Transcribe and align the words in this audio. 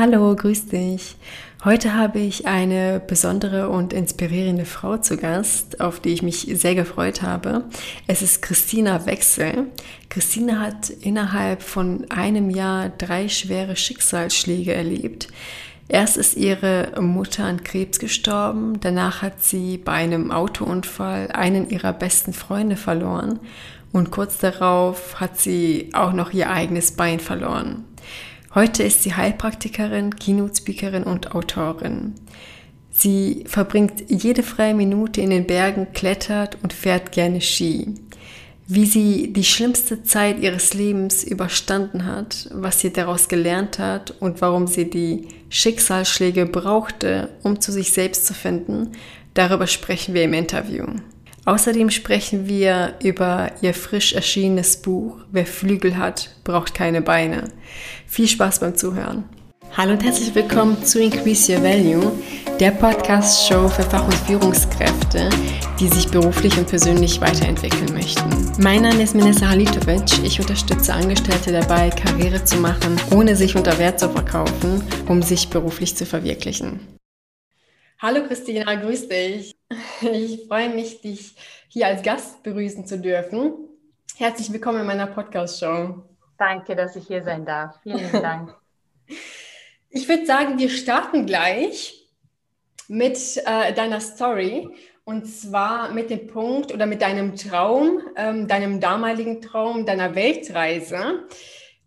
Hallo, 0.00 0.34
grüß 0.34 0.68
dich. 0.68 1.16
Heute 1.62 1.92
habe 1.92 2.20
ich 2.20 2.46
eine 2.46 3.02
besondere 3.06 3.68
und 3.68 3.92
inspirierende 3.92 4.64
Frau 4.64 4.96
zu 4.96 5.18
Gast, 5.18 5.82
auf 5.82 6.00
die 6.00 6.08
ich 6.08 6.22
mich 6.22 6.48
sehr 6.54 6.74
gefreut 6.74 7.20
habe. 7.20 7.64
Es 8.06 8.22
ist 8.22 8.40
Christina 8.40 9.04
Wechsel. 9.04 9.66
Christina 10.08 10.58
hat 10.58 10.88
innerhalb 10.88 11.60
von 11.60 12.10
einem 12.10 12.48
Jahr 12.48 12.88
drei 12.88 13.28
schwere 13.28 13.76
Schicksalsschläge 13.76 14.72
erlebt. 14.72 15.28
Erst 15.86 16.16
ist 16.16 16.34
ihre 16.34 16.98
Mutter 16.98 17.44
an 17.44 17.62
Krebs 17.62 17.98
gestorben, 17.98 18.80
danach 18.80 19.20
hat 19.20 19.42
sie 19.42 19.76
bei 19.76 19.92
einem 19.92 20.32
Autounfall 20.32 21.28
einen 21.30 21.68
ihrer 21.68 21.92
besten 21.92 22.32
Freunde 22.32 22.76
verloren 22.76 23.38
und 23.92 24.10
kurz 24.10 24.38
darauf 24.38 25.20
hat 25.20 25.38
sie 25.38 25.90
auch 25.92 26.14
noch 26.14 26.32
ihr 26.32 26.48
eigenes 26.48 26.92
Bein 26.92 27.20
verloren. 27.20 27.84
Heute 28.52 28.82
ist 28.82 29.04
sie 29.04 29.14
Heilpraktikerin, 29.14 30.16
Keynote-Speakerin 30.16 31.04
und 31.04 31.36
Autorin. 31.36 32.14
Sie 32.90 33.44
verbringt 33.46 34.02
jede 34.08 34.42
freie 34.42 34.74
Minute 34.74 35.20
in 35.20 35.30
den 35.30 35.46
Bergen, 35.46 35.92
klettert 35.92 36.58
und 36.60 36.72
fährt 36.72 37.12
gerne 37.12 37.40
Ski. 37.40 37.94
Wie 38.66 38.86
sie 38.86 39.32
die 39.32 39.44
schlimmste 39.44 40.02
Zeit 40.02 40.40
ihres 40.40 40.74
Lebens 40.74 41.22
überstanden 41.22 42.06
hat, 42.06 42.48
was 42.52 42.80
sie 42.80 42.92
daraus 42.92 43.28
gelernt 43.28 43.78
hat 43.78 44.14
und 44.18 44.40
warum 44.40 44.66
sie 44.66 44.90
die 44.90 45.28
Schicksalsschläge 45.48 46.46
brauchte, 46.46 47.28
um 47.44 47.60
zu 47.60 47.70
sich 47.70 47.92
selbst 47.92 48.26
zu 48.26 48.34
finden, 48.34 48.92
darüber 49.34 49.68
sprechen 49.68 50.12
wir 50.12 50.24
im 50.24 50.34
Interview. 50.34 50.86
Außerdem 51.46 51.88
sprechen 51.90 52.48
wir 52.48 52.94
über 53.02 53.50
ihr 53.62 53.72
frisch 53.72 54.12
erschienenes 54.12 54.76
Buch 54.76 55.16
Wer 55.32 55.46
Flügel 55.46 55.96
hat, 55.96 56.30
braucht 56.44 56.74
keine 56.74 57.00
Beine. 57.00 57.44
Viel 58.06 58.28
Spaß 58.28 58.60
beim 58.60 58.76
Zuhören. 58.76 59.24
Hallo 59.74 59.92
und 59.92 60.04
herzlich 60.04 60.34
willkommen 60.34 60.84
zu 60.84 61.00
Increase 61.00 61.52
Your 61.52 61.62
Value, 61.62 62.12
der 62.58 62.72
Podcast-Show 62.72 63.68
für 63.68 63.84
Fach- 63.84 64.04
und 64.04 64.14
Führungskräfte, 64.14 65.30
die 65.78 65.88
sich 65.88 66.08
beruflich 66.08 66.58
und 66.58 66.68
persönlich 66.68 67.20
weiterentwickeln 67.20 67.92
möchten. 67.94 68.52
Mein 68.58 68.82
Name 68.82 69.02
ist 69.02 69.14
Minessa 69.14 69.48
Halitovic. 69.48 70.22
Ich 70.24 70.40
unterstütze 70.40 70.92
Angestellte 70.92 71.52
dabei, 71.52 71.88
Karriere 71.88 72.44
zu 72.44 72.58
machen, 72.58 73.00
ohne 73.12 73.34
sich 73.36 73.56
unter 73.56 73.78
Wert 73.78 73.98
zu 74.00 74.10
verkaufen, 74.10 74.82
um 75.08 75.22
sich 75.22 75.48
beruflich 75.48 75.96
zu 75.96 76.04
verwirklichen. 76.04 76.80
Hallo 78.02 78.26
Christina, 78.26 78.74
grüß 78.76 79.08
dich. 79.08 79.54
Ich 80.00 80.46
freue 80.48 80.70
mich, 80.70 81.02
dich 81.02 81.34
hier 81.68 81.86
als 81.86 82.02
Gast 82.02 82.42
begrüßen 82.42 82.86
zu 82.86 82.98
dürfen. 82.98 83.52
Herzlich 84.16 84.50
willkommen 84.50 84.80
in 84.80 84.86
meiner 84.86 85.06
Podcast-Show. 85.06 86.02
Danke, 86.38 86.74
dass 86.74 86.96
ich 86.96 87.06
hier 87.06 87.22
sein 87.22 87.44
darf. 87.44 87.78
Vielen 87.82 88.10
Dank. 88.12 88.56
Ich 89.90 90.08
würde 90.08 90.24
sagen, 90.24 90.58
wir 90.58 90.70
starten 90.70 91.26
gleich 91.26 92.08
mit 92.88 93.18
äh, 93.44 93.74
deiner 93.74 94.00
Story 94.00 94.70
und 95.04 95.26
zwar 95.26 95.92
mit 95.92 96.08
dem 96.08 96.26
Punkt 96.26 96.72
oder 96.72 96.86
mit 96.86 97.02
deinem 97.02 97.36
Traum, 97.36 98.00
ähm, 98.16 98.48
deinem 98.48 98.80
damaligen 98.80 99.42
Traum, 99.42 99.84
deiner 99.84 100.14
Weltreise. 100.14 101.26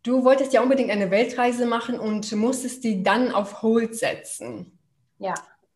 Du 0.03 0.23
wolltest 0.23 0.53
ja 0.53 0.61
unbedingt 0.61 0.91
eine 0.91 1.09
Weltreise 1.09 1.65
machen 1.65 1.99
und 1.99 2.31
musstest 2.33 2.83
die 2.83 3.01
dann 3.01 3.31
auf 3.31 3.63
Hold 3.63 3.95
setzen. 3.95 4.77
Ja. 5.17 5.33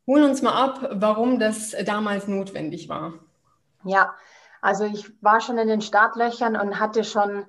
Hol 0.08 0.24
uns 0.24 0.42
mal 0.42 0.54
ab, 0.54 0.90
warum 0.94 1.38
das 1.38 1.76
damals 1.86 2.28
notwendig 2.28 2.88
war. 2.88 3.14
Ja, 3.84 4.16
also 4.62 4.86
ich 4.86 5.12
war 5.22 5.42
schon 5.42 5.58
in 5.58 5.68
den 5.68 5.82
Startlöchern 5.82 6.56
und 6.56 6.80
hatte 6.80 7.04
schon 7.04 7.46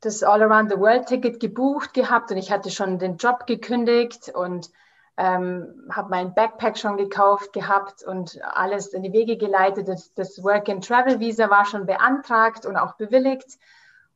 das 0.00 0.22
All 0.22 0.42
Around 0.42 0.70
the 0.70 0.78
World 0.78 1.06
Ticket 1.06 1.40
gebucht 1.40 1.94
gehabt 1.94 2.30
und 2.30 2.36
ich 2.36 2.52
hatte 2.52 2.70
schon 2.70 2.98
den 2.98 3.16
Job 3.16 3.46
gekündigt 3.46 4.30
und 4.34 4.70
ähm, 5.16 5.88
habe 5.90 6.10
mein 6.10 6.34
Backpack 6.34 6.76
schon 6.76 6.96
gekauft 6.96 7.52
gehabt 7.52 8.02
und 8.02 8.40
alles 8.42 8.88
in 8.88 9.02
die 9.02 9.12
Wege 9.12 9.36
geleitet. 9.36 9.88
Das, 9.88 10.12
das 10.14 10.42
Work 10.42 10.68
and 10.68 10.86
Travel 10.86 11.20
Visa 11.20 11.50
war 11.50 11.64
schon 11.64 11.86
beantragt 11.86 12.66
und 12.66 12.76
auch 12.76 12.94
bewilligt. 12.96 13.58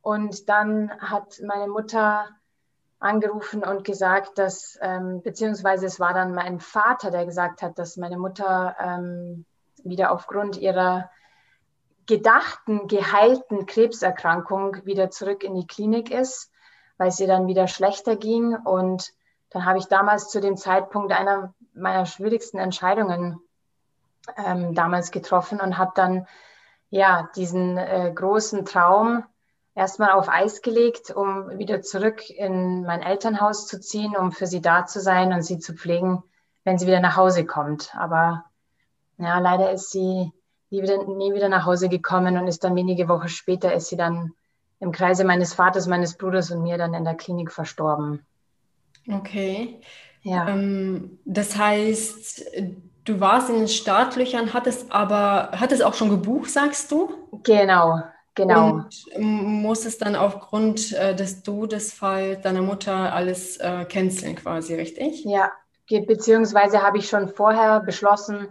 Und 0.01 0.49
dann 0.49 0.91
hat 1.01 1.41
meine 1.45 1.69
Mutter 1.69 2.29
angerufen 2.99 3.63
und 3.63 3.85
gesagt, 3.85 4.39
dass, 4.39 4.79
ähm, 4.81 5.23
beziehungsweise 5.23 5.87
es 5.87 6.01
war 6.01 6.15
dann 6.15 6.35
mein 6.35 6.61
Vater, 6.61 7.11
der 7.11 7.27
gesagt 7.27 7.63
hat, 7.63 7.79
dass 7.79 7.97
meine 7.97 8.19
Mutter 8.19 8.77
ähm, 8.81 9.45
wieder 9.85 10.13
aufgrund 10.13 10.57
ihrer 10.57 11.11
gedachten, 12.07 12.87
geheilten 12.87 13.67
Krebserkrankung 13.67 14.85
wieder 14.85 15.11
zurück 15.11 15.43
in 15.43 15.55
die 15.55 15.67
Klinik 15.67 16.11
ist, 16.11 16.51
weil 16.99 17.09
es 17.09 17.21
ihr 17.21 17.27
dann 17.27 17.49
wieder 17.49 17.67
schlechter 17.69 18.17
ging. 18.17 18.55
Und 18.55 19.13
dann 19.51 19.67
habe 19.67 19.79
ich 19.79 19.87
damals 19.87 20.31
zu 20.31 20.41
dem 20.41 20.57
Zeitpunkt 20.57 21.13
einer 21.13 21.55
meiner 21.75 22.07
schwierigsten 22.07 22.59
Entscheidungen 22.59 23.41
ähm, 24.37 24.75
damals 24.75 25.11
getroffen 25.11 25.61
und 25.61 25.79
habe 25.79 25.93
dann 25.95 26.27
ja 26.89 27.29
diesen 27.37 27.77
äh, 27.77 28.11
großen 28.15 28.65
Traum 28.65 29.25
erstmal 29.77 30.13
auf 30.13 30.29
Eis 30.29 30.63
gelegt, 30.63 31.11
um 31.11 31.59
wieder 31.59 31.83
zurück 31.83 32.29
in 32.31 32.83
mein 32.83 33.03
Elternhaus 33.03 33.69
zu 33.69 33.79
ziehen, 33.79 34.17
um 34.17 34.33
für 34.33 34.47
sie 34.47 34.63
da 34.63 34.87
zu 34.87 35.01
sein 35.01 35.33
und 35.33 35.43
sie 35.43 35.59
zu 35.59 35.75
pflegen, 35.75 36.25
wenn 36.65 36.79
sie 36.79 36.87
wieder 36.87 37.01
nach 37.01 37.17
Hause 37.17 37.45
kommt. 37.45 37.95
Aber 37.95 38.47
ja, 39.19 39.39
leider 39.39 39.71
ist 39.71 39.91
sie 39.93 40.33
nie 40.71 40.83
wieder, 40.83 41.05
nie 41.05 41.35
wieder 41.35 41.49
nach 41.49 41.67
Hause 41.67 41.89
gekommen 41.89 42.39
und 42.39 42.49
ist 42.49 42.65
dann 42.65 42.75
wenige 42.75 43.09
Wochen 43.09 43.29
später 43.29 43.73
ist 43.75 43.89
sie 43.89 43.97
dann 43.97 44.33
im 44.81 44.93
Kreise 44.93 45.25
meines 45.25 45.55
Vaters, 45.55 45.87
meines 45.87 46.17
Bruders 46.17 46.51
und 46.51 46.63
mir 46.63 46.79
dann 46.79 46.95
in 46.95 47.05
der 47.05 47.15
Klinik 47.15 47.53
verstorben. 47.53 48.27
Okay. 49.11 49.81
Ja. 50.23 50.49
Ähm, 50.49 51.19
das 51.25 51.57
heißt, 51.57 52.45
du 53.05 53.21
warst 53.21 53.51
in 53.51 53.57
den 53.57 53.69
Startlöchern, 53.69 54.55
hattest 54.55 54.91
aber, 54.91 55.51
hattest 55.53 55.85
auch 55.85 55.95
schon 55.95 56.11
gebucht, 56.11 56.51
sagst 56.51 56.91
du? 56.91 57.15
Genau, 57.43 58.03
Genau. 58.37 58.83
Und 59.15 59.19
muss 59.19 59.87
es 59.87 59.99
dann 59.99 60.15
aufgrund 60.15 60.93
äh, 60.93 61.17
des 61.17 61.43
Todesfalls 61.43 62.43
deiner 62.43 62.61
Mutter 62.61 63.13
alles 63.13 63.57
äh, 63.57 63.87
canceln 63.87 64.37
quasi, 64.37 64.75
richtig? 64.75 65.25
Ja, 65.25 65.51
beziehungsweise 65.89 66.83
habe 66.83 66.99
ich 66.99 67.09
schon 67.09 67.29
vorher 67.29 67.81
beschlossen, 67.81 68.49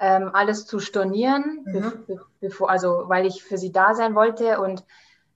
ähm, 0.00 0.30
alles 0.32 0.64
zu 0.64 0.80
stornieren, 0.80 1.60
mhm. 1.66 2.04
be 2.06 2.20
bevor, 2.40 2.70
also 2.70 3.04
weil 3.08 3.26
ich 3.26 3.42
für 3.42 3.58
sie 3.58 3.72
da 3.72 3.94
sein 3.94 4.14
wollte 4.14 4.60
und 4.60 4.84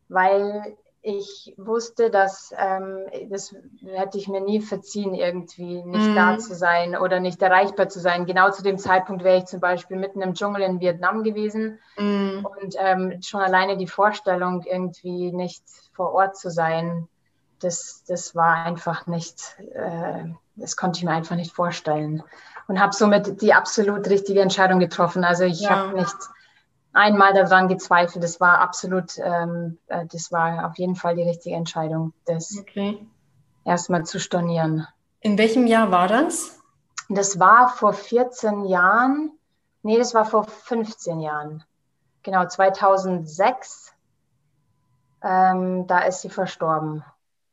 weil 0.09 0.77
ich 1.05 1.53
wusste, 1.57 2.11
dass 2.11 2.55
ähm, 2.57 3.07
das 3.29 3.55
hätte 3.85 4.19
ich 4.19 4.29
mir 4.29 4.41
nie 4.41 4.61
verziehen, 4.61 5.15
irgendwie 5.15 5.83
nicht 5.83 6.11
mm. 6.11 6.15
da 6.15 6.39
zu 6.39 6.55
sein 6.55 6.97
oder 6.97 7.19
nicht 7.19 7.43
erreichbar 7.43 7.89
zu 7.89 7.99
sein. 7.99 8.25
Genau 8.25 8.51
zu 8.51 8.63
dem 8.63 8.79
Zeitpunkt 8.79 9.25
wäre 9.25 9.39
ich 9.39 9.47
zum 9.47 9.59
Beispiel 9.59 9.97
mitten 9.97 10.23
im 10.23 10.35
Dschungel 10.35 10.63
in 10.63 10.79
Vietnam 10.79 11.25
gewesen 11.25 11.81
mm. 11.97 12.47
und 12.47 12.77
ähm, 12.79 13.21
schon 13.21 13.41
alleine 13.41 13.77
die 13.77 13.89
Vorstellung, 13.89 14.63
irgendwie 14.63 15.33
nicht 15.33 15.65
vor 15.93 16.13
Ort 16.13 16.37
zu 16.37 16.51
sein, 16.51 17.09
das, 17.59 18.05
das 18.07 18.37
war 18.37 18.65
einfach 18.65 19.09
nicht, 19.09 19.57
äh, 19.75 20.25
das 20.55 20.77
konnte 20.77 20.99
ich 20.99 21.05
mir 21.05 21.13
einfach 21.13 21.37
nicht 21.37 21.53
vorstellen 21.53 22.23
und 22.69 22.81
habe 22.81 22.95
somit 22.95 23.43
die 23.43 23.55
absolut 23.55 24.09
richtige 24.09 24.41
Entscheidung 24.41 24.79
getroffen. 24.79 25.25
Also 25.25 25.45
ich 25.45 25.63
ja. 25.63 25.71
habe 25.71 25.97
nicht 25.97 26.17
einmal 26.93 27.33
daran 27.33 27.69
gezweifelt. 27.69 28.23
Das 28.23 28.41
war 28.41 28.61
absolut, 28.61 29.19
ähm, 29.19 29.79
äh, 29.87 30.07
das 30.07 30.33
war 30.33 30.67
auf 30.67 30.79
jeden 30.79 30.97
Fall 30.97 31.17
die 31.17 31.23
richtige 31.23 31.57
Entscheidung, 31.57 32.13
das 32.25 32.57
okay. 32.59 33.07
erstmal 33.65 34.05
zu 34.05 34.21
stornieren. 34.21 34.87
In 35.21 35.39
welchem 35.39 35.67
Jahr 35.67 35.91
war 35.91 36.09
das? 36.09 36.61
Das 37.09 37.39
war 37.39 37.69
vor 37.69 37.93
14 37.93 38.65
Jahren. 38.65 39.33
Nee, 39.83 39.99
das 39.99 40.15
war 40.15 40.25
vor 40.25 40.45
15 40.45 41.21
Jahren. 41.21 41.65
Genau, 42.23 42.47
2006. 42.47 43.93
Ähm, 45.23 45.87
da 45.87 46.01
ist 46.01 46.23
sie 46.23 46.31
verstorben. 46.31 47.05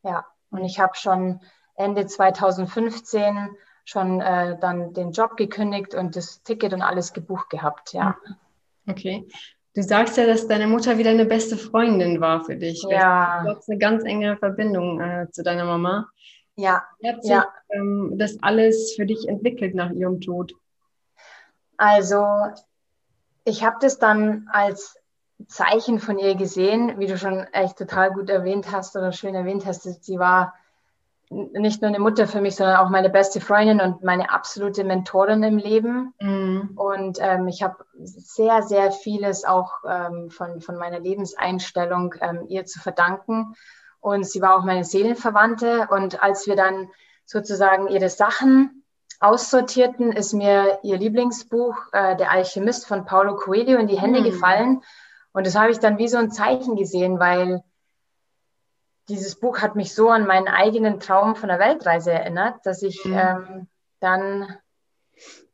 Ja, 0.03 0.25
und 0.51 0.63
ich 0.63 0.79
habe 0.79 0.95
schon 0.95 1.41
Ende 1.75 2.07
2015 2.07 3.49
schon 3.85 4.21
äh, 4.21 4.57
dann 4.59 4.93
den 4.93 5.11
Job 5.11 5.37
gekündigt 5.37 5.95
und 5.95 6.15
das 6.15 6.43
Ticket 6.43 6.73
und 6.73 6.81
alles 6.81 7.13
gebucht 7.13 7.49
gehabt. 7.49 7.93
Ja. 7.93 8.15
Mhm. 8.25 8.35
Okay. 8.89 9.27
Du 9.75 9.83
sagst 9.83 10.17
ja, 10.17 10.25
dass 10.25 10.47
deine 10.47 10.67
Mutter 10.67 10.97
wieder 10.97 11.11
eine 11.11 11.25
beste 11.25 11.55
Freundin 11.55 12.19
war 12.19 12.43
für 12.43 12.55
dich. 12.55 12.83
Ja. 12.89 13.43
Du 13.43 13.55
hast 13.55 13.69
eine 13.69 13.77
ganz 13.77 14.03
enge 14.03 14.35
Verbindung 14.37 14.99
äh, 14.99 15.27
zu 15.31 15.43
deiner 15.43 15.65
Mama. 15.65 16.09
Ja. 16.55 16.83
Wie 16.99 17.09
hat 17.09 17.21
sich 17.21 17.31
ja. 17.31 17.45
ähm, 17.69 18.15
das 18.17 18.41
alles 18.41 18.93
für 18.95 19.05
dich 19.05 19.27
entwickelt 19.27 19.75
nach 19.75 19.91
ihrem 19.91 20.19
Tod? 20.19 20.53
Also, 21.77 22.25
ich 23.45 23.63
habe 23.63 23.77
das 23.79 23.99
dann 23.99 24.49
als 24.51 24.97
Zeichen 25.47 25.99
von 25.99 26.17
ihr 26.19 26.35
gesehen, 26.35 26.99
wie 26.99 27.07
du 27.07 27.17
schon 27.17 27.39
echt 27.53 27.77
total 27.77 28.11
gut 28.11 28.29
erwähnt 28.29 28.71
hast 28.71 28.97
oder 28.97 29.13
schön 29.13 29.35
erwähnt 29.35 29.65
hast. 29.65 29.83
Sie 30.03 30.19
war 30.19 30.53
nicht 31.29 31.81
nur 31.81 31.89
eine 31.89 31.99
Mutter 31.99 32.27
für 32.27 32.41
mich, 32.41 32.55
sondern 32.55 32.77
auch 32.77 32.89
meine 32.89 33.09
beste 33.09 33.39
Freundin 33.39 33.81
und 33.81 34.03
meine 34.03 34.31
absolute 34.31 34.83
Mentorin 34.83 35.43
im 35.43 35.57
Leben. 35.57 36.13
Mhm. 36.19 36.71
Und 36.75 37.19
ähm, 37.21 37.47
ich 37.47 37.61
habe 37.61 37.85
sehr, 37.99 38.63
sehr 38.63 38.91
vieles 38.91 39.45
auch 39.45 39.73
ähm, 39.87 40.31
von, 40.31 40.59
von 40.59 40.75
meiner 40.77 40.99
Lebenseinstellung 40.99 42.15
ähm, 42.19 42.45
ihr 42.47 42.65
zu 42.65 42.79
verdanken. 42.79 43.53
Und 43.99 44.25
sie 44.25 44.41
war 44.41 44.57
auch 44.57 44.63
meine 44.63 44.83
Seelenverwandte. 44.83 45.87
Und 45.91 46.23
als 46.23 46.47
wir 46.47 46.55
dann 46.55 46.89
sozusagen 47.25 47.87
ihre 47.89 48.09
Sachen 48.09 48.83
aussortierten, 49.19 50.11
ist 50.11 50.33
mir 50.33 50.79
ihr 50.81 50.97
Lieblingsbuch, 50.97 51.75
äh, 51.91 52.15
Der 52.15 52.31
Alchemist 52.31 52.87
von 52.87 53.05
Paulo 53.05 53.35
Coelho, 53.35 53.77
in 53.77 53.87
die 53.87 53.99
Hände 53.99 54.21
mhm. 54.21 54.25
gefallen. 54.25 54.81
Und 55.31 55.45
das 55.45 55.55
habe 55.55 55.69
ich 55.69 55.77
dann 55.77 55.99
wie 55.99 56.07
so 56.07 56.17
ein 56.17 56.31
Zeichen 56.31 56.75
gesehen, 56.75 57.19
weil 57.19 57.63
dieses 59.09 59.39
Buch 59.39 59.59
hat 59.59 59.75
mich 59.75 59.93
so 59.93 60.09
an 60.09 60.25
meinen 60.25 60.47
eigenen 60.47 60.99
Traum 60.99 61.35
von 61.35 61.49
der 61.49 61.59
Weltreise 61.59 62.11
erinnert, 62.11 62.65
dass 62.65 62.81
ich 62.83 63.03
mhm. 63.03 63.17
ähm, 63.17 63.67
dann 63.99 64.57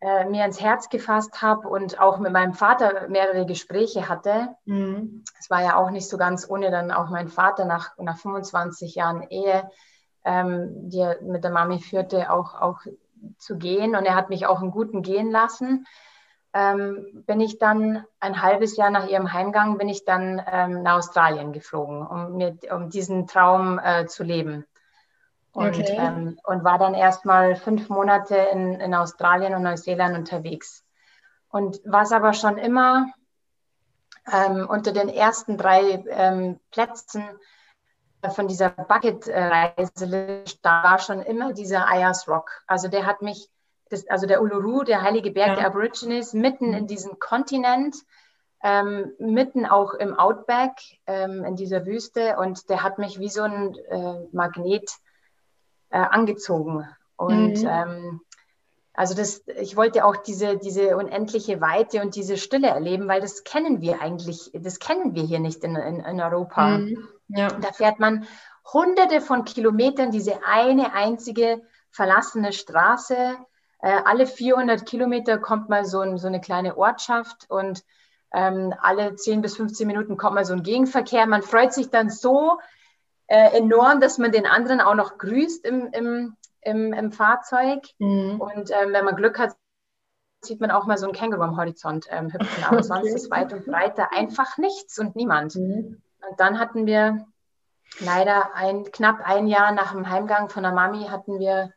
äh, 0.02 0.25
mir 0.25 0.46
ins 0.46 0.62
Herz 0.62 0.90
gefasst 0.90 1.42
habe 1.42 1.68
und 1.68 2.00
auch 2.00 2.19
mit 2.19 2.31
meinem 2.31 2.54
Vater 2.54 3.07
mehrere 3.07 3.46
Gespräche 3.46 4.07
hatte. 4.07 4.56
Mhm. 4.66 5.24
Es 5.40 5.50
war 5.50 5.63
ja 5.63 5.78
auch 5.78 5.90
nicht 5.90 6.07
so 6.07 6.18
ganz 6.18 6.48
ohne 6.50 6.69
dann 6.69 6.92
auch 6.92 7.10
mein 7.10 7.30
Vater 7.30 7.66
nach, 7.66 7.98
nach 7.98 8.18
25 8.18 8.96
Jahren 8.96 9.24
Ehe, 9.30 9.69
ähm, 10.24 10.90
die 10.90 11.00
er 11.00 11.22
mit 11.22 11.44
der 11.44 11.51
Mami 11.51 11.80
führte, 11.80 12.31
auch, 12.31 12.54
auch 12.62 12.81
zu 13.40 13.58
gehen. 13.58 13.96
Und 13.96 14.06
er 14.06 14.16
hat 14.16 14.30
mich 14.30 14.46
auch 14.46 14.62
einen 14.62 14.72
guten 14.72 15.01
gehen 15.01 15.31
lassen. 15.31 15.88
Ähm, 16.57 17.25
bin 17.25 17.42
ich 17.42 17.60
dann 17.60 18.06
ein 18.22 18.42
halbes 18.42 18.78
Jahr 18.78 18.90
nach 18.90 19.10
ihrem 19.10 19.34
Heimgang, 19.34 19.78
bin 19.78 19.90
ich 19.90 20.06
dann 20.06 20.42
ähm, 20.50 20.84
nach 20.84 21.00
Australien 21.00 21.52
geflogen, 21.52 22.07
um, 22.07 22.38
mir, 22.38 22.57
um 22.72 22.90
diesen 22.90 23.28
Traum 23.28 23.78
äh, 23.78 24.06
zu 24.06 24.24
leben. 24.24 24.66
Und, 25.52 25.78
okay. 25.78 25.98
ähm, 26.00 26.40
und 26.46 26.63
war 26.63 26.78
dann 26.78 26.94
erstmal 26.94 27.57
fünf 27.57 27.90
Monate 27.90 28.36
in, 28.36 28.80
in 28.80 28.94
Australien 28.94 29.54
und 29.54 29.63
Neuseeland 29.63 30.18
unterwegs. 30.18 30.86
Und 31.50 31.81
was 31.84 32.13
aber 32.13 32.31
schon 32.31 32.58
immer 32.58 33.08
ähm, 34.31 34.66
unter 34.69 34.94
den 34.94 35.10
ersten 35.10 35.58
drei 35.58 36.04
ähm, 36.10 36.60
Plätzen 36.72 37.24
von 38.34 38.48
dieser 38.48 38.69
Bucket-Reise 38.69 40.56
da 40.62 40.84
war 40.84 41.00
schon 41.00 41.22
immer 41.22 41.54
dieser 41.54 41.88
Ayers 41.88 42.28
Rock. 42.28 42.63
Also 42.66 42.88
der 42.88 43.06
hat 43.06 43.22
mich, 43.22 43.50
das, 43.90 44.08
also 44.08 44.28
der 44.28 44.42
Uluru, 44.42 44.84
der 44.84 45.02
heilige 45.02 45.32
Berg 45.32 45.50
ja. 45.50 45.56
der 45.56 45.68
Aborigines, 45.68 46.34
mitten 46.34 46.74
in 46.74 46.88
diesem 46.88 47.20
Kontinent, 47.20 47.96
ähm, 48.64 49.14
mitten 49.20 49.66
auch 49.66 49.94
im 49.94 50.18
Outback, 50.18 50.72
ähm, 51.06 51.44
in 51.44 51.56
dieser 51.56 51.86
Wüste. 51.86 52.38
Und 52.38 52.70
der 52.70 52.84
hat 52.84 52.98
mich 52.98 53.20
wie 53.20 53.30
so 53.30 53.44
ein 53.44 53.76
äh, 53.76 54.28
Magnet 54.32 54.92
äh, 55.90 55.98
angezogen. 55.98 56.88
Und 57.16 57.62
mhm. 57.62 57.68
ähm, 57.68 58.22
also 58.94 59.14
das, 59.14 59.44
ich 59.48 59.76
wollte 59.76 60.06
auch 60.06 60.16
diese, 60.16 60.58
diese 60.58 60.96
unendliche 60.96 61.60
Weite 61.60 62.02
und 62.02 62.16
diese 62.16 62.38
Stille 62.38 62.68
erleben, 62.68 63.08
weil 63.08 63.22
das 63.22 63.44
kennen 63.44 63.82
wir 63.82 64.02
eigentlich, 64.02 64.52
das 64.54 64.80
kennen 64.80 65.16
wir 65.16 65.24
hier 65.24 65.40
nicht 65.40 65.64
in, 65.64 65.76
in, 65.76 66.00
in 66.00 66.22
Europa. 66.22 66.80
Mhm. 66.80 67.08
Ja. 67.28 67.50
Da 67.50 67.72
fährt 67.74 68.00
man 68.00 68.26
hunderte 68.74 69.22
von 69.22 69.44
Kilometern 69.44 70.12
diese 70.12 70.40
eine 70.46 70.94
einzige 70.94 71.62
verlassene 71.92 72.54
Straße. 72.54 73.36
Äh, 73.86 74.02
alle 74.04 74.26
400 74.26 74.84
Kilometer 74.84 75.38
kommt 75.38 75.70
mal 75.70 75.86
so, 75.86 76.00
ein, 76.00 76.18
so 76.18 76.26
eine 76.26 76.42
kleine 76.42 76.76
Ortschaft 76.76 77.46
und 77.50 77.84
ähm, 78.34 78.74
alle 78.82 79.16
10 79.16 79.44
bis 79.44 79.58
15 79.58 79.86
Minuten 79.86 80.18
kommt 80.18 80.34
mal 80.34 80.44
so 80.44 80.54
ein 80.54 80.64
Gegenverkehr. 80.64 81.28
Man 81.28 81.44
freut 81.44 81.72
sich 81.72 81.92
dann 81.92 82.10
so 82.10 82.58
äh, 83.28 83.56
enorm, 83.56 84.02
dass 84.02 84.18
man 84.18 84.32
den 84.32 84.48
anderen 84.48 84.82
auch 84.82 84.96
noch 84.96 85.20
grüßt 85.20 85.64
im, 85.68 85.92
im, 85.92 86.36
im, 86.62 86.94
im 86.94 87.12
Fahrzeug. 87.12 87.84
Mhm. 88.00 88.42
Und 88.42 88.72
ähm, 88.72 88.92
wenn 88.92 89.06
man 89.06 89.16
Glück 89.18 89.38
hat, 89.38 89.56
sieht 90.42 90.62
man 90.62 90.72
auch 90.72 90.88
mal 90.88 90.98
so 90.98 91.06
ein 91.06 91.14
Känguru 91.14 91.44
am 91.44 91.56
Horizont 91.56 92.08
ähm, 92.10 92.34
hüpfen. 92.34 92.64
Aber 92.64 92.78
okay. 92.78 92.88
sonst 92.88 93.14
ist 93.14 93.30
weit 93.30 93.54
und 93.54 93.68
breit 93.68 94.00
da 94.00 94.08
einfach 94.12 94.58
nichts 94.58 94.98
und 94.98 95.16
niemand. 95.16 95.54
Mhm. 95.58 96.02
Und 96.28 96.40
dann 96.40 96.58
hatten 96.58 96.88
wir 96.88 97.28
leider 98.00 98.56
ein, 98.56 98.86
knapp 98.86 99.20
ein 99.24 99.46
Jahr 99.46 99.74
nach 99.74 99.92
dem 99.92 100.10
Heimgang 100.10 100.50
von 100.50 100.64
der 100.64 100.72
Mami 100.72 101.04
hatten 101.04 101.38
wir, 101.38 101.72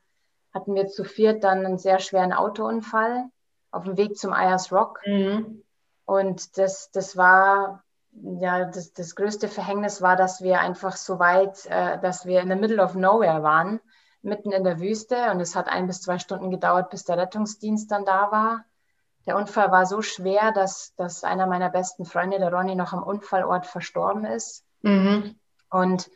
hatten 0.53 0.75
wir 0.75 0.89
zu 0.89 1.05
viert 1.05 1.45
dann 1.45 1.65
einen 1.65 1.79
sehr 1.79 1.99
schweren 1.99 2.33
Autounfall 2.33 3.27
auf 3.71 3.85
dem 3.85 3.97
Weg 3.97 4.17
zum 4.17 4.33
Ayers 4.33 4.73
Rock. 4.73 5.01
Mhm. 5.07 5.63
Und 6.05 6.57
das, 6.57 6.91
das 6.91 7.17
war, 7.17 7.85
ja, 8.13 8.65
das, 8.65 8.93
das 8.93 9.15
größte 9.15 9.49
Verhängnis 9.49 10.01
war, 10.01 10.17
dass 10.17 10.43
wir 10.43 10.61
einfach 10.61 10.97
so 10.97 11.19
weit, 11.19 11.67
äh, 11.67 11.99
dass 12.01 12.25
wir 12.25 12.41
in 12.41 12.49
the 12.49 12.57
middle 12.57 12.83
of 12.83 12.95
nowhere 12.95 13.43
waren 13.43 13.81
mitten 14.23 14.53
in 14.53 14.65
der 14.65 14.81
Wüste 14.81 15.31
und 15.31 15.41
es 15.41 15.55
hat 15.55 15.69
ein 15.69 15.87
bis 15.87 16.01
zwei 16.01 16.19
Stunden 16.19 16.51
gedauert, 16.51 16.91
bis 16.91 17.05
der 17.05 17.19
Rettungsdienst 17.19 17.91
dann 17.91 18.05
da 18.05 18.31
war. 18.31 18.65
Der 19.27 19.37
Unfall 19.37 19.71
war 19.71 19.87
so 19.87 20.03
schwer, 20.03 20.53
dass, 20.53 20.95
dass 20.97 21.23
einer 21.23 21.47
meiner 21.47 21.69
besten 21.69 22.05
Freunde, 22.05 22.39
der 22.39 22.53
Ronny, 22.53 22.75
noch 22.75 22.93
am 22.93 23.03
Unfallort 23.03 23.67
verstorben 23.67 24.25
ist. 24.25 24.65
Mhm. 24.83 25.39
Und 25.71 26.11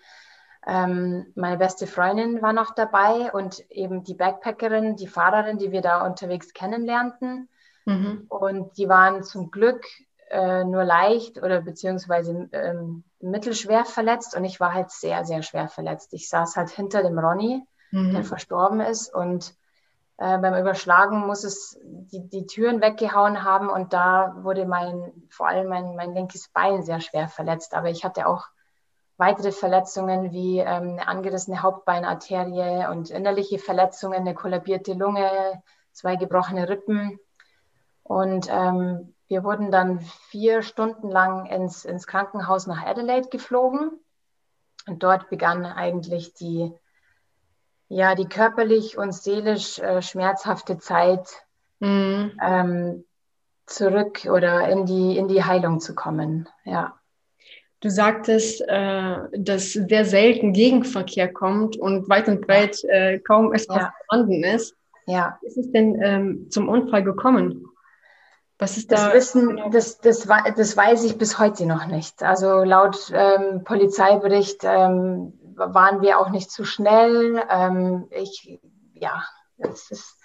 ähm, 0.66 1.26
meine 1.34 1.58
beste 1.58 1.86
Freundin 1.86 2.40
war 2.42 2.52
noch 2.52 2.74
dabei 2.74 3.32
und 3.32 3.68
eben 3.70 4.04
die 4.04 4.14
Backpackerin, 4.14 4.96
die 4.96 5.08
Fahrerin, 5.08 5.58
die 5.58 5.72
wir 5.72 5.80
da 5.80 6.06
unterwegs 6.06 6.52
kennenlernten. 6.52 7.48
Mhm. 7.84 8.26
Und 8.28 8.78
die 8.78 8.88
waren 8.88 9.24
zum 9.24 9.50
Glück 9.50 9.84
äh, 10.30 10.64
nur 10.64 10.84
leicht 10.84 11.42
oder 11.42 11.60
beziehungsweise 11.62 12.48
ähm, 12.52 13.04
mittelschwer 13.20 13.84
verletzt 13.84 14.36
und 14.36 14.44
ich 14.44 14.60
war 14.60 14.72
halt 14.72 14.90
sehr, 14.90 15.24
sehr 15.24 15.42
schwer 15.42 15.68
verletzt. 15.68 16.14
Ich 16.14 16.28
saß 16.28 16.56
halt 16.56 16.70
hinter 16.70 17.02
dem 17.02 17.18
Ronny 17.18 17.66
mhm. 17.92 18.12
der 18.12 18.24
verstorben 18.24 18.80
ist. 18.80 19.14
Und 19.14 19.54
äh, 20.18 20.38
beim 20.38 20.58
Überschlagen 20.58 21.26
muss 21.26 21.44
es 21.44 21.78
die, 21.82 22.28
die 22.28 22.46
Türen 22.46 22.80
weggehauen 22.80 23.44
haben 23.44 23.68
und 23.68 23.92
da 23.92 24.36
wurde 24.42 24.66
mein, 24.66 25.12
vor 25.30 25.46
allem 25.46 25.68
mein, 25.68 25.94
mein 25.94 26.14
linkes 26.14 26.48
Bein 26.48 26.82
sehr 26.82 27.00
schwer 27.00 27.28
verletzt. 27.28 27.74
Aber 27.74 27.90
ich 27.90 28.04
hatte 28.04 28.26
auch 28.26 28.46
weitere 29.22 29.52
Verletzungen 29.52 30.32
wie 30.32 30.58
ähm, 30.58 30.66
eine 30.66 31.06
angerissene 31.06 31.62
Hauptbeinarterie 31.62 32.90
und 32.90 33.10
innerliche 33.10 33.60
Verletzungen, 33.60 34.18
eine 34.18 34.34
kollabierte 34.34 34.94
Lunge, 34.94 35.62
zwei 35.92 36.16
gebrochene 36.16 36.68
Rippen. 36.68 37.20
Und 38.02 38.48
ähm, 38.50 39.14
wir 39.28 39.44
wurden 39.44 39.70
dann 39.70 40.00
vier 40.30 40.62
Stunden 40.62 41.08
lang 41.08 41.46
ins, 41.46 41.84
ins 41.84 42.08
Krankenhaus 42.08 42.66
nach 42.66 42.84
Adelaide 42.84 43.28
geflogen. 43.28 43.92
Und 44.88 45.04
dort 45.04 45.30
begann 45.30 45.64
eigentlich 45.66 46.34
die 46.34 46.74
ja, 47.92 48.14
die 48.14 48.26
körperlich 48.26 48.96
und 48.96 49.12
seelisch 49.12 49.78
äh, 49.78 50.00
schmerzhafte 50.00 50.78
Zeit 50.78 51.28
mhm. 51.78 52.32
ähm, 52.42 53.04
zurück 53.66 54.26
oder 54.30 54.66
in 54.68 54.86
die, 54.86 55.16
in 55.18 55.28
die 55.28 55.44
Heilung 55.44 55.78
zu 55.78 55.94
kommen. 55.94 56.48
Ja. 56.64 56.98
Du 57.82 57.90
sagtest, 57.90 58.62
äh, 58.68 59.16
dass 59.32 59.72
sehr 59.72 60.04
selten 60.04 60.52
Gegenverkehr 60.52 61.32
kommt 61.32 61.76
und 61.76 62.08
weit 62.08 62.28
und 62.28 62.46
breit 62.46 62.82
äh, 62.84 63.18
kaum 63.18 63.52
etwas 63.52 63.76
ja. 63.76 63.94
vorhanden 64.06 64.44
ist. 64.44 64.76
Ja. 65.06 65.36
Wie 65.40 65.48
ist 65.48 65.56
es 65.58 65.72
denn 65.72 66.00
ähm, 66.00 66.46
zum 66.48 66.68
Unfall 66.68 67.02
gekommen? 67.02 67.66
Was 68.60 68.76
ist 68.76 68.92
das 68.92 69.08
da? 69.08 69.14
Wissen, 69.14 69.48
genau? 69.48 69.70
das, 69.70 69.98
das, 69.98 70.28
das 70.56 70.76
weiß 70.76 71.02
ich 71.02 71.18
bis 71.18 71.40
heute 71.40 71.66
noch 71.66 71.86
nicht. 71.86 72.22
Also 72.22 72.62
laut 72.62 73.10
ähm, 73.12 73.64
Polizeibericht 73.64 74.60
ähm, 74.62 75.32
waren 75.56 76.02
wir 76.02 76.20
auch 76.20 76.30
nicht 76.30 76.52
zu 76.52 76.64
schnell. 76.64 77.42
Ähm, 77.50 78.06
ich, 78.10 78.60
ja, 78.94 79.24
es 79.58 79.90
ist, 79.90 80.21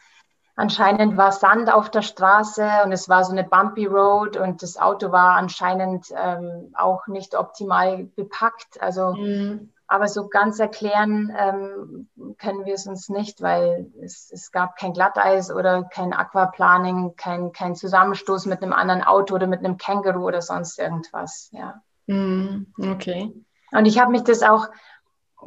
anscheinend 0.58 1.16
war 1.18 1.32
Sand 1.32 1.72
auf 1.72 1.90
der 1.90 2.02
Straße 2.02 2.68
und 2.84 2.92
es 2.92 3.08
war 3.08 3.24
so 3.24 3.32
eine 3.32 3.44
bumpy 3.44 3.86
Road 3.86 4.36
und 4.36 4.64
das 4.64 4.78
Auto 4.78 5.12
war 5.12 5.36
anscheinend 5.38 6.08
ähm, 6.18 6.74
auch 6.76 7.08
nicht 7.08 7.36
optimal 7.36 8.06
bepackt. 8.16 8.82
Also, 8.82 9.14
mhm. 9.14 9.72
aber 9.88 10.08
so 10.08 10.28
ganz 10.28 10.60
erklären 10.60 11.32
ähm, 11.38 12.10
können 12.40 12.66
wir 12.66 12.74
es 12.74 12.88
uns 12.88 13.08
nicht, 13.08 13.42
weil 13.42 13.92
es, 14.02 14.32
es 14.34 14.52
gab 14.52 14.78
kein 14.78 14.94
Glatteis 14.94 15.52
oder 15.52 15.84
kein 15.84 16.12
Aquaplaning, 16.12 17.16
kein, 17.16 17.52
kein 17.52 17.76
Zusammenstoß 17.76 18.48
mit 18.48 18.64
einem 18.64 18.74
anderen 18.74 19.04
Auto 19.04 19.36
oder 19.36 19.46
mit 19.46 19.60
einem 19.60 19.78
Känguru 19.78 20.26
oder 20.26 20.42
sonst 20.42 20.80
irgendwas. 20.80 21.50
Ja. 21.52 21.82
Mhm. 22.08 22.74
Okay. 22.80 23.32
Und 23.72 23.86
ich 23.86 24.00
habe 24.00 24.12
mich 24.12 24.24
das 24.24 24.42
auch 24.42 24.70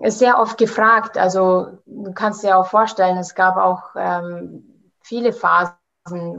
sehr 0.04 0.38
oft 0.38 0.56
gefragt. 0.56 1.18
Also 1.18 1.78
du 1.84 2.12
kannst 2.12 2.44
dir 2.44 2.56
auch 2.56 2.66
vorstellen, 2.66 3.18
es 3.18 3.34
gab 3.34 3.56
auch 3.56 3.96
ähm, 3.96 4.69
viele 5.10 5.32
Phasen, 5.32 5.74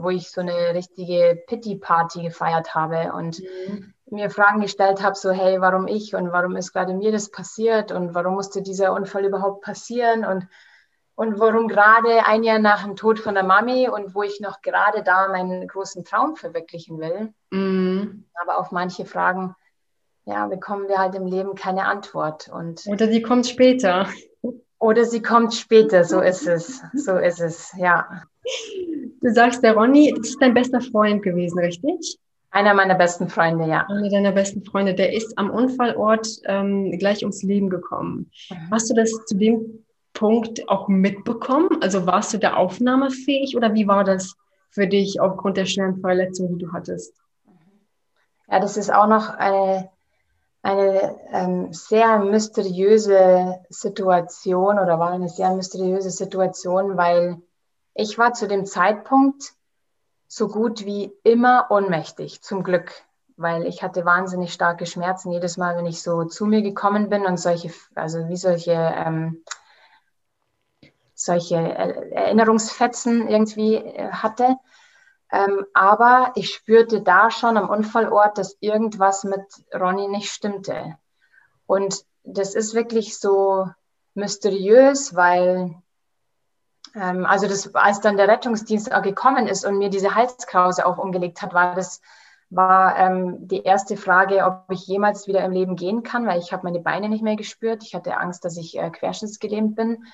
wo 0.02 0.08
ich 0.08 0.30
so 0.30 0.40
eine 0.40 0.74
richtige 0.74 1.42
Pity-Party 1.46 2.22
gefeiert 2.22 2.74
habe 2.74 3.12
und 3.12 3.40
mhm. 3.68 3.92
mir 4.10 4.30
Fragen 4.30 4.62
gestellt 4.62 5.02
habe, 5.02 5.14
so 5.14 5.30
hey, 5.30 5.60
warum 5.60 5.86
ich 5.86 6.14
und 6.14 6.32
warum 6.32 6.56
ist 6.56 6.72
gerade 6.72 6.94
mir 6.94 7.12
das 7.12 7.30
passiert 7.30 7.92
und 7.92 8.14
warum 8.14 8.34
musste 8.34 8.62
dieser 8.62 8.94
Unfall 8.94 9.26
überhaupt 9.26 9.62
passieren 9.62 10.24
und 10.24 10.48
und 11.14 11.38
warum 11.38 11.68
gerade 11.68 12.24
ein 12.24 12.42
Jahr 12.42 12.58
nach 12.58 12.84
dem 12.84 12.96
Tod 12.96 13.18
von 13.18 13.34
der 13.34 13.44
Mami 13.44 13.86
und 13.86 14.14
wo 14.14 14.22
ich 14.22 14.40
noch 14.40 14.62
gerade 14.62 15.02
da 15.02 15.28
meinen 15.28 15.68
großen 15.68 16.04
Traum 16.04 16.36
verwirklichen 16.36 16.98
will. 16.98 17.34
Mhm. 17.50 18.24
Aber 18.42 18.58
auf 18.58 18.72
manche 18.72 19.04
Fragen 19.04 19.54
ja, 20.24 20.46
bekommen 20.46 20.88
wir 20.88 20.98
halt 20.98 21.14
im 21.14 21.26
Leben 21.26 21.54
keine 21.54 21.84
Antwort. 21.84 22.48
Und 22.48 22.86
oder 22.86 23.06
die 23.06 23.20
kommt 23.20 23.46
später. 23.46 24.08
Oder 24.82 25.04
sie 25.04 25.22
kommt 25.22 25.54
später, 25.54 26.02
so 26.02 26.20
ist 26.20 26.48
es. 26.48 26.82
So 26.92 27.16
ist 27.16 27.40
es, 27.40 27.72
ja. 27.78 28.24
Du 29.20 29.32
sagst, 29.32 29.62
der 29.62 29.74
Ronny 29.74 30.10
ist 30.10 30.42
dein 30.42 30.54
bester 30.54 30.80
Freund 30.80 31.22
gewesen, 31.22 31.60
richtig? 31.60 32.18
Einer 32.50 32.74
meiner 32.74 32.96
besten 32.96 33.28
Freunde, 33.28 33.68
ja. 33.68 33.86
Einer 33.88 34.10
deiner 34.10 34.32
besten 34.32 34.64
Freunde. 34.64 34.94
Der 34.94 35.12
ist 35.12 35.38
am 35.38 35.50
Unfallort 35.50 36.26
ähm, 36.46 36.98
gleich 36.98 37.22
ums 37.22 37.44
Leben 37.44 37.70
gekommen. 37.70 38.32
Mhm. 38.50 38.70
Hast 38.72 38.90
du 38.90 38.94
das 38.94 39.12
zu 39.26 39.36
dem 39.36 39.84
Punkt 40.14 40.68
auch 40.68 40.88
mitbekommen? 40.88 41.68
Also 41.80 42.04
warst 42.06 42.34
du 42.34 42.38
da 42.38 42.54
aufnahmefähig 42.54 43.56
oder 43.56 43.74
wie 43.74 43.86
war 43.86 44.02
das 44.02 44.34
für 44.70 44.88
dich 44.88 45.20
aufgrund 45.20 45.58
der 45.58 45.66
schweren 45.66 46.00
Verletzung, 46.00 46.58
die 46.58 46.64
du 46.64 46.72
hattest? 46.72 47.14
Ja, 48.48 48.58
das 48.58 48.76
ist 48.76 48.92
auch 48.92 49.06
noch 49.06 49.28
eine, 49.28 49.90
eine 50.62 51.18
ähm, 51.32 51.72
sehr 51.72 52.18
mysteriöse 52.20 53.60
Situation 53.68 54.78
oder 54.78 54.98
war 54.98 55.10
eine 55.10 55.28
sehr 55.28 55.52
mysteriöse 55.54 56.10
Situation, 56.10 56.96
weil 56.96 57.42
ich 57.94 58.16
war 58.16 58.32
zu 58.32 58.46
dem 58.46 58.64
Zeitpunkt 58.64 59.54
so 60.28 60.48
gut 60.48 60.86
wie 60.86 61.12
immer 61.24 61.66
ohnmächtig, 61.70 62.42
zum 62.42 62.62
Glück, 62.62 62.92
weil 63.36 63.66
ich 63.66 63.82
hatte 63.82 64.04
wahnsinnig 64.04 64.52
starke 64.52 64.86
Schmerzen 64.86 65.32
jedes 65.32 65.56
Mal, 65.56 65.76
wenn 65.76 65.86
ich 65.86 66.00
so 66.00 66.24
zu 66.24 66.46
mir 66.46 66.62
gekommen 66.62 67.10
bin 67.10 67.26
und 67.26 67.38
solche, 67.38 67.70
also 67.94 68.28
wie 68.28 68.36
solche, 68.36 68.72
ähm, 68.72 69.42
solche 71.14 71.56
Erinnerungsfetzen 71.56 73.28
irgendwie 73.28 73.74
äh, 73.74 74.10
hatte. 74.10 74.56
Ähm, 75.32 75.64
aber 75.72 76.32
ich 76.34 76.54
spürte 76.54 77.00
da 77.00 77.30
schon 77.30 77.56
am 77.56 77.70
Unfallort, 77.70 78.36
dass 78.36 78.56
irgendwas 78.60 79.24
mit 79.24 79.42
Ronny 79.74 80.06
nicht 80.08 80.30
stimmte. 80.30 80.96
Und 81.66 82.04
das 82.22 82.54
ist 82.54 82.74
wirklich 82.74 83.18
so 83.18 83.66
mysteriös, 84.14 85.16
weil, 85.16 85.74
ähm, 86.94 87.24
also 87.24 87.48
das, 87.48 87.74
als 87.74 88.00
dann 88.00 88.18
der 88.18 88.28
Rettungsdienst 88.28 88.90
gekommen 89.02 89.46
ist 89.46 89.64
und 89.64 89.78
mir 89.78 89.88
diese 89.88 90.14
Halskrause 90.14 90.84
auch 90.84 90.98
umgelegt 90.98 91.40
hat, 91.40 91.54
war 91.54 91.74
das 91.74 92.02
war 92.54 92.98
ähm, 92.98 93.48
die 93.48 93.62
erste 93.62 93.96
Frage, 93.96 94.44
ob 94.44 94.64
ich 94.68 94.86
jemals 94.86 95.26
wieder 95.26 95.42
im 95.42 95.52
Leben 95.52 95.74
gehen 95.74 96.02
kann, 96.02 96.26
weil 96.26 96.38
ich 96.38 96.52
habe 96.52 96.64
meine 96.64 96.80
Beine 96.80 97.08
nicht 97.08 97.22
mehr 97.22 97.36
gespürt. 97.36 97.82
Ich 97.82 97.94
hatte 97.94 98.18
Angst, 98.18 98.44
dass 98.44 98.58
ich 98.58 98.78
äh, 98.78 98.90
querschnittsgelähmt 98.90 99.74
bin. 99.74 100.04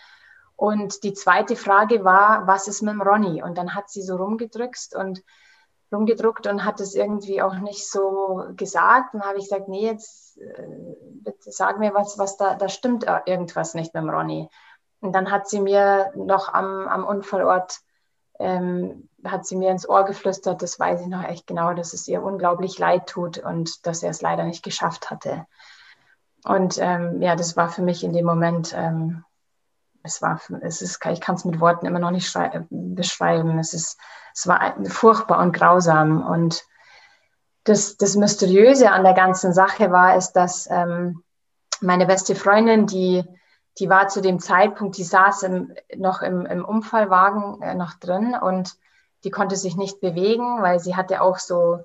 Und 0.58 1.04
die 1.04 1.14
zweite 1.14 1.54
Frage 1.54 2.04
war, 2.04 2.48
was 2.48 2.66
ist 2.66 2.82
mit 2.82 2.92
dem 2.92 3.00
Ronny? 3.00 3.44
Und 3.44 3.56
dann 3.56 3.76
hat 3.76 3.88
sie 3.90 4.02
so 4.02 4.16
rumgedrückt 4.16 4.88
und 4.92 5.22
rumgedruckt 5.92 6.48
und 6.48 6.64
hat 6.64 6.80
es 6.80 6.96
irgendwie 6.96 7.40
auch 7.40 7.54
nicht 7.54 7.88
so 7.88 8.42
gesagt. 8.56 9.14
Dann 9.14 9.22
habe 9.22 9.38
ich 9.38 9.44
gesagt, 9.44 9.68
nee, 9.68 9.86
jetzt 9.86 10.36
äh, 10.38 10.66
bitte 11.22 11.52
sag 11.52 11.78
mir 11.78 11.94
was, 11.94 12.18
was 12.18 12.38
da, 12.38 12.56
da 12.56 12.68
stimmt 12.68 13.06
irgendwas 13.26 13.74
nicht 13.74 13.94
mit 13.94 14.02
dem 14.02 14.10
Ronny. 14.10 14.48
Und 14.98 15.12
dann 15.12 15.30
hat 15.30 15.48
sie 15.48 15.60
mir 15.60 16.10
noch 16.16 16.52
am, 16.52 16.88
am 16.88 17.04
Unfallort, 17.04 17.78
ähm, 18.40 19.08
hat 19.24 19.46
sie 19.46 19.54
mir 19.54 19.70
ins 19.70 19.88
Ohr 19.88 20.04
geflüstert, 20.06 20.60
das 20.60 20.80
weiß 20.80 21.02
ich 21.02 21.06
noch 21.06 21.22
echt 21.22 21.46
genau, 21.46 21.72
dass 21.72 21.92
es 21.92 22.08
ihr 22.08 22.20
unglaublich 22.20 22.80
leid 22.80 23.06
tut 23.06 23.38
und 23.38 23.86
dass 23.86 24.02
er 24.02 24.10
es 24.10 24.22
leider 24.22 24.42
nicht 24.42 24.64
geschafft 24.64 25.08
hatte. 25.08 25.46
Und 26.42 26.78
ähm, 26.80 27.22
ja, 27.22 27.36
das 27.36 27.56
war 27.56 27.68
für 27.68 27.82
mich 27.82 28.02
in 28.02 28.12
dem 28.12 28.26
Moment 28.26 28.74
ähm, 28.76 29.24
es 30.02 30.22
war, 30.22 30.40
es 30.62 30.82
ist, 30.82 31.04
ich 31.06 31.20
kann 31.20 31.34
es 31.34 31.44
mit 31.44 31.60
Worten 31.60 31.86
immer 31.86 31.98
noch 31.98 32.10
nicht 32.10 32.32
beschreiben. 32.70 33.58
Es 33.58 33.74
ist, 33.74 33.98
es 34.34 34.46
war 34.46 34.74
furchtbar 34.86 35.40
und 35.40 35.52
grausam. 35.52 36.26
Und 36.26 36.64
das, 37.64 37.96
das 37.96 38.16
Mysteriöse 38.16 38.90
an 38.90 39.04
der 39.04 39.14
ganzen 39.14 39.52
Sache 39.52 39.90
war, 39.90 40.16
ist, 40.16 40.32
dass 40.32 40.68
ähm, 40.70 41.22
meine 41.80 42.06
beste 42.06 42.34
Freundin, 42.34 42.86
die, 42.86 43.24
die 43.78 43.88
war 43.88 44.08
zu 44.08 44.20
dem 44.20 44.38
Zeitpunkt, 44.38 44.96
die 44.96 45.04
saß 45.04 45.42
im, 45.44 45.74
noch 45.96 46.22
im, 46.22 46.46
im 46.46 46.64
Unfallwagen 46.64 47.62
äh, 47.62 47.74
noch 47.74 47.94
drin 47.94 48.34
und 48.40 48.76
die 49.24 49.30
konnte 49.30 49.56
sich 49.56 49.76
nicht 49.76 50.00
bewegen, 50.00 50.62
weil 50.62 50.78
sie 50.78 50.96
hatte 50.96 51.20
auch 51.20 51.38
so 51.38 51.80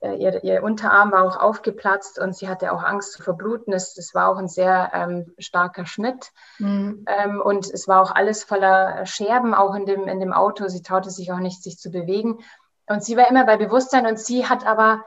äh, 0.00 0.14
ihr, 0.14 0.44
ihr, 0.44 0.62
Unterarm 0.62 1.12
war 1.12 1.24
auch 1.24 1.36
aufgeplatzt 1.36 2.18
und 2.18 2.36
sie 2.36 2.48
hatte 2.48 2.72
auch 2.72 2.82
Angst 2.82 3.12
zu 3.12 3.22
verbluten. 3.22 3.72
Es, 3.72 3.94
das 3.94 4.14
war 4.14 4.28
auch 4.28 4.36
ein 4.36 4.48
sehr 4.48 4.90
ähm, 4.94 5.34
starker 5.38 5.86
Schnitt. 5.86 6.32
Mhm. 6.58 7.04
Ähm, 7.06 7.40
und 7.40 7.68
es 7.68 7.88
war 7.88 8.00
auch 8.00 8.14
alles 8.14 8.44
voller 8.44 9.04
Scherben, 9.06 9.54
auch 9.54 9.74
in 9.74 9.86
dem, 9.86 10.06
in 10.06 10.20
dem 10.20 10.32
Auto. 10.32 10.68
Sie 10.68 10.82
traute 10.82 11.10
sich 11.10 11.32
auch 11.32 11.38
nicht, 11.38 11.62
sich 11.62 11.78
zu 11.78 11.90
bewegen. 11.90 12.38
Und 12.86 13.04
sie 13.04 13.16
war 13.16 13.28
immer 13.28 13.44
bei 13.44 13.56
Bewusstsein 13.56 14.06
und 14.06 14.18
sie 14.18 14.46
hat 14.46 14.66
aber 14.66 15.04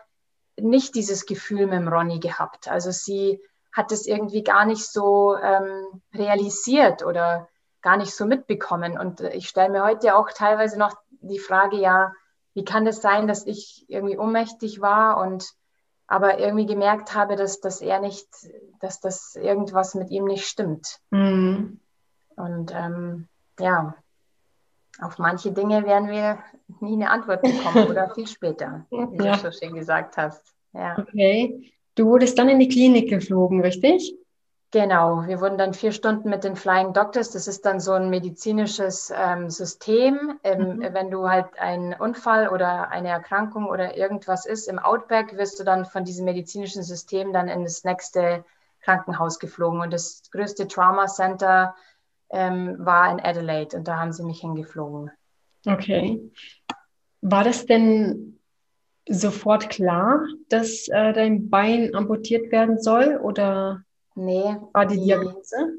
nicht 0.59 0.93
dieses 0.95 1.25
Gefühl 1.25 1.67
mit 1.67 1.79
dem 1.79 1.87
Ronny 1.87 2.19
gehabt. 2.19 2.67
Also 2.67 2.91
sie 2.91 3.41
hat 3.71 3.91
es 3.91 4.05
irgendwie 4.05 4.43
gar 4.43 4.65
nicht 4.65 4.85
so 4.85 5.37
ähm, 5.37 6.01
realisiert 6.13 7.03
oder 7.05 7.47
gar 7.81 7.97
nicht 7.97 8.13
so 8.13 8.25
mitbekommen. 8.25 8.97
Und 8.97 9.21
ich 9.21 9.47
stelle 9.47 9.69
mir 9.69 9.83
heute 9.83 10.15
auch 10.15 10.29
teilweise 10.31 10.77
noch 10.77 10.93
die 11.21 11.39
Frage, 11.39 11.77
ja, 11.77 12.11
wie 12.53 12.65
kann 12.65 12.85
das 12.85 13.01
sein, 13.01 13.27
dass 13.27 13.45
ich 13.45 13.85
irgendwie 13.87 14.17
ohnmächtig 14.17 14.81
war 14.81 15.17
und 15.17 15.53
aber 16.07 16.39
irgendwie 16.39 16.65
gemerkt 16.65 17.15
habe, 17.15 17.37
dass, 17.37 17.61
dass 17.61 17.79
er 17.79 18.01
nicht, 18.01 18.27
dass 18.81 18.99
das 18.99 19.35
irgendwas 19.35 19.95
mit 19.95 20.09
ihm 20.09 20.25
nicht 20.25 20.45
stimmt. 20.45 20.99
Mhm. 21.09 21.79
Und 22.35 22.73
ähm, 22.75 23.27
ja, 23.59 23.95
auf 24.99 25.17
manche 25.19 25.53
Dinge 25.53 25.85
werden 25.85 26.09
wir 26.09 26.39
nie 26.81 26.93
eine 26.93 27.09
Antwort 27.09 27.41
bekommen 27.41 27.87
oder 27.89 28.13
viel 28.13 28.27
später, 28.27 28.85
wie 28.89 29.23
ja. 29.23 29.37
du 29.37 29.39
so 29.39 29.51
schön 29.51 29.73
gesagt 29.73 30.17
hast. 30.17 30.43
Ja. 30.73 30.97
Okay. 30.99 31.71
Du 31.95 32.07
wurdest 32.07 32.37
dann 32.37 32.49
in 32.49 32.59
die 32.59 32.69
Klinik 32.69 33.09
geflogen, 33.09 33.61
richtig? 33.61 34.15
Genau, 34.71 35.27
wir 35.27 35.41
wurden 35.41 35.57
dann 35.57 35.73
vier 35.73 35.91
Stunden 35.91 36.29
mit 36.29 36.45
den 36.45 36.55
Flying 36.55 36.93
Doctors. 36.93 37.31
Das 37.31 37.45
ist 37.49 37.65
dann 37.65 37.81
so 37.81 37.91
ein 37.91 38.09
medizinisches 38.09 39.11
ähm, 39.13 39.49
System. 39.49 40.39
Ähm, 40.45 40.77
mhm. 40.77 40.93
Wenn 40.93 41.11
du 41.11 41.29
halt 41.29 41.59
einen 41.59 41.93
Unfall 41.93 42.47
oder 42.47 42.89
eine 42.89 43.09
Erkrankung 43.09 43.65
oder 43.65 43.97
irgendwas 43.97 44.45
ist 44.45 44.69
im 44.69 44.79
Outback, 44.79 45.35
wirst 45.35 45.59
du 45.59 45.65
dann 45.65 45.83
von 45.83 46.05
diesem 46.05 46.23
medizinischen 46.23 46.83
System 46.83 47.33
dann 47.33 47.49
in 47.49 47.63
das 47.63 47.83
nächste 47.83 48.45
Krankenhaus 48.79 49.39
geflogen. 49.39 49.81
Und 49.81 49.91
das 49.91 50.23
größte 50.31 50.69
Trauma 50.69 51.07
Center 51.07 51.75
ähm, 52.29 52.77
war 52.79 53.11
in 53.11 53.19
Adelaide 53.19 53.75
und 53.75 53.89
da 53.89 53.99
haben 53.99 54.13
sie 54.13 54.23
mich 54.23 54.39
hingeflogen. 54.39 55.11
Okay. 55.65 56.31
War 57.19 57.43
das 57.43 57.65
denn 57.65 58.39
sofort 59.09 59.69
klar, 59.69 60.21
dass 60.47 60.87
äh, 60.87 61.11
dein 61.11 61.49
Bein 61.49 61.93
amputiert 61.93 62.53
werden 62.53 62.81
soll 62.81 63.17
oder? 63.17 63.83
Nee. 64.15 64.57
War 64.73 64.85
die, 64.85 64.97
die 64.97 65.05
Diagnose? 65.05 65.77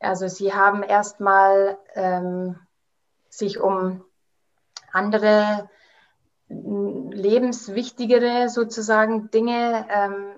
Also 0.00 0.28
sie 0.28 0.54
haben 0.54 0.82
erstmal 0.82 1.78
ähm, 1.94 2.58
sich 3.28 3.60
um 3.60 4.04
andere 4.92 5.68
lebenswichtigere 6.48 8.48
sozusagen 8.48 9.30
Dinge 9.30 9.86
ähm, 9.90 10.34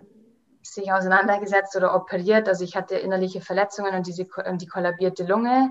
sich 0.63 0.93
auseinandergesetzt 0.93 1.77
oder 1.77 1.95
operiert. 1.95 2.49
Also 2.49 2.65
ich 2.65 2.77
hatte 2.77 2.97
innerliche 2.97 3.41
Verletzungen 3.41 3.95
und, 3.95 4.07
diese, 4.07 4.27
und 4.49 4.63
die 4.63 4.67
kollabierte 4.67 5.25
Lunge. 5.25 5.71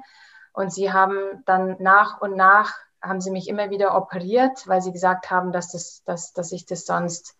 Und 0.53 0.73
sie 0.73 0.91
haben 0.91 1.43
dann 1.45 1.77
nach 1.79 2.21
und 2.21 2.35
nach, 2.35 2.73
haben 3.01 3.21
sie 3.21 3.31
mich 3.31 3.47
immer 3.47 3.69
wieder 3.69 3.95
operiert, 3.95 4.67
weil 4.67 4.81
sie 4.81 4.91
gesagt 4.91 5.29
haben, 5.29 5.51
dass, 5.51 5.71
das, 5.71 6.03
dass, 6.03 6.33
dass 6.33 6.51
ich 6.51 6.65
das 6.65 6.85
sonst 6.85 7.35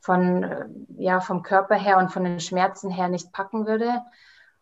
von, 0.00 0.86
ja, 0.96 1.20
vom 1.20 1.42
Körper 1.42 1.76
her 1.76 1.98
und 1.98 2.10
von 2.10 2.24
den 2.24 2.40
Schmerzen 2.40 2.90
her 2.90 3.08
nicht 3.08 3.32
packen 3.32 3.66
würde. 3.66 4.02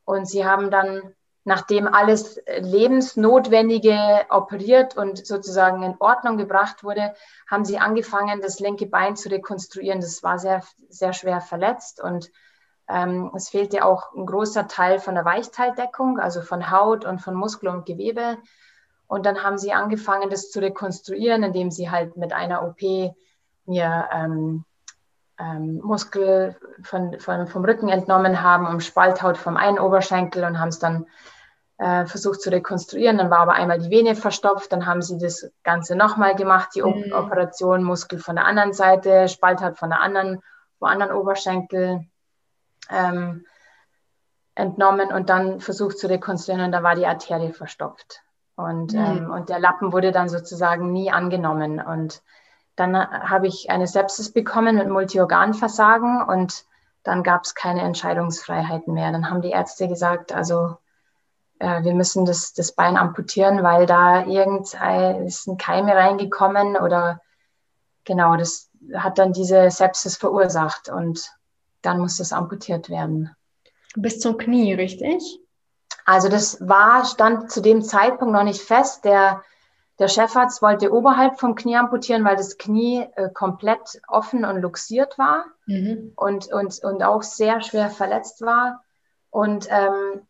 Und 0.05 0.29
sie 0.29 0.45
haben 0.45 0.71
dann, 0.71 1.15
nachdem 1.45 1.87
alles 1.87 2.41
Lebensnotwendige 2.59 3.99
operiert 4.31 4.97
und 4.97 5.25
sozusagen 5.27 5.83
in 5.83 5.97
Ordnung 6.01 6.37
gebracht 6.37 6.83
wurde, 6.83 7.15
haben 7.49 7.65
sie 7.65 7.79
angefangen, 7.79 8.41
das 8.41 8.59
linke 8.59 8.87
Bein 8.87 9.17
zu 9.17 9.31
rekonstruieren. 9.31 10.01
Das 10.01 10.23
war 10.23 10.39
sehr, 10.39 10.63
sehr 10.89 11.13
schwer 11.13 11.41
verletzt 11.41 12.03
und 12.03 12.31
ähm, 12.89 13.31
es 13.37 13.51
fehlte 13.51 13.85
auch 13.85 14.15
ein 14.15 14.27
großer 14.27 14.67
Teil 14.67 14.99
von 14.99 15.15
der 15.15 15.25
Weichteildeckung, 15.25 16.19
also 16.19 16.41
von 16.41 16.71
Haut 16.71 17.05
und 17.05 17.21
von 17.21 17.35
Muskel 17.35 17.69
und 17.69 17.87
Gewebe. 17.87 18.39
Und 19.07 19.27
dann 19.27 19.43
haben 19.43 19.59
sie 19.59 19.73
angefangen, 19.73 20.31
das 20.31 20.51
zu 20.51 20.61
rekonstruieren, 20.61 21.43
indem 21.43 21.71
sie 21.71 21.91
halt 21.91 22.17
mit 22.17 22.33
einer 22.33 22.63
OP 22.67 22.81
mir 23.67 24.09
ähm, 24.13 24.65
ähm, 25.39 25.81
Muskel 25.83 26.57
von, 26.83 27.19
von, 27.21 27.47
vom 27.47 27.65
Rücken 27.65 27.89
entnommen 27.89 28.43
haben, 28.43 28.67
um 28.67 28.81
Spalthaut 28.81 29.37
vom 29.37 29.57
einen 29.57 29.79
Oberschenkel 29.79 30.45
und 30.45 30.59
haben 30.59 30.69
es 30.69 30.79
dann 30.79 31.07
äh, 31.79 32.07
versucht 32.07 32.43
zu 32.43 32.51
rekonstruieren. 32.51 33.19
Dann 33.19 33.31
war 33.31 33.41
aber 33.41 33.53
einmal 33.53 33.79
die 33.79 33.91
Vene 33.91 34.15
verstopft, 34.15 34.73
dann 34.73 34.87
haben 34.87 35.03
sie 35.03 35.19
das 35.19 35.51
Ganze 35.63 35.97
nochmal 35.97 36.35
gemacht, 36.35 36.71
die 36.75 36.83
mhm. 36.83 37.13
Operation, 37.13 37.85
Muskel 37.85 38.19
von 38.19 38.37
der 38.37 38.47
anderen 38.47 38.73
Seite, 38.73 39.29
Spalthaut 39.29 39.79
von 39.79 39.91
der 39.91 40.01
anderen, 40.01 40.43
vom 40.79 40.89
anderen 40.89 41.13
Oberschenkel 41.13 42.07
ähm, 42.91 43.47
entnommen 44.55 45.13
und 45.13 45.31
dann 45.31 45.61
versucht 45.61 45.99
zu 45.99 46.09
rekonstruieren 46.09 46.65
und 46.65 46.73
da 46.73 46.83
war 46.83 46.97
die 46.97 47.07
Arterie 47.07 47.53
verstopft. 47.53 48.23
Und, 48.57 48.93
mhm. 48.93 48.99
ähm, 48.99 49.31
und 49.31 49.49
der 49.51 49.61
Lappen 49.61 49.93
wurde 49.93 50.11
dann 50.11 50.29
sozusagen 50.29 50.93
nie 50.93 51.13
angenommen. 51.13 51.81
Und 51.81 52.23
dann 52.79 52.97
habe 52.97 53.49
ich 53.49 53.71
eine 53.71 53.87
Sepsis 53.87 54.33
bekommen 54.33 54.77
mit 54.77 54.89
Multiorganversagen 54.89 56.23
und 56.23 56.65
dann 57.03 57.23
gab 57.23 57.45
es 57.45 57.55
keine 57.55 57.83
Entscheidungsfreiheiten 57.83 58.95
mehr. 58.95 59.11
Dann 59.11 59.31
haben 59.31 59.43
die 59.43 59.51
Ärzte 59.51 59.89
gesagt, 59.89 60.33
also 60.33 60.77
äh, 61.59 61.83
wir 61.83 61.95
müssen 61.95 62.25
das, 62.25 62.53
das 62.53 62.73
Bein 62.73 62.97
amputieren, 62.97 63.63
weil 63.63 63.87
da 63.87 64.27
irgendein 64.27 65.27
ist 65.27 65.49
ein 65.49 65.57
Keime 65.57 65.95
reingekommen 65.95 66.77
oder 66.77 67.21
genau, 68.05 68.37
das 68.37 68.71
hat 68.95 69.19
dann 69.19 69.33
diese 69.33 69.71
Sepsis 69.71 70.17
verursacht 70.17 70.89
und 70.89 71.33
dann 71.83 71.99
muss 71.99 72.17
das 72.17 72.33
amputiert 72.33 72.91
werden. 72.91 73.35
Bis 73.97 74.21
zum 74.21 74.39
Knie, 74.39 74.75
richtig? 74.75 75.41
Also 76.05 76.29
das 76.29 76.59
war, 76.61 77.05
stand 77.05 77.51
zu 77.51 77.61
dem 77.61 77.83
Zeitpunkt 77.83 78.33
noch 78.33 78.45
nicht 78.45 78.63
fest. 78.63 79.05
Der, 79.05 79.43
der 79.99 80.09
Chefarzt 80.09 80.63
wollte 80.63 80.93
oberhalb 80.93 81.41
vom 81.41 81.55
Knie 81.55 81.77
amputieren, 81.77 82.25
weil 82.25 82.37
das 82.37 82.57
Knie 82.57 83.07
äh, 83.17 83.31
komplett 83.31 84.01
offen 84.07 84.45
und 84.45 84.61
luxiert 84.61 85.19
war 85.19 85.47
mhm. 85.67 86.13
und, 86.15 86.53
und, 86.53 86.83
und 86.85 87.03
auch 87.03 87.23
sehr 87.23 87.61
schwer 87.61 87.91
verletzt 87.91 88.43
war. 88.43 88.85
Und, 89.31 89.67
ähm, 89.71 90.23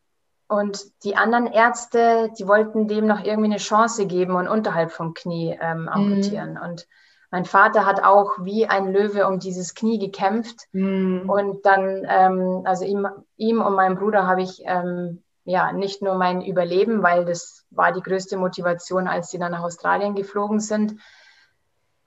und 0.48 0.80
die 1.04 1.16
anderen 1.16 1.46
Ärzte, 1.46 2.30
die 2.38 2.48
wollten 2.48 2.88
dem 2.88 3.06
noch 3.06 3.22
irgendwie 3.22 3.50
eine 3.50 3.58
Chance 3.58 4.06
geben 4.06 4.34
und 4.36 4.48
unterhalb 4.48 4.90
vom 4.90 5.12
Knie 5.12 5.58
ähm, 5.60 5.82
mhm. 5.82 5.88
amputieren. 5.88 6.52
Mhm. 6.52 6.62
Und 6.62 6.88
mein 7.30 7.44
Vater 7.44 7.84
hat 7.84 8.02
auch 8.02 8.38
wie 8.40 8.66
ein 8.66 8.90
Löwe 8.90 9.26
um 9.26 9.38
dieses 9.38 9.74
Knie 9.74 9.98
gekämpft. 9.98 10.66
Mhm. 10.72 11.28
Und 11.28 11.66
dann, 11.66 12.06
ähm, 12.08 12.62
also 12.64 12.86
ihm, 12.86 13.06
ihm 13.36 13.60
und 13.60 13.74
meinem 13.74 13.96
Bruder 13.96 14.26
habe 14.26 14.40
ich 14.40 14.62
ähm, 14.64 15.22
ja, 15.48 15.72
nicht 15.72 16.02
nur 16.02 16.16
mein 16.16 16.42
Überleben, 16.42 17.02
weil 17.02 17.24
das 17.24 17.64
war 17.70 17.90
die 17.90 18.02
größte 18.02 18.36
Motivation, 18.36 19.08
als 19.08 19.30
sie 19.30 19.38
dann 19.38 19.52
nach 19.52 19.62
Australien 19.62 20.14
geflogen 20.14 20.60
sind, 20.60 21.00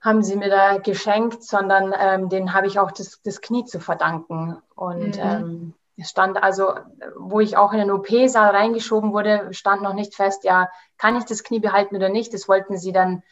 haben 0.00 0.22
sie 0.22 0.36
mir 0.36 0.48
da 0.48 0.78
geschenkt, 0.78 1.42
sondern 1.42 1.92
ähm, 1.98 2.28
den 2.28 2.54
habe 2.54 2.68
ich 2.68 2.78
auch 2.78 2.92
das, 2.92 3.20
das 3.24 3.40
Knie 3.40 3.64
zu 3.64 3.80
verdanken. 3.80 4.62
Und 4.76 5.16
mhm. 5.16 5.22
ähm, 5.22 5.74
es 5.96 6.10
stand 6.10 6.40
also, 6.40 6.74
wo 7.18 7.40
ich 7.40 7.56
auch 7.56 7.72
in 7.72 7.80
den 7.80 7.90
OP-Saal 7.90 8.54
reingeschoben 8.54 9.12
wurde, 9.12 9.52
stand 9.52 9.82
noch 9.82 9.94
nicht 9.94 10.14
fest, 10.14 10.44
ja, 10.44 10.70
kann 10.96 11.16
ich 11.16 11.24
das 11.24 11.42
Knie 11.42 11.58
behalten 11.58 11.96
oder 11.96 12.10
nicht. 12.10 12.32
Das 12.32 12.48
wollten 12.48 12.76
sie 12.76 12.92
dann 12.92 13.24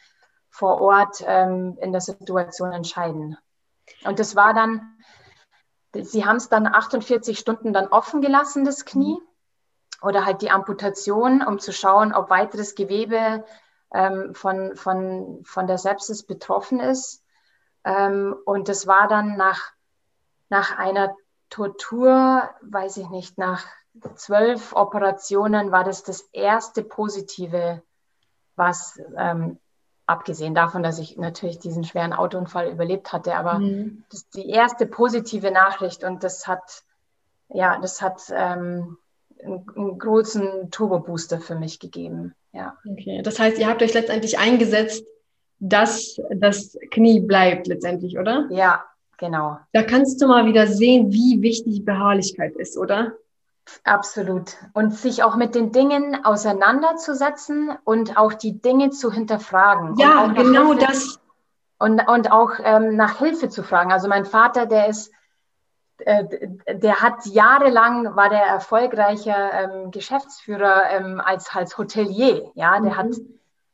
vor 0.48 0.80
Ort 0.80 1.22
ähm, 1.24 1.78
in 1.80 1.92
der 1.92 2.00
Situation 2.00 2.72
entscheiden. 2.72 3.36
Und 4.04 4.18
das 4.18 4.34
war 4.34 4.54
dann, 4.54 4.98
sie 5.94 6.26
haben 6.26 6.36
es 6.36 6.48
dann 6.48 6.66
48 6.66 7.38
Stunden 7.38 7.72
dann 7.72 7.86
offen 7.86 8.20
gelassen, 8.20 8.64
das 8.64 8.84
Knie 8.84 9.16
oder 10.02 10.25
halt 10.25 10.42
die 10.42 10.50
Amputation, 10.50 11.42
um 11.42 11.59
zu 11.59 11.73
schauen, 11.73 12.12
ob 12.12 12.30
weiteres 12.30 12.75
Gewebe 12.75 13.45
ähm, 13.92 14.35
von, 14.35 14.76
von, 14.76 15.40
von 15.45 15.66
der 15.66 15.78
Sepsis 15.78 16.23
betroffen 16.23 16.80
ist. 16.80 17.23
Ähm, 17.85 18.37
und 18.45 18.69
das 18.69 18.87
war 18.87 19.09
dann 19.09 19.37
nach, 19.37 19.73
nach 20.49 20.78
einer 20.78 21.14
Tortur, 21.49 22.49
weiß 22.62 22.99
ich 22.99 23.09
nicht, 23.11 23.38
nach 23.38 23.64
zwölf 24.14 24.73
Operationen 24.75 25.73
war 25.73 25.85
das 25.85 26.02
das 26.02 26.21
erste 26.33 26.83
Positive, 26.83 27.83
was 28.57 29.00
ähm, 29.16 29.59
abgesehen 30.07 30.54
davon, 30.54 30.83
dass 30.83 30.99
ich 30.99 31.16
natürlich 31.16 31.59
diesen 31.59 31.85
schweren 31.85 32.12
Autounfall 32.12 32.69
überlebt 32.69 33.12
hatte, 33.12 33.37
aber 33.37 33.59
mhm. 33.59 34.04
das 34.11 34.21
ist 34.21 34.35
die 34.35 34.49
erste 34.49 34.87
positive 34.87 35.50
Nachricht 35.50 36.04
und 36.04 36.25
das 36.25 36.47
hat, 36.47 36.83
ja, 37.49 37.78
das 37.80 38.02
hat 38.02 38.23
ähm, 38.30 38.99
einen, 39.44 39.99
großen 39.99 40.70
Turbo-Booster 40.70 41.40
für 41.40 41.54
mich 41.54 41.78
gegeben. 41.78 42.35
Ja. 42.52 42.76
Okay, 42.88 43.23
das 43.23 43.38
heißt, 43.38 43.59
ihr 43.59 43.68
habt 43.68 43.82
euch 43.82 43.94
letztendlich 43.94 44.38
eingesetzt, 44.38 45.04
dass 45.59 46.20
das 46.30 46.76
Knie 46.90 47.20
bleibt 47.20 47.66
letztendlich, 47.66 48.18
oder? 48.18 48.47
Ja, 48.50 48.85
genau. 49.18 49.59
Da 49.73 49.82
kannst 49.82 50.20
du 50.20 50.26
mal 50.26 50.47
wieder 50.47 50.66
sehen, 50.66 51.12
wie 51.12 51.42
wichtig 51.42 51.85
Beharrlichkeit 51.85 52.56
ist, 52.56 52.78
oder? 52.78 53.12
Absolut. 53.85 54.56
Und 54.73 54.94
sich 54.94 55.23
auch 55.23 55.37
mit 55.37 55.54
den 55.54 55.70
Dingen 55.70 56.25
auseinanderzusetzen 56.25 57.70
und 57.85 58.16
auch 58.16 58.32
die 58.32 58.61
Dinge 58.61 58.90
zu 58.90 59.12
hinterfragen. 59.12 59.97
Ja, 59.99 60.26
genau 60.28 60.73
Hilfe, 60.73 60.87
das. 60.87 61.20
Und, 61.78 62.00
und 62.09 62.32
auch 62.32 62.52
ähm, 62.62 62.97
nach 62.97 63.18
Hilfe 63.18 63.49
zu 63.49 63.62
fragen. 63.62 63.92
Also 63.92 64.09
mein 64.09 64.25
Vater, 64.25 64.66
der 64.66 64.88
ist 64.88 65.12
der 66.07 67.02
hat 67.02 67.26
jahrelang, 67.26 68.16
war 68.16 68.28
der 68.28 68.42
erfolgreicher 68.42 69.52
ähm, 69.52 69.90
Geschäftsführer 69.90 70.90
ähm, 70.90 71.21
als, 71.25 71.54
als 71.54 71.76
Hotelier. 71.78 72.50
Ja, 72.54 72.80
der 72.80 72.92
mhm. 72.92 72.97
hat 72.97 73.07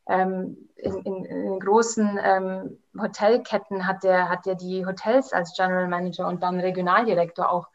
ähm, 0.07 0.69
in, 0.75 0.95
in, 1.03 1.25
in, 1.25 1.59
großen 1.59 2.19
ähm, 2.23 2.77
Hotelketten 2.99 3.87
hat 3.87 4.03
der, 4.03 4.29
hat 4.29 4.45
der 4.45 4.55
die 4.55 4.85
Hotels 4.85 5.33
als 5.33 5.55
General 5.55 5.87
Manager 5.87 6.27
und 6.27 6.43
dann 6.43 6.59
Regionaldirektor 6.59 7.49
auch 7.51 7.67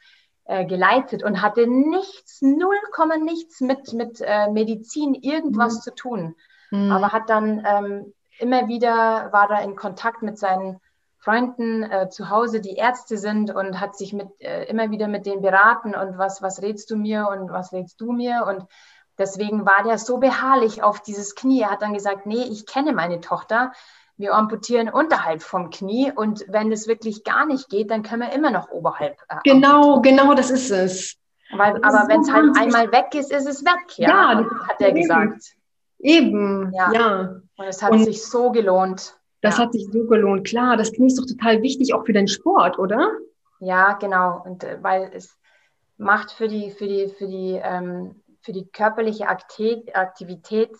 äh, 0.45 0.65
geleitet 0.67 1.23
und 1.23 1.43
hatte 1.43 1.67
nichts, 1.67 2.43
null 2.43 2.77
Komma 2.93 3.17
nichts 3.17 3.61
mit, 3.61 3.93
mit 3.93 4.21
äh, 4.21 4.49
Medizin 4.51 5.15
irgendwas 5.15 5.77
mhm. 5.77 5.81
zu 5.81 5.95
tun. 5.95 6.37
Mhm. 6.71 6.91
Aber 6.91 7.13
hat 7.13 7.29
dann 7.29 7.65
ähm, 7.67 8.13
immer 8.39 8.69
wieder, 8.69 9.33
war 9.33 9.51
er 9.51 9.63
in 9.63 9.77
Kontakt 9.77 10.23
mit 10.23 10.39
seinen 10.39 10.81
Freunden 11.23 11.85
äh, 11.85 12.09
zu 12.09 12.31
Hause, 12.31 12.61
die 12.61 12.75
Ärzte 12.75 13.17
sind 13.17 13.55
und 13.55 13.81
hat 13.81 13.97
sich 13.97 14.13
mit, 14.13 14.29
äh, 14.41 14.65
immer 14.65 14.91
wieder 14.91 15.07
mit 15.07 15.25
denen 15.25 15.41
beraten 15.41 15.95
und 15.95 16.19
was, 16.19 16.43
was 16.43 16.63
rätst 16.63 16.91
du 16.91 16.97
mir 16.97 17.29
und 17.31 17.53
was 17.53 17.73
rätst 17.73 18.01
du 18.01 18.11
mir 18.11 18.45
und 18.49 18.67
deswegen 19.19 19.65
war 19.65 19.85
der 19.85 19.99
so 19.99 20.19
beharrlich 20.19 20.83
auf 20.83 21.01
dieses 21.01 21.37
Knie. 21.37 21.61
Er 21.61 21.71
hat 21.71 21.83
dann 21.83 21.95
gesagt, 21.95 22.27
nee, 22.27 22.43
ich 22.43 22.67
kenne 22.67 22.93
meine 22.93 23.21
Tochter, 23.21 23.71
wir 24.17 24.35
amputieren 24.35 24.89
unterhalb 24.89 25.43
vom 25.43 25.71
Knie 25.71 26.11
und 26.13 26.45
wenn 26.49 26.73
es 26.73 26.89
wirklich 26.89 27.23
gar 27.23 27.47
nicht 27.47 27.69
geht, 27.69 27.93
dann 27.93 28.03
können 28.03 28.23
wir 28.23 28.33
immer 28.33 28.51
noch 28.51 28.71
oberhalb. 28.71 29.17
Äh, 29.29 29.37
genau, 29.45 30.01
genau, 30.01 30.35
das 30.35 30.51
ist 30.51 30.73
es. 30.73 31.17
Weil, 31.53 31.75
das 31.75 31.95
aber 31.95 32.09
wenn 32.09 32.23
es 32.23 32.27
so 32.27 32.33
halt 32.33 32.57
einmal 32.59 32.91
weg 32.91 33.15
ist, 33.15 33.31
ist 33.31 33.47
es 33.47 33.65
weg, 33.65 33.97
ja, 33.97 34.09
ja 34.09 34.47
hat 34.69 34.81
er 34.81 34.93
gesagt. 34.93 35.41
Eben, 36.01 36.73
ja. 36.75 36.93
ja. 36.93 37.21
Und 37.57 37.67
es 37.67 37.81
hat 37.81 37.93
und 37.93 38.03
sich 38.03 38.27
so 38.27 38.51
gelohnt. 38.51 39.17
Das 39.43 39.59
ja. 39.59 39.65
hat 39.65 39.73
sich 39.73 39.87
so 39.93 40.07
gelohnt. 40.07 40.47
Klar, 40.47 40.77
das 40.77 40.93
Knie 40.93 41.09
ist 41.09 41.19
doch 41.19 41.27
total 41.27 41.61
wichtig, 41.63 41.93
auch 41.93 42.07
für 42.07 42.13
den 42.13 42.29
Sport, 42.29 42.79
oder? 42.79 43.11
Ja, 43.61 43.93
genau. 43.95 44.43
Und 44.45 44.65
äh, 44.65 44.79
weil 44.81 45.11
es 45.13 45.37
macht 45.99 46.33
für 46.33 46.49
die, 46.49 46.71
für 46.71 46.87
die, 46.87 47.09
für 47.09 47.27
die, 47.27 47.61
ähm, 47.63 48.23
für 48.41 48.53
die 48.53 48.67
körperliche 48.67 49.29
Aktivität, 49.29 50.71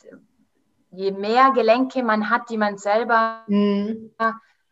je 0.91 1.11
mehr 1.11 1.51
Gelenke 1.55 2.03
man 2.03 2.31
hat, 2.31 2.51
die 2.51 2.57
man 2.57 2.79
selber 2.79 3.43
mhm. 3.47 4.13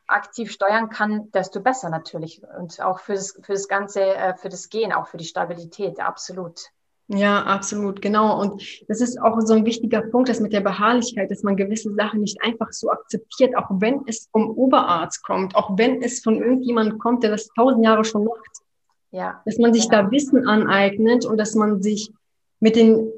aktiv 0.07 0.51
steuern 0.53 0.89
kann, 0.89 1.31
desto 1.33 1.61
besser 1.61 1.91
natürlich. 1.91 2.43
Und 2.59 2.81
auch 2.81 3.01
für 3.01 3.15
das, 3.15 3.39
für 3.43 3.53
das 3.53 3.69
Ganze, 3.69 4.03
äh, 4.03 4.35
für 4.37 4.49
das 4.49 4.69
Gehen, 4.69 4.93
auch 4.93 5.09
für 5.09 5.17
die 5.17 5.25
Stabilität, 5.25 5.99
absolut. 6.01 6.71
Ja, 7.13 7.43
absolut, 7.43 8.01
genau. 8.01 8.41
Und 8.41 8.63
das 8.87 9.01
ist 9.01 9.21
auch 9.21 9.37
so 9.41 9.55
ein 9.55 9.67
wichtiger 9.67 10.01
Punkt, 10.01 10.29
das 10.29 10.39
mit 10.39 10.53
der 10.53 10.61
Beharrlichkeit, 10.61 11.29
dass 11.29 11.43
man 11.43 11.57
gewisse 11.57 11.93
Sachen 11.95 12.21
nicht 12.21 12.41
einfach 12.41 12.71
so 12.71 12.89
akzeptiert, 12.89 13.57
auch 13.57 13.69
wenn 13.81 14.03
es 14.07 14.29
vom 14.31 14.49
Oberarzt 14.51 15.25
kommt, 15.25 15.57
auch 15.57 15.77
wenn 15.77 16.03
es 16.03 16.21
von 16.21 16.37
irgendjemandem 16.37 16.99
kommt, 16.99 17.25
der 17.25 17.33
das 17.33 17.49
tausend 17.57 17.85
Jahre 17.85 18.05
schon 18.05 18.25
macht. 18.25 18.63
Ja. 19.11 19.43
Dass 19.45 19.59
man 19.59 19.75
sich 19.75 19.89
genau. 19.89 20.05
da 20.05 20.11
Wissen 20.13 20.47
aneignet 20.47 21.25
und 21.25 21.37
dass 21.37 21.57
man 21.57 21.83
sich 21.83 22.13
mit 22.61 22.77
den 22.77 23.11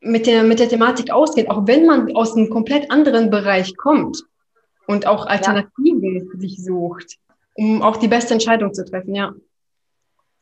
mit 0.00 0.26
der, 0.26 0.44
mit 0.44 0.60
der 0.60 0.68
Thematik 0.68 1.10
ausgeht, 1.10 1.50
auch 1.50 1.66
wenn 1.66 1.86
man 1.86 2.14
aus 2.14 2.36
einem 2.36 2.50
komplett 2.50 2.90
anderen 2.90 3.30
Bereich 3.30 3.76
kommt 3.76 4.22
und 4.86 5.06
auch 5.06 5.26
Alternativen 5.26 6.14
ja. 6.14 6.38
sich 6.38 6.62
sucht, 6.62 7.16
um 7.54 7.82
auch 7.82 7.96
die 7.96 8.06
beste 8.06 8.34
Entscheidung 8.34 8.74
zu 8.74 8.84
treffen, 8.84 9.14
ja. 9.14 9.32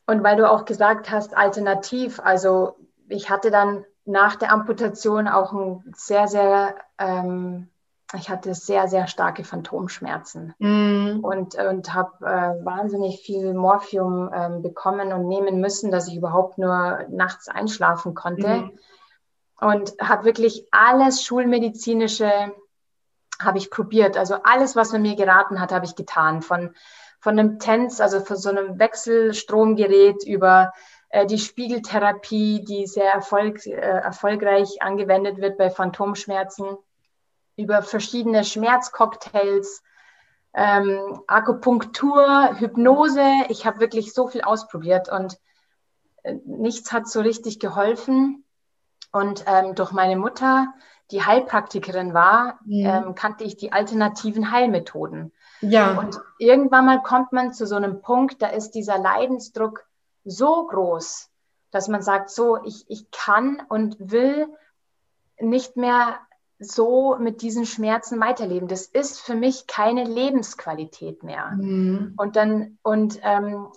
Und 0.07 0.23
weil 0.23 0.37
du 0.37 0.49
auch 0.49 0.65
gesagt 0.65 1.11
hast, 1.11 1.35
alternativ, 1.35 2.19
also 2.23 2.77
ich 3.09 3.29
hatte 3.29 3.51
dann 3.51 3.85
nach 4.05 4.35
der 4.35 4.51
Amputation 4.53 5.27
auch 5.27 5.51
ein 5.51 5.83
sehr, 5.95 6.29
sehr, 6.29 6.75
ähm, 6.97 7.67
ich 8.15 8.29
hatte 8.29 8.53
sehr, 8.53 8.87
sehr 8.87 9.07
starke 9.07 9.43
Phantomschmerzen 9.43 10.55
mm. 10.59 11.19
und, 11.23 11.55
und 11.55 11.93
habe 11.93 12.25
äh, 12.25 12.65
wahnsinnig 12.65 13.19
viel 13.19 13.53
Morphium 13.53 14.31
ähm, 14.33 14.61
bekommen 14.61 15.11
und 15.11 15.27
nehmen 15.27 15.59
müssen, 15.59 15.91
dass 15.91 16.07
ich 16.07 16.15
überhaupt 16.15 16.57
nur 16.57 17.01
nachts 17.09 17.49
einschlafen 17.49 18.13
konnte. 18.13 18.47
Mm. 18.47 18.79
Und 19.59 19.93
habe 19.99 20.23
wirklich 20.23 20.67
alles 20.71 21.23
Schulmedizinische 21.23 22.53
habe 23.41 23.57
ich 23.57 23.69
probiert. 23.69 24.17
Also 24.17 24.35
alles, 24.43 24.75
was 24.75 24.91
man 24.91 25.01
mir 25.01 25.15
geraten 25.15 25.59
hat, 25.59 25.71
habe 25.71 25.85
ich 25.85 25.95
getan. 25.95 26.41
Von 26.41 26.75
von 27.19 27.39
einem 27.39 27.59
TENS, 27.59 27.99
also 28.01 28.19
von 28.19 28.37
so 28.37 28.49
einem 28.49 28.79
Wechselstromgerät 28.79 30.23
über 30.25 30.73
äh, 31.09 31.25
die 31.25 31.39
Spiegeltherapie, 31.39 32.63
die 32.63 32.85
sehr 32.85 33.11
erfolg, 33.11 33.65
äh, 33.65 33.71
erfolgreich 33.71 34.81
angewendet 34.81 35.37
wird 35.37 35.57
bei 35.57 35.69
Phantomschmerzen, 35.69 36.77
über 37.55 37.81
verschiedene 37.81 38.43
Schmerzcocktails, 38.43 39.83
ähm, 40.53 41.21
Akupunktur, 41.27 42.59
Hypnose. 42.59 43.25
Ich 43.49 43.65
habe 43.65 43.79
wirklich 43.79 44.13
so 44.13 44.27
viel 44.27 44.41
ausprobiert 44.41 45.09
und 45.09 45.37
äh, 46.23 46.35
nichts 46.45 46.91
hat 46.91 47.07
so 47.07 47.21
richtig 47.21 47.59
geholfen. 47.59 48.43
Und 49.11 49.45
ähm, 49.47 49.75
durch 49.75 49.91
meine 49.91 50.17
Mutter, 50.17 50.73
die 51.11 51.23
Heilpraktikerin 51.23 52.13
war, 52.13 52.59
mhm. 52.65 52.85
ähm, 52.85 53.15
kannte 53.15 53.43
ich 53.43 53.55
die 53.55 53.71
alternativen 53.71 54.51
Heilmethoden. 54.51 55.31
Ja. 55.61 55.97
Und 55.97 56.19
irgendwann 56.37 56.85
mal 56.85 57.01
kommt 57.01 57.31
man 57.31 57.53
zu 57.53 57.65
so 57.65 57.75
einem 57.75 58.01
Punkt, 58.01 58.41
da 58.41 58.47
ist 58.47 58.71
dieser 58.71 58.97
Leidensdruck 58.97 59.85
so 60.23 60.67
groß, 60.67 61.29
dass 61.71 61.87
man 61.87 62.01
sagt, 62.01 62.29
so, 62.29 62.63
ich, 62.63 62.85
ich 62.89 63.09
kann 63.11 63.61
und 63.69 63.95
will 63.99 64.47
nicht 65.39 65.77
mehr 65.77 66.19
so 66.59 67.17
mit 67.19 67.41
diesen 67.41 67.65
Schmerzen 67.65 68.19
weiterleben. 68.19 68.67
Das 68.67 68.87
ist 68.87 69.19
für 69.21 69.35
mich 69.35 69.67
keine 69.67 70.03
Lebensqualität 70.03 71.23
mehr. 71.23 71.51
Mhm. 71.51 72.13
Und 72.17 72.35
dann, 72.35 72.79
und 72.81 73.19
ähm, 73.21 73.67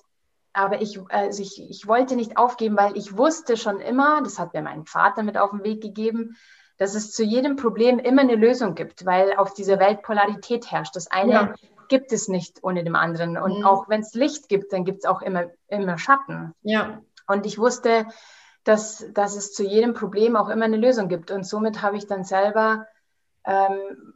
aber 0.53 0.81
ich, 0.81 0.99
also 1.11 1.43
ich, 1.43 1.61
ich 1.71 1.87
wollte 1.87 2.17
nicht 2.17 2.37
aufgeben, 2.37 2.77
weil 2.77 2.97
ich 2.97 3.17
wusste 3.17 3.57
schon 3.57 3.81
immer, 3.81 4.23
das 4.23 4.39
hat 4.39 4.55
mir 4.55 4.63
mein 4.63 4.85
Vater 4.85 5.23
mit 5.23 5.37
auf 5.37 5.51
den 5.51 5.63
Weg 5.63 5.81
gegeben, 5.83 6.37
dass 6.81 6.95
es 6.95 7.13
zu 7.13 7.23
jedem 7.23 7.57
Problem 7.57 7.99
immer 7.99 8.23
eine 8.23 8.37
Lösung 8.37 8.75
gibt, 8.75 9.05
weil 9.05 9.35
auf 9.37 9.53
dieser 9.53 9.79
Welt 9.79 10.01
Polarität 10.01 10.71
herrscht. 10.71 10.97
Das 10.97 11.11
eine 11.11 11.33
ja. 11.33 11.55
gibt 11.89 12.11
es 12.11 12.27
nicht 12.27 12.65
ohne 12.65 12.83
dem 12.85 12.97
anderen. 12.97 13.37
Und 13.37 13.59
mhm. 13.59 13.67
auch 13.67 13.91
wenn 13.91 14.01
es 14.01 14.15
Licht 14.15 14.49
gibt, 14.49 14.73
dann 14.73 14.87
gibt 14.87 15.01
es 15.01 15.05
auch 15.05 15.21
immer, 15.21 15.51
immer 15.69 15.99
Schatten. 15.99 16.55
Ja. 16.63 17.03
Und 17.27 17.45
ich 17.45 17.59
wusste, 17.59 18.07
dass, 18.65 19.07
dass 19.13 19.37
es 19.37 19.53
zu 19.53 19.63
jedem 19.63 19.93
Problem 19.93 20.37
auch 20.37 20.49
immer 20.49 20.65
eine 20.65 20.79
Lösung 20.79 21.09
gibt. 21.09 21.31
Und 21.31 21.47
somit 21.47 21.83
habe 21.83 21.99
ich 21.99 22.07
dann 22.07 22.25
selber 22.25 22.87
ähm, 23.45 24.15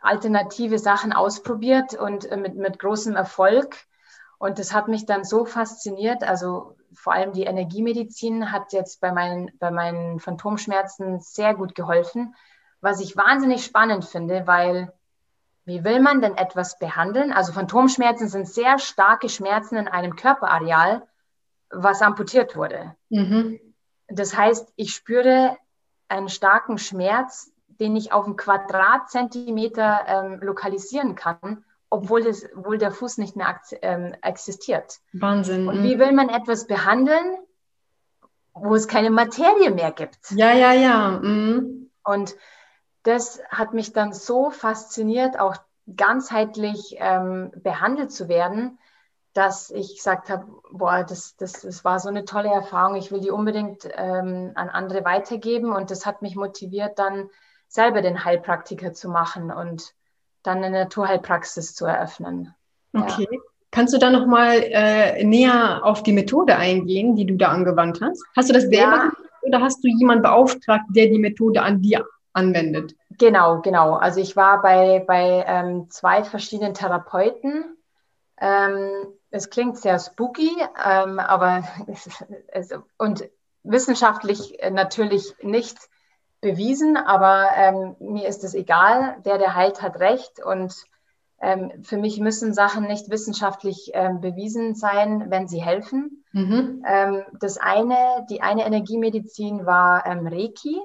alternative 0.00 0.80
Sachen 0.80 1.12
ausprobiert 1.12 1.94
und 1.94 2.24
äh, 2.24 2.38
mit, 2.38 2.56
mit 2.56 2.80
großem 2.80 3.14
Erfolg. 3.14 3.76
Und 4.38 4.58
das 4.58 4.72
hat 4.74 4.88
mich 4.88 5.06
dann 5.06 5.22
so 5.22 5.44
fasziniert. 5.44 6.24
Also 6.24 6.74
vor 6.94 7.12
allem 7.12 7.32
die 7.32 7.44
Energiemedizin 7.44 8.52
hat 8.52 8.72
jetzt 8.72 9.00
bei 9.00 9.12
meinen, 9.12 9.50
bei 9.58 9.70
meinen 9.70 10.20
Phantomschmerzen 10.20 11.20
sehr 11.20 11.54
gut 11.54 11.74
geholfen, 11.74 12.34
was 12.80 13.00
ich 13.00 13.16
wahnsinnig 13.16 13.64
spannend 13.64 14.04
finde, 14.04 14.46
weil 14.46 14.92
wie 15.64 15.84
will 15.84 16.00
man 16.00 16.20
denn 16.20 16.36
etwas 16.36 16.78
behandeln? 16.78 17.32
Also 17.32 17.52
Phantomschmerzen 17.52 18.28
sind 18.28 18.48
sehr 18.48 18.78
starke 18.78 19.28
Schmerzen 19.28 19.76
in 19.76 19.86
einem 19.88 20.16
Körperareal, 20.16 21.06
was 21.70 22.02
amputiert 22.02 22.56
wurde. 22.56 22.96
Mhm. 23.10 23.60
Das 24.08 24.36
heißt, 24.36 24.72
ich 24.76 24.92
spüre 24.92 25.56
einen 26.08 26.28
starken 26.28 26.78
Schmerz, 26.78 27.52
den 27.68 27.96
ich 27.96 28.12
auf 28.12 28.26
einen 28.26 28.36
Quadratzentimeter 28.36 30.00
ähm, 30.06 30.40
lokalisieren 30.40 31.14
kann 31.14 31.64
obwohl, 31.92 32.22
das, 32.22 32.46
obwohl 32.56 32.78
der 32.78 32.90
Fuß 32.90 33.18
nicht 33.18 33.36
mehr 33.36 33.60
ähm, 33.82 34.14
existiert. 34.22 35.00
Wahnsinn. 35.12 35.68
Und 35.68 35.82
wie 35.82 35.98
will 35.98 36.12
man 36.12 36.30
etwas 36.30 36.66
behandeln, 36.66 37.36
wo 38.54 38.74
es 38.74 38.88
keine 38.88 39.10
Materie 39.10 39.70
mehr 39.70 39.92
gibt? 39.92 40.30
Ja, 40.30 40.52
ja, 40.52 40.72
ja. 40.72 41.20
Mhm. 41.22 41.90
Und 42.02 42.34
das 43.02 43.40
hat 43.50 43.74
mich 43.74 43.92
dann 43.92 44.14
so 44.14 44.50
fasziniert, 44.50 45.38
auch 45.38 45.56
ganzheitlich 45.94 46.96
ähm, 46.98 47.52
behandelt 47.56 48.10
zu 48.10 48.28
werden, 48.28 48.78
dass 49.34 49.70
ich 49.70 49.96
gesagt 49.96 50.30
habe, 50.30 50.46
boah, 50.70 51.04
das, 51.04 51.36
das, 51.36 51.60
das 51.60 51.84
war 51.84 51.98
so 51.98 52.08
eine 52.08 52.24
tolle 52.24 52.50
Erfahrung, 52.50 52.96
ich 52.96 53.12
will 53.12 53.20
die 53.20 53.30
unbedingt 53.30 53.86
ähm, 53.92 54.52
an 54.54 54.70
andere 54.70 55.04
weitergeben. 55.04 55.72
Und 55.72 55.90
das 55.90 56.06
hat 56.06 56.22
mich 56.22 56.36
motiviert, 56.36 56.98
dann 56.98 57.28
selber 57.68 58.00
den 58.00 58.24
Heilpraktiker 58.24 58.94
zu 58.94 59.10
machen 59.10 59.50
und 59.50 59.94
dann 60.42 60.58
eine 60.58 60.70
Naturheilpraxis 60.70 61.74
zu 61.74 61.86
eröffnen. 61.86 62.54
Okay. 62.92 63.28
Ja. 63.30 63.38
Kannst 63.70 63.94
du 63.94 63.98
da 63.98 64.10
nochmal 64.10 64.62
äh, 64.62 65.24
näher 65.24 65.80
auf 65.82 66.02
die 66.02 66.12
Methode 66.12 66.56
eingehen, 66.56 67.16
die 67.16 67.24
du 67.24 67.36
da 67.36 67.48
angewandt 67.48 68.00
hast? 68.02 68.22
Hast 68.36 68.50
du 68.50 68.52
das 68.52 68.64
selber 68.64 68.76
ja. 68.76 68.98
gemacht 68.98 69.16
oder 69.42 69.60
hast 69.60 69.82
du 69.82 69.88
jemanden 69.88 70.22
beauftragt, 70.22 70.84
der 70.90 71.06
die 71.06 71.18
Methode 71.18 71.62
an 71.62 71.80
dir 71.80 72.04
anwendet? 72.34 72.94
Genau, 73.18 73.60
genau. 73.60 73.94
Also 73.94 74.20
ich 74.20 74.36
war 74.36 74.60
bei, 74.60 75.02
bei 75.06 75.44
ähm, 75.46 75.90
zwei 75.90 76.22
verschiedenen 76.22 76.74
Therapeuten. 76.74 77.76
Ähm, 78.40 78.90
es 79.30 79.48
klingt 79.48 79.78
sehr 79.78 79.98
spooky, 79.98 80.50
ähm, 80.84 81.18
aber 81.18 81.64
es, 81.86 82.08
es, 82.48 82.78
und 82.98 83.24
wissenschaftlich 83.62 84.58
natürlich 84.70 85.34
nicht 85.42 85.78
bewiesen, 86.42 86.98
aber 86.98 87.50
ähm, 87.56 87.96
mir 88.00 88.28
ist 88.28 88.44
es 88.44 88.52
egal. 88.54 89.16
Der, 89.24 89.38
der 89.38 89.54
heilt, 89.54 89.80
hat 89.80 89.98
recht. 90.00 90.44
Und 90.44 90.74
ähm, 91.40 91.82
für 91.82 91.96
mich 91.96 92.20
müssen 92.20 92.52
Sachen 92.52 92.86
nicht 92.86 93.08
wissenschaftlich 93.08 93.92
ähm, 93.94 94.20
bewiesen 94.20 94.74
sein, 94.74 95.30
wenn 95.30 95.48
sie 95.48 95.62
helfen. 95.62 96.24
Mhm. 96.32 96.84
Ähm, 96.86 97.22
das 97.40 97.56
eine, 97.56 98.26
die 98.28 98.42
eine 98.42 98.66
Energiemedizin 98.66 99.64
war 99.64 100.04
ähm, 100.04 100.26
Reiki. 100.26 100.78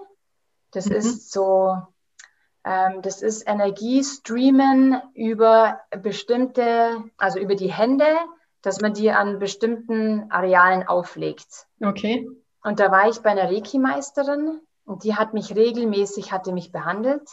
Das 0.71 0.85
mhm. 0.85 0.95
ist 0.95 1.31
so, 1.31 1.75
ähm, 2.63 3.01
das 3.01 3.21
ist 3.21 3.47
Energiestreamen 3.47 5.01
über 5.15 5.81
bestimmte, 6.01 7.03
also 7.17 7.39
über 7.39 7.55
die 7.55 7.73
Hände, 7.73 8.05
dass 8.61 8.79
man 8.79 8.93
die 8.93 9.09
an 9.09 9.39
bestimmten 9.39 10.29
Arealen 10.29 10.87
auflegt. 10.87 11.65
Okay. 11.83 12.29
Und 12.63 12.79
da 12.79 12.91
war 12.91 13.09
ich 13.09 13.21
bei 13.21 13.31
einer 13.31 13.49
Reiki-Meisterin 13.49 14.59
und 14.87 15.03
die 15.03 15.15
hat 15.15 15.33
mich 15.33 15.53
regelmäßig, 15.53 16.31
hatte 16.31 16.53
mich 16.53 16.71
behandelt. 16.71 17.29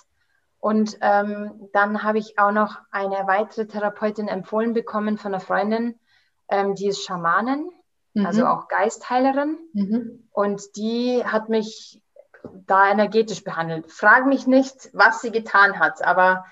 Und 0.58 0.98
ähm, 1.00 1.68
dann 1.72 2.02
habe 2.02 2.18
ich 2.18 2.38
auch 2.38 2.50
noch 2.50 2.78
eine 2.90 3.26
weitere 3.26 3.66
Therapeutin 3.66 4.28
empfohlen 4.28 4.72
bekommen 4.72 5.18
von 5.18 5.32
einer 5.32 5.40
Freundin, 5.40 5.98
ähm, 6.48 6.74
die 6.74 6.88
ist 6.88 7.04
Schamanin, 7.04 7.70
mhm. 8.14 8.26
also 8.26 8.46
auch 8.46 8.66
Geistheilerin. 8.66 9.58
Mhm. 9.72 10.28
Und 10.32 10.76
die 10.76 11.22
hat 11.24 11.48
mich 11.48 12.02
da 12.66 12.90
energetisch 12.90 13.44
behandelt. 13.44 13.90
Frag 13.90 14.26
mich 14.26 14.48
nicht, 14.48 14.90
was 14.92 15.20
sie 15.20 15.30
getan 15.30 15.78
hat, 15.78 16.04
aber 16.04 16.44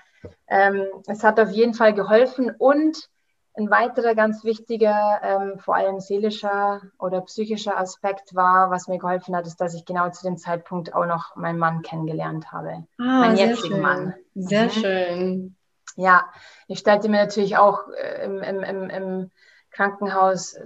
ähm, 0.47 0.85
es 1.07 1.23
hat 1.23 1.37
auf 1.37 1.51
jeden 1.51 1.73
Fall 1.73 1.93
geholfen. 1.93 2.49
Und 2.57 3.09
ein 3.55 3.69
weiterer 3.69 4.15
ganz 4.15 4.43
wichtiger, 4.43 5.19
ähm, 5.21 5.59
vor 5.59 5.75
allem 5.75 5.99
seelischer 5.99 6.81
oder 6.97 7.21
psychischer 7.21 7.77
Aspekt 7.77 8.33
war, 8.33 8.71
was 8.71 8.87
mir 8.87 8.97
geholfen 8.97 9.35
hat, 9.35 9.45
ist, 9.45 9.61
dass 9.61 9.75
ich 9.75 9.85
genau 9.85 10.09
zu 10.09 10.23
dem 10.23 10.37
Zeitpunkt 10.37 10.93
auch 10.95 11.05
noch 11.05 11.35
meinen 11.35 11.59
Mann 11.59 11.83
kennengelernt 11.83 12.51
habe. 12.51 12.85
Ah, 12.97 13.21
meinen 13.21 13.37
jetzigen 13.37 13.75
schön. 13.75 13.81
Mann. 13.81 14.13
Sehr 14.33 14.65
mhm. 14.65 14.69
schön. 14.69 15.55
Ja, 15.95 16.25
ich 16.67 16.79
stellte 16.79 17.09
mir 17.09 17.17
natürlich 17.17 17.57
auch 17.57 17.87
äh, 17.89 18.25
im, 18.25 18.41
im, 18.41 18.63
im, 18.63 18.89
im 18.89 19.31
Krankenhaus 19.69 20.57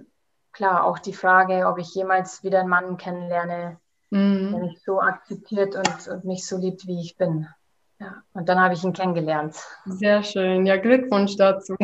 klar 0.54 0.86
auch 0.86 1.00
die 1.00 1.13
Frage, 1.13 1.67
ob 1.67 1.78
ich 1.78 1.93
jemals 1.93 2.43
wieder 2.43 2.62
einen 2.62 2.69
Mann 2.69 2.97
kennenlerne, 2.97 3.80
mhm. 4.12 4.52
der 4.52 4.60
mich 4.62 4.82
so 4.84 5.02
akzeptiert 5.02 5.76
und, 5.76 6.08
und 6.08 6.26
mich 6.26 6.47
so 6.47 6.58
liebt, 6.58 6.88
wie 6.88 7.02
ich 7.02 7.17
bin. 7.17 7.47
Ja, 8.00 8.23
und 8.34 8.47
dann 8.47 8.60
habe 8.60 8.73
ich 8.73 8.84
ihn 8.84 8.93
kennengelernt. 8.93 9.56
Sehr 9.86 10.23
schön. 10.23 10.65
Ja, 10.65 10.78
Glückwunsch 10.78 11.36
dazu. 11.36 11.76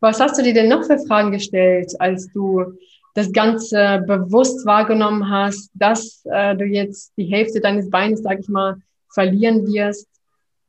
Was 0.00 0.20
hast 0.20 0.38
du 0.38 0.42
dir 0.42 0.54
denn 0.54 0.68
noch 0.68 0.84
für 0.84 0.98
Fragen 0.98 1.32
gestellt, 1.32 1.92
als 1.98 2.30
du 2.32 2.78
das 3.14 3.32
Ganze 3.32 4.04
bewusst 4.06 4.64
wahrgenommen 4.64 5.28
hast, 5.28 5.70
dass 5.74 6.22
äh, 6.26 6.54
du 6.54 6.64
jetzt 6.64 7.12
die 7.16 7.24
Hälfte 7.24 7.60
deines 7.60 7.90
Beines, 7.90 8.22
sag 8.22 8.38
ich 8.38 8.48
mal, 8.48 8.80
verlieren 9.12 9.66
wirst? 9.66 10.06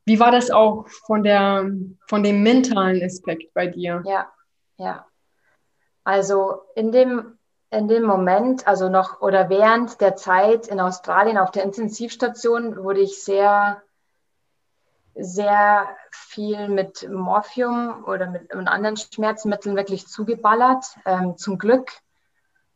Wie 0.06 0.20
war 0.20 0.32
das 0.32 0.50
auch 0.50 0.88
von, 1.06 1.22
der, 1.22 1.70
von 2.08 2.24
dem 2.24 2.42
mentalen 2.42 3.04
Aspekt 3.04 3.54
bei 3.54 3.68
dir? 3.68 4.02
Ja, 4.06 4.32
ja. 4.78 5.06
Also 6.04 6.62
in 6.74 6.92
dem, 6.92 7.38
in 7.70 7.88
dem 7.88 8.04
Moment, 8.04 8.68
also 8.68 8.90
noch 8.90 9.22
oder 9.22 9.50
während 9.50 10.02
der 10.02 10.16
Zeit 10.16 10.68
in 10.68 10.80
Australien 10.80 11.38
auf 11.38 11.52
der 11.52 11.64
Intensivstation, 11.64 12.84
wurde 12.84 13.02
ich 13.02 13.24
sehr 13.24 13.84
sehr 15.20 15.88
viel 16.12 16.68
mit 16.70 17.10
Morphium 17.10 18.04
oder 18.06 18.28
mit, 18.28 18.52
anderen 18.52 18.98
Schmerzmitteln 18.98 19.76
wirklich 19.76 20.08
zugeballert. 20.08 20.86
Ähm, 21.06 21.38
zum 21.38 21.58
Glück, 21.58 21.92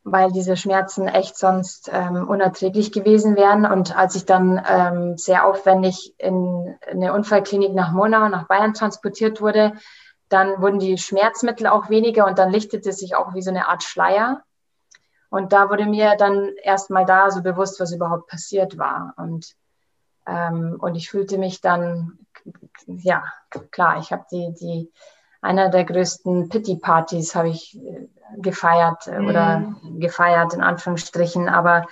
weil 0.02 0.30
diese 0.32 0.56
Schmerzen 0.56 1.08
echt 1.08 1.36
sonst 1.36 1.90
ähm, 1.92 2.28
unerträglich 2.28 2.92
gewesen 2.92 3.36
wären. 3.36 3.64
Und 3.64 3.96
als 3.96 4.14
ich 4.14 4.26
dann 4.26 4.62
ähm, 4.68 5.16
sehr 5.16 5.46
aufwendig 5.46 6.14
in, 6.18 6.76
in 6.90 7.02
eine 7.02 7.12
Unfallklinik 7.12 7.74
nach 7.74 7.92
Monau, 7.92 8.28
nach 8.28 8.46
Bayern 8.46 8.74
transportiert 8.74 9.40
wurde, 9.40 9.72
dann 10.28 10.60
wurden 10.60 10.78
die 10.78 10.98
Schmerzmittel 10.98 11.66
auch 11.66 11.88
weniger 11.90 12.26
und 12.26 12.38
dann 12.38 12.50
lichtete 12.50 12.92
sich 12.92 13.14
auch 13.14 13.34
wie 13.34 13.42
so 13.42 13.50
eine 13.50 13.68
Art 13.68 13.82
Schleier. 13.82 14.42
Und 15.30 15.52
da 15.52 15.68
wurde 15.68 15.86
mir 15.86 16.16
dann 16.16 16.50
erst 16.62 16.90
mal 16.90 17.04
da 17.04 17.30
so 17.30 17.42
bewusst, 17.42 17.80
was 17.80 17.92
überhaupt 17.92 18.28
passiert 18.28 18.78
war. 18.78 19.14
Und 19.16 19.54
ähm, 20.26 20.76
und 20.78 20.94
ich 20.94 21.10
fühlte 21.10 21.38
mich 21.38 21.60
dann, 21.60 22.18
ja, 22.86 23.24
klar, 23.70 23.98
ich 23.98 24.12
habe 24.12 24.24
die, 24.30 24.54
die, 24.54 24.92
einer 25.40 25.68
der 25.68 25.84
größten 25.84 26.48
Pity-Partys 26.48 27.34
habe 27.34 27.50
ich 27.50 27.76
äh, 27.76 28.08
gefeiert 28.38 29.06
mhm. 29.06 29.26
oder 29.28 29.74
gefeiert 29.98 30.54
in 30.54 30.62
Anführungsstrichen, 30.62 31.48
aber 31.48 31.86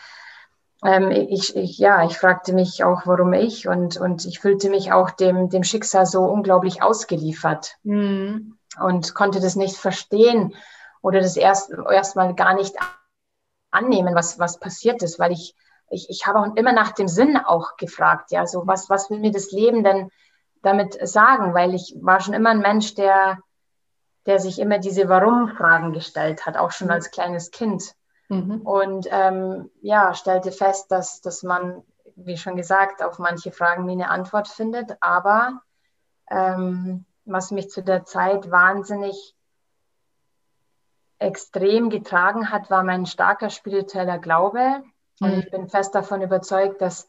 ähm, 0.84 1.10
ich, 1.10 1.54
ich, 1.54 1.78
ja, 1.78 2.04
ich 2.04 2.16
fragte 2.18 2.54
mich 2.54 2.82
auch, 2.82 3.02
warum 3.04 3.34
ich 3.34 3.68
und, 3.68 3.98
und 3.98 4.24
ich 4.24 4.40
fühlte 4.40 4.70
mich 4.70 4.92
auch 4.92 5.10
dem, 5.10 5.50
dem 5.50 5.64
Schicksal 5.64 6.06
so 6.06 6.22
unglaublich 6.24 6.82
ausgeliefert 6.82 7.76
mhm. 7.82 8.56
und 8.80 9.14
konnte 9.14 9.40
das 9.40 9.54
nicht 9.54 9.76
verstehen 9.76 10.54
oder 11.02 11.20
das 11.20 11.36
erst 11.36 11.72
erstmal 11.90 12.34
gar 12.34 12.54
nicht 12.54 12.74
annehmen, 13.70 14.14
was, 14.14 14.38
was 14.38 14.58
passiert 14.58 15.02
ist, 15.02 15.18
weil 15.18 15.32
ich 15.32 15.54
ich, 15.92 16.08
ich 16.08 16.26
habe 16.26 16.40
auch 16.40 16.56
immer 16.56 16.72
nach 16.72 16.92
dem 16.92 17.06
Sinn 17.06 17.36
auch 17.36 17.76
gefragt, 17.76 18.32
ja, 18.32 18.46
so 18.46 18.66
was, 18.66 18.88
was 18.88 19.10
will 19.10 19.18
mir 19.18 19.30
das 19.30 19.52
Leben 19.52 19.84
denn 19.84 20.10
damit 20.62 21.06
sagen? 21.06 21.54
Weil 21.54 21.74
ich 21.74 21.94
war 22.00 22.20
schon 22.20 22.34
immer 22.34 22.50
ein 22.50 22.60
Mensch, 22.60 22.94
der, 22.94 23.38
der 24.26 24.38
sich 24.38 24.58
immer 24.58 24.78
diese 24.78 25.08
Warum-Fragen 25.08 25.92
gestellt 25.92 26.46
hat, 26.46 26.56
auch 26.56 26.70
schon 26.70 26.88
mhm. 26.88 26.94
als 26.94 27.10
kleines 27.10 27.50
Kind. 27.50 27.94
Mhm. 28.28 28.62
Und 28.62 29.06
ähm, 29.10 29.70
ja, 29.82 30.14
stellte 30.14 30.52
fest, 30.52 30.90
dass, 30.90 31.20
dass 31.20 31.42
man, 31.42 31.82
wie 32.16 32.36
schon 32.36 32.56
gesagt, 32.56 33.02
auf 33.02 33.18
manche 33.18 33.52
Fragen 33.52 33.84
nie 33.84 33.92
eine 33.92 34.08
Antwort 34.08 34.48
findet. 34.48 34.96
Aber 35.00 35.60
ähm, 36.30 37.04
was 37.24 37.50
mich 37.50 37.70
zu 37.70 37.82
der 37.82 38.04
Zeit 38.04 38.50
wahnsinnig 38.50 39.34
extrem 41.18 41.88
getragen 41.90 42.50
hat, 42.50 42.70
war 42.70 42.82
mein 42.82 43.06
starker 43.06 43.50
spiritueller 43.50 44.18
Glaube. 44.18 44.82
Und 45.20 45.34
mhm. 45.34 45.38
ich 45.40 45.50
bin 45.50 45.68
fest 45.68 45.94
davon 45.94 46.22
überzeugt, 46.22 46.80
dass 46.80 47.08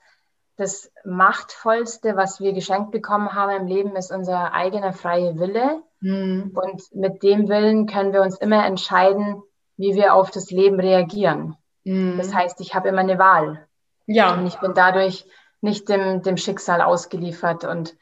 das 0.55 0.91
Machtvollste, 1.03 2.15
was 2.15 2.39
wir 2.39 2.53
geschenkt 2.53 2.91
bekommen 2.91 3.33
haben 3.33 3.61
im 3.61 3.67
Leben, 3.67 3.95
ist 3.95 4.11
unser 4.11 4.53
eigener 4.53 4.93
freier 4.93 5.37
Wille. 5.39 5.81
Mhm. 5.99 6.51
Und 6.53 6.81
mit 6.93 7.23
dem 7.23 7.49
Willen 7.49 7.87
können 7.87 8.13
wir 8.13 8.21
uns 8.21 8.37
immer 8.37 8.65
entscheiden, 8.65 9.41
wie 9.77 9.95
wir 9.95 10.13
auf 10.13 10.29
das 10.31 10.51
Leben 10.51 10.79
reagieren. 10.79 11.57
Mhm. 11.83 12.17
Das 12.17 12.33
heißt, 12.33 12.61
ich 12.61 12.75
habe 12.75 12.89
immer 12.89 13.01
eine 13.01 13.17
Wahl. 13.17 13.67
Ja. 14.05 14.33
Und 14.33 14.45
ich 14.45 14.59
bin 14.59 14.73
dadurch 14.73 15.25
nicht 15.61 15.89
dem, 15.89 16.21
dem 16.21 16.37
Schicksal 16.37 16.81
ausgeliefert 16.81 17.63
und 17.63 17.95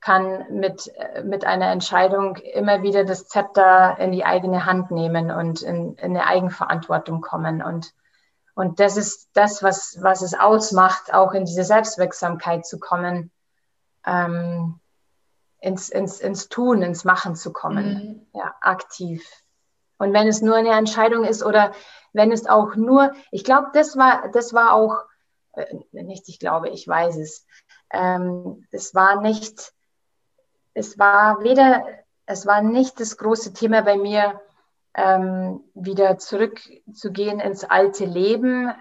kann 0.00 0.44
mit, 0.50 0.92
mit 1.24 1.44
einer 1.44 1.72
Entscheidung 1.72 2.36
immer 2.36 2.82
wieder 2.82 3.04
das 3.04 3.26
Zepter 3.26 3.96
in 3.98 4.12
die 4.12 4.24
eigene 4.24 4.66
Hand 4.66 4.90
nehmen 4.90 5.30
und 5.30 5.62
in, 5.62 5.94
in 5.94 6.16
eine 6.16 6.26
Eigenverantwortung 6.26 7.20
kommen. 7.22 7.62
Und 7.62 7.92
und 8.56 8.80
das 8.80 8.96
ist 8.96 9.28
das, 9.34 9.62
was, 9.62 9.98
was 10.00 10.22
es 10.22 10.32
ausmacht, 10.32 11.12
auch 11.12 11.34
in 11.34 11.44
diese 11.44 11.62
Selbstwirksamkeit 11.62 12.64
zu 12.64 12.80
kommen, 12.80 13.30
ähm, 14.06 14.80
ins, 15.60 15.90
ins, 15.90 16.20
ins 16.20 16.48
Tun, 16.48 16.80
ins 16.80 17.04
Machen 17.04 17.36
zu 17.36 17.52
kommen, 17.52 17.86
mhm. 17.86 18.26
ja, 18.32 18.54
aktiv. 18.62 19.28
Und 19.98 20.14
wenn 20.14 20.26
es 20.26 20.40
nur 20.40 20.56
eine 20.56 20.70
Entscheidung 20.70 21.24
ist 21.24 21.44
oder 21.44 21.72
wenn 22.14 22.32
es 22.32 22.46
auch 22.46 22.76
nur, 22.76 23.12
ich 23.30 23.44
glaube, 23.44 23.68
das 23.74 23.94
war, 23.98 24.30
das 24.30 24.54
war 24.54 24.72
auch, 24.72 25.04
äh, 25.52 25.74
nicht, 25.92 26.26
ich 26.30 26.38
glaube, 26.38 26.70
ich 26.70 26.88
weiß 26.88 27.18
es, 27.18 27.46
ähm, 27.92 28.66
es 28.70 28.94
war 28.94 29.20
nicht, 29.20 29.74
es 30.72 30.98
war 30.98 31.42
weder, 31.42 31.84
es 32.24 32.46
war 32.46 32.62
nicht 32.62 33.00
das 33.00 33.18
große 33.18 33.52
Thema 33.52 33.82
bei 33.82 33.98
mir, 33.98 34.40
ähm, 34.96 35.60
wieder 35.74 36.18
zurückzugehen 36.18 37.38
ins 37.38 37.64
alte 37.64 38.06
Leben 38.06 38.72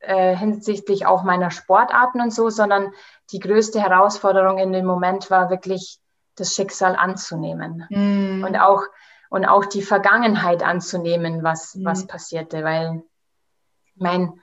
äh, 0.00 0.36
hinsichtlich 0.36 1.06
auch 1.06 1.22
meiner 1.22 1.50
Sportarten 1.50 2.20
und 2.20 2.32
so, 2.32 2.50
sondern 2.50 2.92
die 3.30 3.38
größte 3.38 3.80
Herausforderung 3.80 4.58
in 4.58 4.72
dem 4.72 4.84
Moment 4.84 5.30
war 5.30 5.48
wirklich 5.48 5.98
das 6.34 6.54
Schicksal 6.54 6.94
anzunehmen 6.94 7.86
mm. 7.88 8.44
und 8.44 8.56
auch 8.56 8.82
und 9.30 9.46
auch 9.46 9.64
die 9.64 9.82
Vergangenheit 9.82 10.62
anzunehmen, 10.62 11.42
was 11.42 11.74
mm. 11.74 11.84
was 11.84 12.06
passierte, 12.06 12.64
weil 12.64 13.02
mein 13.94 14.34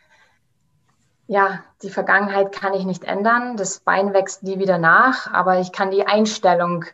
ja, 1.28 1.64
die 1.84 1.92
Vergangenheit 1.92 2.52
kann 2.52 2.74
ich 2.74 2.86
nicht 2.86 3.04
ändern, 3.04 3.56
das 3.56 3.82
Bein 3.82 4.14
wächst 4.14 4.42
nie 4.42 4.58
wieder 4.58 4.80
nach, 4.80 5.32
aber 5.32 5.60
ich 5.60 5.72
kann 5.72 5.92
die 5.92 6.08
Einstellung 6.08 6.86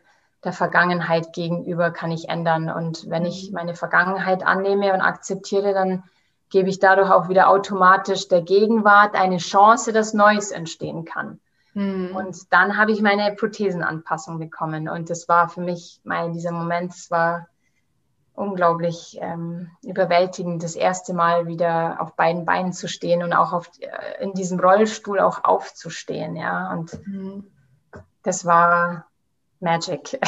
der 0.45 0.53
Vergangenheit 0.53 1.33
gegenüber 1.33 1.91
kann 1.91 2.11
ich 2.11 2.29
ändern. 2.29 2.69
Und 2.69 3.09
wenn 3.09 3.25
ich 3.25 3.49
mhm. 3.49 3.55
meine 3.55 3.73
Vergangenheit 3.73 4.45
annehme 4.45 4.93
und 4.93 5.01
akzeptiere, 5.01 5.73
dann 5.73 6.03
gebe 6.49 6.69
ich 6.69 6.79
dadurch 6.79 7.09
auch 7.09 7.27
wieder 7.27 7.49
automatisch 7.49 8.27
der 8.27 8.41
Gegenwart 8.41 9.15
eine 9.15 9.37
Chance, 9.37 9.91
dass 9.91 10.13
Neues 10.13 10.51
entstehen 10.51 11.03
kann. 11.03 11.39
Mhm. 11.73 12.15
Und 12.15 12.53
dann 12.53 12.77
habe 12.77 12.91
ich 12.91 13.01
meine 13.01 13.35
Prothesenanpassung 13.35 14.39
bekommen. 14.39 14.87
Und 14.87 15.09
das 15.09 15.27
war 15.27 15.49
für 15.49 15.61
mich, 15.61 15.99
mein, 16.03 16.33
dieser 16.33 16.51
Moment, 16.51 16.93
es 16.93 17.11
war 17.11 17.47
unglaublich 18.35 19.17
ähm, 19.21 19.71
überwältigend, 19.81 20.61
das 20.61 20.75
erste 20.75 21.13
Mal 21.13 21.47
wieder 21.47 21.97
auf 21.99 22.15
beiden 22.15 22.45
Beinen 22.45 22.73
zu 22.73 22.87
stehen 22.87 23.23
und 23.23 23.33
auch 23.33 23.53
auf, 23.53 23.69
äh, 23.79 24.23
in 24.23 24.33
diesem 24.33 24.59
Rollstuhl 24.59 25.19
auch 25.19 25.43
aufzustehen. 25.43 26.35
Ja, 26.35 26.71
und 26.73 26.99
mhm. 27.07 27.45
das 28.23 28.45
war 28.45 29.07
Magic. 29.59 30.19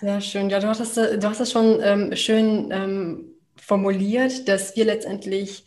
Sehr 0.00 0.20
schön. 0.20 0.50
Ja, 0.50 0.60
du 0.60 0.68
hast 0.68 0.80
das, 0.80 0.94
du 0.94 1.28
hast 1.28 1.40
das 1.40 1.50
schon 1.50 1.80
ähm, 1.82 2.16
schön 2.16 2.70
ähm, 2.70 3.34
formuliert, 3.56 4.48
dass 4.48 4.76
wir 4.76 4.84
letztendlich 4.84 5.64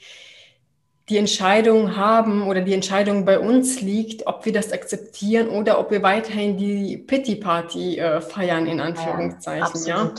die 1.10 1.17
Entscheidung 1.17 1.95
haben 1.95 2.45
oder 2.47 2.62
die 2.62 2.73
Entscheidung 2.73 3.23
bei 3.23 3.39
uns 3.39 3.81
liegt, 3.81 4.27
ob 4.27 4.45
wir 4.45 4.51
das 4.51 4.73
akzeptieren 4.73 5.47
oder 5.47 5.79
ob 5.79 5.89
wir 5.89 6.03
weiterhin 6.03 6.57
die 6.57 6.97
Pity 6.97 7.36
Party 7.36 7.97
äh, 7.97 8.19
feiern, 8.19 8.67
in 8.67 8.81
Anführungszeichen. 8.81 9.86
Ja, 9.86 10.03
ja? 10.03 10.13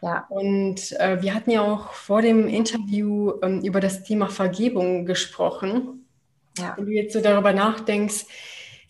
ja. 0.00 0.26
Und 0.28 0.92
äh, 1.00 1.20
wir 1.20 1.34
hatten 1.34 1.50
ja 1.50 1.62
auch 1.62 1.92
vor 1.92 2.22
dem 2.22 2.46
Interview 2.46 3.32
ähm, 3.42 3.62
über 3.62 3.80
das 3.80 4.04
Thema 4.04 4.28
Vergebung 4.28 5.06
gesprochen. 5.06 6.06
Ja. 6.56 6.74
Wenn 6.76 6.86
du 6.86 6.92
jetzt 6.92 7.14
so 7.14 7.20
darüber 7.20 7.52
nachdenkst, 7.52 8.26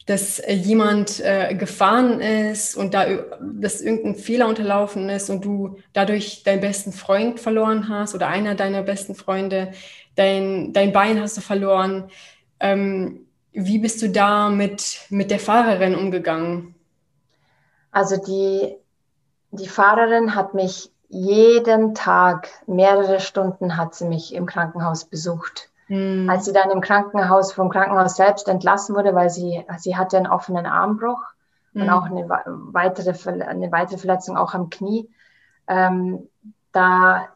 dass 0.09 0.39
äh, 0.39 0.55
jemand 0.55 1.21
äh, 1.21 1.55
gefahren 1.55 2.21
ist 2.21 2.75
und 2.77 2.95
da 2.95 3.05
dass 3.41 3.83
irgendein 3.83 4.15
Fehler 4.15 4.49
unterlaufen 4.49 5.11
ist 5.11 5.29
und 5.29 5.45
du 5.45 5.77
dadurch 5.93 6.43
deinen 6.45 6.63
besten 6.63 6.93
Freund 6.93 7.39
verloren 7.39 7.91
hast 7.91 8.15
oder 8.15 8.29
einer 8.29 8.55
deiner 8.55 8.83
besten 8.83 9.15
Freunde, 9.15 9.73
dein, 10.17 10.73
dein 10.73 10.93
Bein 10.93 11.21
hast 11.21 11.37
du 11.37 11.43
verloren. 11.43 12.11
Ähm, 12.59 13.27
wie 13.53 13.79
bist 13.79 14.01
du 14.01 14.09
da 14.09 14.49
mit, 14.49 15.01
mit 15.11 15.31
der 15.31 15.41
Fahrerin 15.41 15.95
umgegangen? 15.95 16.75
Also 17.91 18.17
die, 18.17 18.77
die 19.51 19.69
Fahrerin 19.69 20.35
hat 20.35 20.55
mich 20.55 20.91
jeden 21.11 21.95
Tag, 21.95 22.49
mehrere 22.67 23.21
Stunden 23.21 23.77
hat 23.77 23.95
sie 23.95 24.07
mich 24.07 24.35
im 24.35 24.47
Krankenhaus 24.47 25.05
besucht. 25.05 25.69
Mhm. 25.89 26.29
Als 26.29 26.45
sie 26.45 26.53
dann 26.53 26.71
im 26.71 26.81
Krankenhaus, 26.81 27.53
vom 27.53 27.71
Krankenhaus 27.71 28.17
selbst 28.17 28.49
entlassen 28.49 28.95
wurde, 28.95 29.15
weil 29.15 29.31
sie, 29.31 29.65
sie 29.79 29.97
hatte 29.97 30.19
einen 30.19 30.27
offenen 30.27 30.67
Armbruch 30.67 31.23
mhm. 31.73 31.83
und 31.83 31.89
hm. 31.89 31.95
auch 31.95 32.05
eine 32.05 32.29
weitere, 32.29 33.43
eine 33.43 33.73
weitere 33.73 33.99
Verletzung 33.99 34.37
auch 34.37 34.55
am 34.55 34.69
Knie. 34.69 35.09
Ähm, 35.67 36.29
da, 36.73 37.29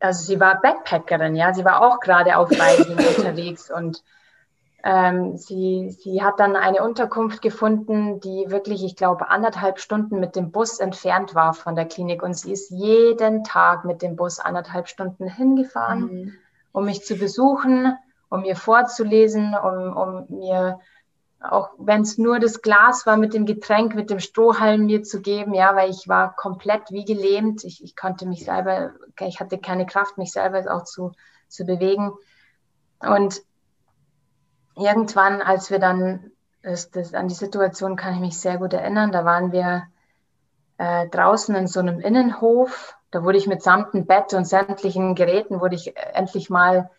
also 0.00 0.24
sie 0.24 0.40
war 0.40 0.60
Backpackerin, 0.60 1.36
ja, 1.36 1.54
sie 1.54 1.64
war 1.64 1.82
auch 1.82 2.00
gerade 2.00 2.36
auf 2.36 2.50
Reisen 2.50 2.96
unterwegs 3.16 3.70
und 3.70 4.02
ähm, 4.84 5.36
sie, 5.36 5.96
sie 5.96 6.24
hat 6.24 6.40
dann 6.40 6.56
eine 6.56 6.82
Unterkunft 6.82 7.40
gefunden, 7.40 8.18
die 8.18 8.46
wirklich, 8.48 8.84
ich 8.84 8.96
glaube, 8.96 9.28
anderthalb 9.30 9.78
Stunden 9.78 10.18
mit 10.18 10.34
dem 10.34 10.50
Bus 10.50 10.80
entfernt 10.80 11.36
war 11.36 11.54
von 11.54 11.76
der 11.76 11.84
Klinik. 11.84 12.20
Und 12.20 12.34
sie 12.34 12.50
ist 12.50 12.70
jeden 12.70 13.44
Tag 13.44 13.84
mit 13.84 14.02
dem 14.02 14.16
Bus 14.16 14.40
anderthalb 14.40 14.88
Stunden 14.88 15.28
hingefahren, 15.28 16.00
mhm 16.00 16.32
um 16.72 16.86
mich 16.86 17.04
zu 17.04 17.16
besuchen, 17.16 17.96
um 18.28 18.42
mir 18.42 18.56
vorzulesen, 18.56 19.54
um, 19.54 19.96
um 19.96 20.38
mir, 20.38 20.80
auch 21.40 21.70
wenn 21.78 22.02
es 22.02 22.18
nur 22.18 22.38
das 22.38 22.62
Glas 22.62 23.06
war 23.06 23.16
mit 23.16 23.34
dem 23.34 23.46
Getränk, 23.46 23.94
mit 23.94 24.10
dem 24.10 24.20
Strohhalm 24.20 24.86
mir 24.86 25.02
zu 25.02 25.20
geben, 25.20 25.54
ja, 25.54 25.76
weil 25.76 25.90
ich 25.90 26.08
war 26.08 26.34
komplett 26.34 26.90
wie 26.90 27.04
gelähmt. 27.04 27.64
Ich, 27.64 27.84
ich 27.84 27.94
konnte 27.94 28.26
mich 28.26 28.44
selber, 28.44 28.92
ich 29.20 29.40
hatte 29.40 29.58
keine 29.58 29.86
Kraft, 29.86 30.18
mich 30.18 30.32
selber 30.32 30.64
auch 30.74 30.84
zu, 30.84 31.12
zu 31.48 31.64
bewegen. 31.64 32.12
Und 33.00 33.42
irgendwann, 34.76 35.42
als 35.42 35.70
wir 35.70 35.78
dann, 35.78 36.30
das, 36.62 36.90
das, 36.90 37.12
an 37.12 37.28
die 37.28 37.34
Situation 37.34 37.96
kann 37.96 38.14
ich 38.14 38.20
mich 38.20 38.38
sehr 38.38 38.56
gut 38.58 38.72
erinnern, 38.72 39.12
da 39.12 39.24
waren 39.24 39.52
wir 39.52 39.88
äh, 40.78 41.08
draußen 41.08 41.54
in 41.54 41.66
so 41.66 41.80
einem 41.80 42.00
Innenhof 42.00 42.96
da 43.12 43.22
wurde 43.22 43.38
ich 43.38 43.46
mit 43.46 43.62
samten 43.62 44.06
Bett 44.06 44.34
und 44.34 44.46
sämtlichen 44.46 45.14
Geräten, 45.14 45.60
wurde 45.60 45.76
ich 45.76 45.96
endlich 45.96 46.50
mal 46.50 46.90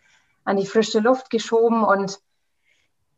an 0.44 0.56
die 0.56 0.66
frische 0.66 1.00
Luft 1.00 1.28
geschoben 1.28 1.84
und 1.84 2.20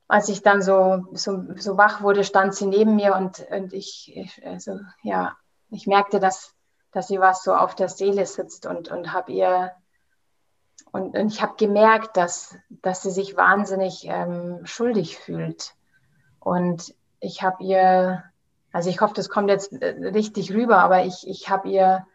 als 0.08 0.28
ich 0.28 0.42
dann 0.42 0.62
so, 0.62 1.06
so, 1.12 1.44
so 1.56 1.76
wach 1.76 2.02
wurde, 2.02 2.24
stand 2.24 2.54
sie 2.54 2.66
neben 2.66 2.96
mir 2.96 3.14
und, 3.14 3.46
und 3.50 3.72
ich, 3.72 4.16
ich, 4.16 4.46
also, 4.46 4.80
ja, 5.02 5.36
ich 5.70 5.86
merkte, 5.86 6.20
dass, 6.20 6.54
dass 6.92 7.08
sie 7.08 7.20
was 7.20 7.42
so 7.42 7.54
auf 7.54 7.74
der 7.74 7.88
Seele 7.88 8.24
sitzt 8.24 8.66
und, 8.66 8.88
und 8.88 9.12
habe 9.12 9.32
ihr 9.32 9.72
und, 10.92 11.16
und 11.16 11.28
ich 11.28 11.42
habe 11.42 11.54
gemerkt, 11.58 12.16
dass, 12.16 12.56
dass 12.70 13.02
sie 13.02 13.10
sich 13.10 13.36
wahnsinnig 13.36 14.06
ähm, 14.06 14.64
schuldig 14.64 15.18
fühlt. 15.18 15.74
Und 16.40 16.94
ich 17.20 17.42
habe 17.42 17.62
ihr, 17.64 18.24
also 18.72 18.88
ich 18.88 19.00
hoffe, 19.00 19.12
das 19.14 19.28
kommt 19.28 19.50
jetzt 19.50 19.72
äh, 19.72 20.08
richtig 20.08 20.54
rüber, 20.54 20.78
aber 20.78 21.04
ich, 21.04 21.28
ich 21.28 21.50
habe 21.50 21.68
ihr 21.68 22.06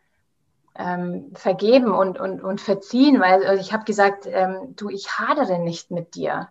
ähm, 0.75 1.31
vergeben 1.35 1.93
und, 1.93 2.19
und, 2.19 2.41
und 2.41 2.61
verziehen, 2.61 3.19
weil 3.19 3.45
also 3.45 3.61
ich 3.61 3.73
habe 3.73 3.83
gesagt, 3.83 4.25
ähm, 4.25 4.75
du, 4.75 4.89
ich 4.89 5.19
hadere 5.19 5.59
nicht 5.59 5.91
mit 5.91 6.15
dir, 6.15 6.49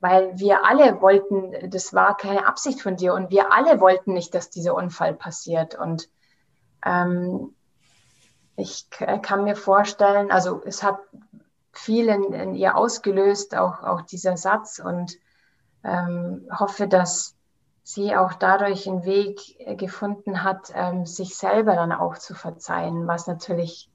weil 0.00 0.38
wir 0.38 0.64
alle 0.64 1.00
wollten, 1.02 1.70
das 1.70 1.92
war 1.92 2.16
keine 2.16 2.46
Absicht 2.46 2.80
von 2.80 2.96
dir 2.96 3.14
und 3.14 3.30
wir 3.30 3.52
alle 3.52 3.80
wollten 3.80 4.14
nicht, 4.14 4.34
dass 4.34 4.48
dieser 4.48 4.74
Unfall 4.74 5.12
passiert. 5.12 5.74
Und 5.74 6.08
ähm, 6.84 7.54
ich 8.56 8.88
kann 8.90 9.44
mir 9.44 9.56
vorstellen, 9.56 10.30
also 10.30 10.62
es 10.64 10.82
hat 10.82 10.98
viel 11.72 12.08
in, 12.08 12.54
ihr 12.54 12.76
ausgelöst, 12.76 13.54
auch, 13.54 13.82
auch 13.82 14.02
dieser 14.02 14.36
Satz 14.36 14.80
und 14.82 15.16
ähm, 15.84 16.48
hoffe, 16.58 16.88
dass 16.88 17.36
sie 17.82 18.14
auch 18.14 18.34
dadurch 18.34 18.88
einen 18.88 19.04
Weg 19.04 19.40
äh, 19.60 19.74
gefunden 19.74 20.42
hat, 20.42 20.72
ähm, 20.74 21.06
sich 21.06 21.36
selber 21.36 21.74
dann 21.74 21.92
auch 21.92 22.18
zu 22.18 22.34
verzeihen, 22.34 23.06
was 23.06 23.26
natürlich 23.26 23.88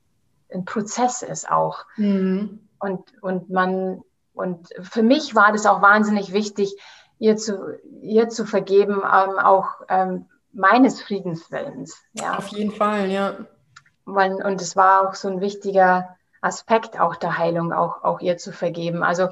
ein 0.54 0.66
Prozess 0.66 1.22
ist 1.22 1.50
auch. 1.50 1.86
Mhm. 1.98 2.68
Und, 2.80 3.02
und 3.22 3.50
man, 3.50 4.04
und 4.34 4.70
für 4.82 5.04
mich 5.04 5.36
war 5.36 5.52
das 5.52 5.66
auch 5.66 5.82
wahnsinnig 5.82 6.34
wichtig, 6.34 6.76
ihr 7.20 7.38
zu, 7.38 7.80
ihr 8.02 8.30
zu 8.30 8.46
vergeben, 8.46 8.96
ähm, 8.96 9.40
auch 9.40 9.82
ähm, 9.88 10.26
meines 10.52 11.02
Friedenswillens. 11.02 11.98
Ja. 12.14 12.38
Auf 12.38 12.48
jeden 12.48 12.72
Fall, 12.72 13.10
ja. 13.10 13.36
Man, 14.06 14.36
und 14.42 14.62
es 14.62 14.76
war 14.76 15.08
auch 15.08 15.16
so 15.16 15.28
ein 15.28 15.42
wichtiger 15.42 16.16
Aspekt 16.42 17.00
auch 17.00 17.16
der 17.16 17.38
Heilung, 17.38 17.74
auch, 17.74 18.04
auch 18.04 18.20
ihr 18.20 18.38
zu 18.38 18.52
vergeben. 18.52 19.04
Also 19.04 19.30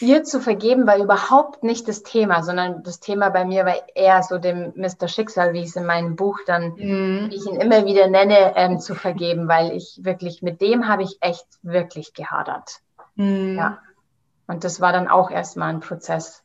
ihr 0.00 0.24
zu 0.24 0.40
vergeben 0.40 0.86
war 0.86 0.98
überhaupt 0.98 1.62
nicht 1.64 1.88
das 1.88 2.02
Thema, 2.02 2.42
sondern 2.42 2.82
das 2.82 3.00
Thema 3.00 3.30
bei 3.30 3.44
mir 3.44 3.64
war 3.66 3.76
eher 3.94 4.22
so 4.22 4.38
dem 4.38 4.72
Mr. 4.76 5.08
Schicksal, 5.08 5.52
wie 5.52 5.60
ich 5.60 5.68
es 5.68 5.76
in 5.76 5.86
meinem 5.86 6.16
Buch 6.16 6.38
dann, 6.46 6.74
mhm. 6.76 7.28
wie 7.30 7.36
ich 7.36 7.46
ihn 7.46 7.60
immer 7.60 7.84
wieder 7.84 8.08
nenne, 8.08 8.54
ähm, 8.56 8.80
zu 8.80 8.94
vergeben, 8.94 9.48
weil 9.48 9.72
ich 9.72 10.00
wirklich, 10.02 10.42
mit 10.42 10.60
dem 10.60 10.88
habe 10.88 11.02
ich 11.02 11.18
echt 11.20 11.46
wirklich 11.62 12.14
gehadert. 12.14 12.80
Mhm. 13.16 13.56
Ja. 13.56 13.78
Und 14.46 14.64
das 14.64 14.80
war 14.80 14.92
dann 14.92 15.08
auch 15.08 15.30
erstmal 15.30 15.70
ein 15.70 15.80
Prozess, 15.80 16.42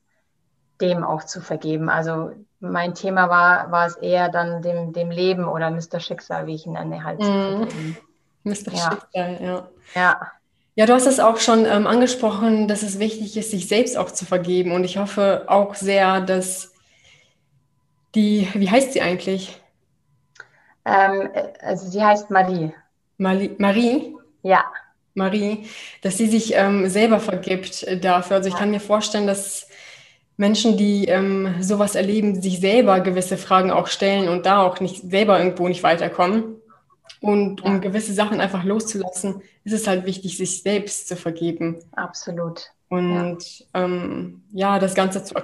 dem 0.82 1.04
auch 1.04 1.24
zu 1.24 1.42
vergeben. 1.42 1.90
Also 1.90 2.32
mein 2.60 2.94
Thema 2.94 3.30
war, 3.30 3.72
war 3.72 3.88
es 3.88 3.96
eher 3.96 4.30
dann 4.30 4.62
dem, 4.62 4.94
dem 4.94 5.12
Leben 5.12 5.48
oder 5.48 5.72
Mr. 5.72 6.00
Schicksal, 6.00 6.48
wie 6.48 6.56
ich 6.56 6.66
ihn 6.66 6.74
nenne, 6.74 7.04
halt 7.04 7.20
mhm. 7.20 7.24
zu 7.24 7.58
vergeben. 7.58 7.98
Mr. 8.44 8.74
Ja. 8.74 8.92
Schicksal, 8.92 9.38
ja. 9.42 9.68
Ja. 9.96 10.32
Ja, 10.78 10.86
du 10.86 10.94
hast 10.94 11.08
es 11.08 11.20
auch 11.20 11.40
schon 11.40 11.66
ähm, 11.66 11.88
angesprochen, 11.88 12.68
dass 12.68 12.84
es 12.84 13.00
wichtig 13.00 13.36
ist, 13.36 13.50
sich 13.50 13.68
selbst 13.68 13.98
auch 13.98 14.12
zu 14.12 14.26
vergeben. 14.26 14.72
Und 14.74 14.84
ich 14.84 15.00
hoffe 15.00 15.46
auch 15.48 15.74
sehr, 15.74 16.22
dass 16.22 16.72
die, 18.14 18.48
wie 18.54 18.70
heißt 18.70 18.94
sie 18.94 19.02
eigentlich? 19.02 19.60
Ähm, 20.86 21.30
also 21.62 21.90
sie 21.90 22.04
heißt 22.04 22.30
Marie. 22.30 22.74
Marie? 23.18 23.56
Marie? 23.58 24.16
Ja. 24.44 24.66
Marie, 25.16 25.66
dass 26.04 26.20
sie 26.20 26.28
sich 26.28 26.54
ähm, 26.54 26.88
selber 26.88 27.20
vergibt 27.20 27.88
dafür. 28.04 28.36
Also 28.36 28.50
ich 28.50 28.56
kann 28.56 28.70
mir 28.70 28.80
vorstellen, 28.80 29.26
dass 29.26 29.68
Menschen, 30.36 30.78
die 30.78 31.06
ähm, 31.06 31.56
sowas 31.60 31.96
erleben, 31.96 32.40
sich 32.40 32.60
selber 32.60 33.00
gewisse 33.00 33.38
Fragen 33.38 33.72
auch 33.72 33.88
stellen 33.88 34.30
und 34.30 34.46
da 34.46 34.62
auch 34.62 34.80
nicht 34.80 35.10
selber 35.10 35.40
irgendwo 35.40 35.68
nicht 35.68 35.82
weiterkommen. 35.82 36.57
Und 37.22 37.64
um 37.64 37.82
gewisse 37.82 38.14
Sachen 38.14 38.40
einfach 38.40 38.64
loszulassen, 38.64 39.42
ist 39.64 39.74
es 39.74 39.88
halt 39.88 40.06
wichtig, 40.06 40.38
sich 40.38 40.62
selbst 40.62 41.08
zu 41.08 41.16
vergeben. 41.16 41.78
Absolut. 41.94 42.72
Und 42.90 43.40
ja, 43.74 43.84
ähm, 43.84 44.44
ja 44.54 44.80
das 44.80 44.96
Ganze 44.96 45.24
zu 45.24 45.36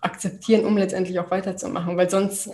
akzeptieren, 0.00 0.64
um 0.64 0.76
letztendlich 0.76 1.18
auch 1.18 1.30
weiterzumachen. 1.30 1.96
Weil 1.96 2.10
sonst 2.10 2.46
ja. 2.46 2.52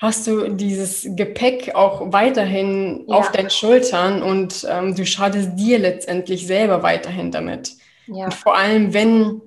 hast 0.00 0.26
du 0.26 0.48
dieses 0.50 1.06
Gepäck 1.10 1.74
auch 1.74 2.12
weiterhin 2.12 3.04
ja. 3.06 3.16
auf 3.16 3.30
deinen 3.30 3.50
Schultern 3.50 4.22
und 4.22 4.66
ähm, 4.68 4.94
du 4.94 5.06
schadest 5.06 5.56
dir 5.56 5.78
letztendlich 5.78 6.46
selber 6.46 6.82
weiterhin 6.82 7.30
damit. 7.30 7.76
Und 8.08 8.34
vor 8.34 8.56
allem, 8.56 8.94
wenn 8.94 9.42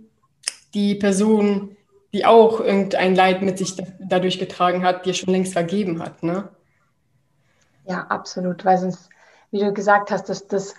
die 0.74 0.96
Person, 0.96 1.76
die 2.14 2.26
auch 2.26 2.60
irgendein 2.60 3.16
Leid 3.16 3.42
mit 3.42 3.58
sich 3.58 3.76
dadurch 4.00 4.40
getragen 4.40 4.84
hat, 4.84 5.06
dir 5.06 5.14
schon 5.14 5.34
längst 5.34 5.54
vergeben 5.54 6.02
hat. 6.02 6.24
Ne? 6.24 6.50
Ja, 7.86 8.06
absolut, 8.10 8.66
weil 8.66 8.78
sonst, 8.78 9.10
wie 9.52 9.60
du 9.60 9.74
gesagt 9.74 10.12
hast, 10.12 10.30
das, 10.30 10.48
das 10.48 10.76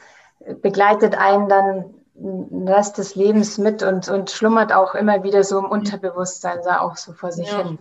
begleitet 0.62 1.16
einen 1.16 1.48
dann 1.48 1.94
den 2.14 2.68
Rest 2.68 2.98
des 2.98 3.14
Lebens 3.14 3.58
mit 3.58 3.82
und, 3.82 4.08
und 4.08 4.30
schlummert 4.30 4.72
auch 4.72 4.94
immer 4.94 5.24
wieder 5.24 5.44
so 5.44 5.58
im 5.58 5.64
Unterbewusstsein, 5.64 6.58
da 6.64 6.80
auch 6.80 6.96
so 6.96 7.12
vor 7.12 7.32
sich 7.32 7.50
ja. 7.50 7.64
hin. 7.64 7.78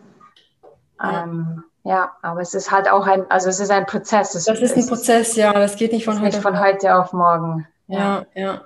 Ja. 1.02 1.24
Ähm, 1.24 1.64
ja, 1.84 2.12
aber 2.22 2.42
es 2.42 2.54
ist 2.54 2.72
halt 2.72 2.90
auch 2.90 3.08
ein, 3.08 3.30
also 3.30 3.50
es 3.50 3.60
ist 3.60 3.72
ein 3.72 3.86
Prozess. 3.86 4.36
Es, 4.36 4.46
das 4.46 4.60
ist 4.62 4.78
ein 4.78 4.88
Prozess, 4.88 5.36
ja, 5.36 5.52
das 5.52 5.76
geht 5.76 5.92
nicht 5.92 6.06
von 6.06 6.16
heute, 6.16 6.26
nicht 6.26 6.42
von 6.42 6.60
heute 6.60 6.96
auf 6.96 7.12
morgen. 7.12 7.68
Ja, 7.88 8.26
ja. 8.36 8.42
ja. 8.42 8.62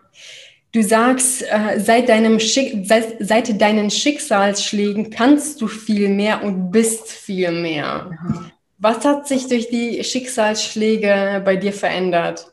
Du 0.73 0.83
sagst, 0.83 1.41
äh, 1.43 1.79
seit, 1.79 2.09
deinem 2.09 2.39
Schick 2.39 2.85
seit, 2.85 3.15
seit 3.19 3.61
deinen 3.61 3.89
Schicksalsschlägen 3.89 5.09
kannst 5.09 5.61
du 5.61 5.67
viel 5.67 6.09
mehr 6.09 6.43
und 6.43 6.71
bist 6.71 7.07
viel 7.07 7.51
mehr. 7.51 8.09
Mhm. 8.21 8.51
Was 8.77 9.05
hat 9.05 9.27
sich 9.27 9.47
durch 9.47 9.69
die 9.69 10.03
Schicksalsschläge 10.03 11.41
bei 11.45 11.55
dir 11.55 11.73
verändert? 11.73 12.51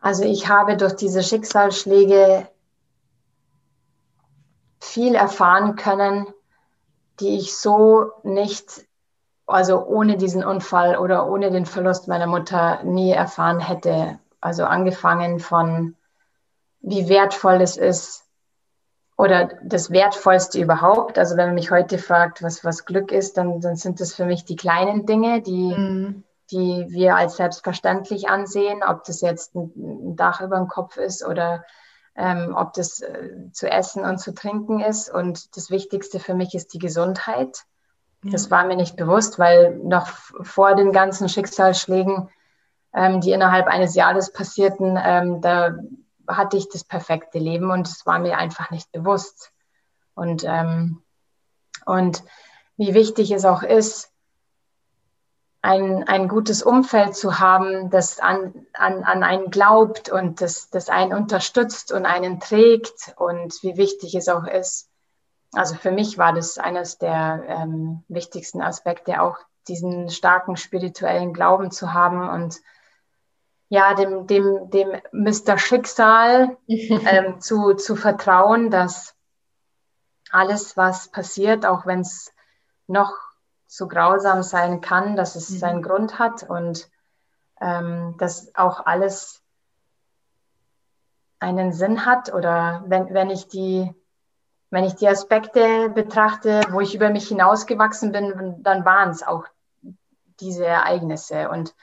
Also 0.00 0.24
ich 0.24 0.48
habe 0.48 0.76
durch 0.76 0.94
diese 0.94 1.22
Schicksalsschläge 1.22 2.48
viel 4.80 5.14
erfahren 5.14 5.76
können, 5.76 6.26
die 7.20 7.36
ich 7.36 7.56
so 7.56 8.12
nicht, 8.22 8.86
also 9.46 9.84
ohne 9.84 10.16
diesen 10.16 10.44
Unfall 10.44 10.96
oder 10.98 11.28
ohne 11.28 11.50
den 11.50 11.66
Verlust 11.66 12.08
meiner 12.08 12.26
Mutter 12.26 12.82
nie 12.84 13.12
erfahren 13.12 13.60
hätte. 13.60 14.18
Also 14.40 14.64
angefangen 14.64 15.40
von, 15.40 15.96
wie 16.80 17.08
wertvoll 17.08 17.60
es 17.60 17.76
ist, 17.76 18.27
oder 19.18 19.50
das 19.64 19.90
Wertvollste 19.90 20.60
überhaupt. 20.60 21.18
Also 21.18 21.36
wenn 21.36 21.46
man 21.46 21.56
mich 21.56 21.72
heute 21.72 21.98
fragt, 21.98 22.42
was, 22.42 22.64
was 22.64 22.84
Glück 22.84 23.10
ist, 23.10 23.36
dann, 23.36 23.60
dann 23.60 23.74
sind 23.74 24.00
das 24.00 24.14
für 24.14 24.24
mich 24.24 24.44
die 24.44 24.54
kleinen 24.54 25.06
Dinge, 25.06 25.42
die, 25.42 25.74
mhm. 25.76 26.22
die 26.52 26.86
wir 26.88 27.16
als 27.16 27.36
selbstverständlich 27.36 28.28
ansehen, 28.28 28.80
ob 28.88 29.02
das 29.04 29.20
jetzt 29.20 29.56
ein, 29.56 30.14
Dach 30.14 30.40
über 30.40 30.56
dem 30.56 30.68
Kopf 30.68 30.96
ist 30.96 31.26
oder 31.26 31.64
ähm, 32.14 32.54
ob 32.56 32.74
das 32.74 33.00
äh, 33.00 33.50
zu 33.50 33.68
essen 33.68 34.04
und 34.04 34.18
zu 34.18 34.32
trinken 34.32 34.78
ist. 34.78 35.12
Und 35.12 35.56
das 35.56 35.68
Wichtigste 35.68 36.20
für 36.20 36.34
mich 36.34 36.54
ist 36.54 36.72
die 36.72 36.78
Gesundheit. 36.78 37.64
Ja. 38.22 38.30
Das 38.30 38.52
war 38.52 38.66
mir 38.66 38.76
nicht 38.76 38.96
bewusst, 38.96 39.40
weil 39.40 39.78
noch 39.78 40.06
vor 40.42 40.76
den 40.76 40.92
ganzen 40.92 41.28
Schicksalsschlägen, 41.28 42.28
ähm, 42.94 43.20
die 43.20 43.32
innerhalb 43.32 43.66
eines 43.66 43.96
Jahres 43.96 44.32
passierten, 44.32 44.96
ähm, 45.04 45.40
da 45.40 45.74
hatte 46.28 46.56
ich 46.56 46.68
das 46.68 46.84
perfekte 46.84 47.38
Leben 47.38 47.70
und 47.70 47.88
es 47.88 48.06
war 48.06 48.18
mir 48.18 48.38
einfach 48.38 48.70
nicht 48.70 48.92
bewusst. 48.92 49.52
Und, 50.14 50.44
ähm, 50.44 51.02
und 51.86 52.22
wie 52.76 52.94
wichtig 52.94 53.30
es 53.30 53.44
auch 53.44 53.62
ist, 53.62 54.12
ein, 55.60 56.06
ein 56.06 56.28
gutes 56.28 56.62
Umfeld 56.62 57.16
zu 57.16 57.40
haben, 57.40 57.90
das 57.90 58.20
an, 58.20 58.66
an, 58.74 59.02
an 59.04 59.22
einen 59.22 59.50
glaubt 59.50 60.08
und 60.08 60.40
das, 60.40 60.70
das 60.70 60.88
einen 60.88 61.12
unterstützt 61.12 61.92
und 61.92 62.06
einen 62.06 62.40
trägt 62.40 63.14
und 63.16 63.60
wie 63.62 63.76
wichtig 63.76 64.14
es 64.14 64.28
auch 64.28 64.46
ist. 64.46 64.88
Also 65.52 65.74
für 65.74 65.90
mich 65.90 66.18
war 66.18 66.32
das 66.32 66.58
eines 66.58 66.98
der 66.98 67.42
ähm, 67.48 68.04
wichtigsten 68.08 68.60
Aspekte, 68.60 69.20
auch 69.20 69.38
diesen 69.66 70.10
starken 70.10 70.56
spirituellen 70.56 71.32
Glauben 71.32 71.70
zu 71.70 71.92
haben 71.92 72.28
und 72.28 72.56
ja, 73.68 73.94
dem, 73.94 74.26
dem, 74.26 74.70
dem 74.70 75.00
Mr. 75.12 75.58
Schicksal 75.58 76.56
ähm, 76.66 77.40
zu, 77.40 77.74
zu 77.74 77.96
vertrauen, 77.96 78.70
dass 78.70 79.14
alles, 80.30 80.76
was 80.76 81.08
passiert, 81.08 81.66
auch 81.66 81.86
wenn 81.86 82.00
es 82.00 82.32
noch 82.86 83.12
so 83.66 83.86
grausam 83.86 84.42
sein 84.42 84.80
kann, 84.80 85.16
dass 85.16 85.36
es 85.36 85.50
mhm. 85.50 85.58
seinen 85.58 85.82
Grund 85.82 86.18
hat 86.18 86.42
und 86.42 86.88
ähm, 87.60 88.14
dass 88.18 88.54
auch 88.54 88.86
alles 88.86 89.42
einen 91.38 91.72
Sinn 91.72 92.06
hat 92.06 92.32
oder 92.32 92.82
wenn, 92.86 93.12
wenn 93.12 93.30
ich 93.30 93.48
die 93.48 93.94
wenn 94.70 94.84
ich 94.84 94.96
die 94.96 95.08
Aspekte 95.08 95.88
betrachte, 95.88 96.60
wo 96.70 96.80
ich 96.80 96.94
über 96.94 97.10
mich 97.10 97.28
hinausgewachsen 97.28 98.12
bin, 98.12 98.62
dann 98.62 98.84
waren 98.84 99.10
es 99.10 99.22
auch 99.22 99.44
diese 100.40 100.66
Ereignisse 100.66 101.48
und 101.48 101.74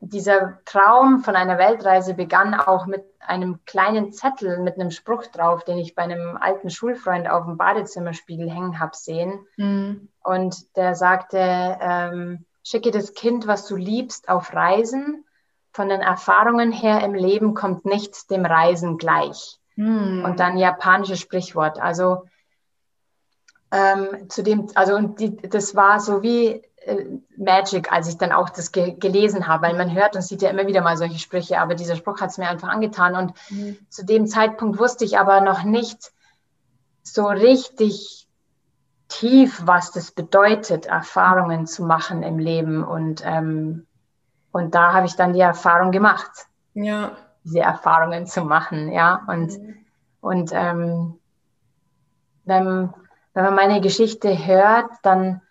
dieser 0.00 0.58
Traum 0.64 1.20
von 1.20 1.36
einer 1.36 1.58
Weltreise 1.58 2.14
begann 2.14 2.54
auch 2.54 2.86
mit 2.86 3.04
einem 3.20 3.64
kleinen 3.64 4.12
Zettel 4.12 4.60
mit 4.60 4.74
einem 4.74 4.90
Spruch 4.90 5.26
drauf, 5.26 5.64
den 5.64 5.78
ich 5.78 5.94
bei 5.94 6.02
einem 6.02 6.36
alten 6.36 6.70
Schulfreund 6.70 7.28
auf 7.28 7.44
dem 7.44 7.56
Badezimmerspiegel 7.56 8.50
hängen 8.50 8.78
habe 8.78 8.96
sehen. 8.96 9.46
Mhm. 9.56 10.08
Und 10.22 10.76
der 10.76 10.94
sagte, 10.94 11.38
ähm, 11.38 12.44
schicke 12.62 12.90
das 12.90 13.14
Kind, 13.14 13.46
was 13.46 13.66
du 13.66 13.76
liebst, 13.76 14.28
auf 14.28 14.52
Reisen. 14.54 15.24
Von 15.72 15.88
den 15.88 16.00
Erfahrungen 16.00 16.72
her 16.72 17.02
im 17.04 17.14
Leben 17.14 17.54
kommt 17.54 17.84
nichts 17.84 18.26
dem 18.26 18.46
Reisen 18.46 18.98
gleich. 18.98 19.58
Mhm. 19.76 20.24
Und 20.24 20.40
dann 20.40 20.56
japanisches 20.56 21.20
Sprichwort. 21.20 21.80
Also 21.80 22.24
ähm, 23.72 24.28
zu 24.28 24.42
dem, 24.42 24.68
also 24.74 24.94
und 24.94 25.20
die, 25.20 25.36
das 25.36 25.74
war 25.74 26.00
so 26.00 26.22
wie 26.22 26.62
Magic, 27.36 27.92
als 27.92 28.08
ich 28.08 28.18
dann 28.18 28.32
auch 28.32 28.50
das 28.50 28.72
ge 28.72 28.96
gelesen 28.98 29.46
habe, 29.46 29.66
weil 29.66 29.76
man 29.76 29.92
hört 29.92 30.16
und 30.16 30.22
sieht 30.22 30.42
ja 30.42 30.50
immer 30.50 30.66
wieder 30.66 30.82
mal 30.82 30.96
solche 30.96 31.18
Sprüche, 31.18 31.58
aber 31.58 31.74
dieser 31.74 31.96
Spruch 31.96 32.20
hat 32.20 32.30
es 32.30 32.38
mir 32.38 32.48
einfach 32.48 32.68
angetan. 32.68 33.14
Und 33.14 33.32
mhm. 33.50 33.76
zu 33.88 34.04
dem 34.04 34.26
Zeitpunkt 34.26 34.78
wusste 34.78 35.04
ich 35.04 35.18
aber 35.18 35.40
noch 35.40 35.64
nicht 35.64 36.12
so 37.02 37.26
richtig 37.26 38.26
tief, 39.08 39.62
was 39.64 39.92
das 39.92 40.10
bedeutet, 40.10 40.86
Erfahrungen 40.86 41.66
zu 41.66 41.84
machen 41.84 42.22
im 42.22 42.38
Leben. 42.38 42.84
Und, 42.84 43.22
ähm, 43.24 43.86
und 44.52 44.74
da 44.74 44.92
habe 44.92 45.06
ich 45.06 45.16
dann 45.16 45.32
die 45.32 45.40
Erfahrung 45.40 45.92
gemacht, 45.92 46.46
ja. 46.74 47.12
diese 47.44 47.60
Erfahrungen 47.60 48.26
zu 48.26 48.42
machen, 48.42 48.90
ja. 48.90 49.22
Und, 49.28 49.58
mhm. 49.58 49.76
und 50.20 50.50
ähm, 50.52 51.18
wenn, 52.44 52.92
wenn 53.34 53.44
man 53.44 53.54
meine 53.54 53.80
Geschichte 53.80 54.46
hört, 54.46 54.90
dann 55.02 55.42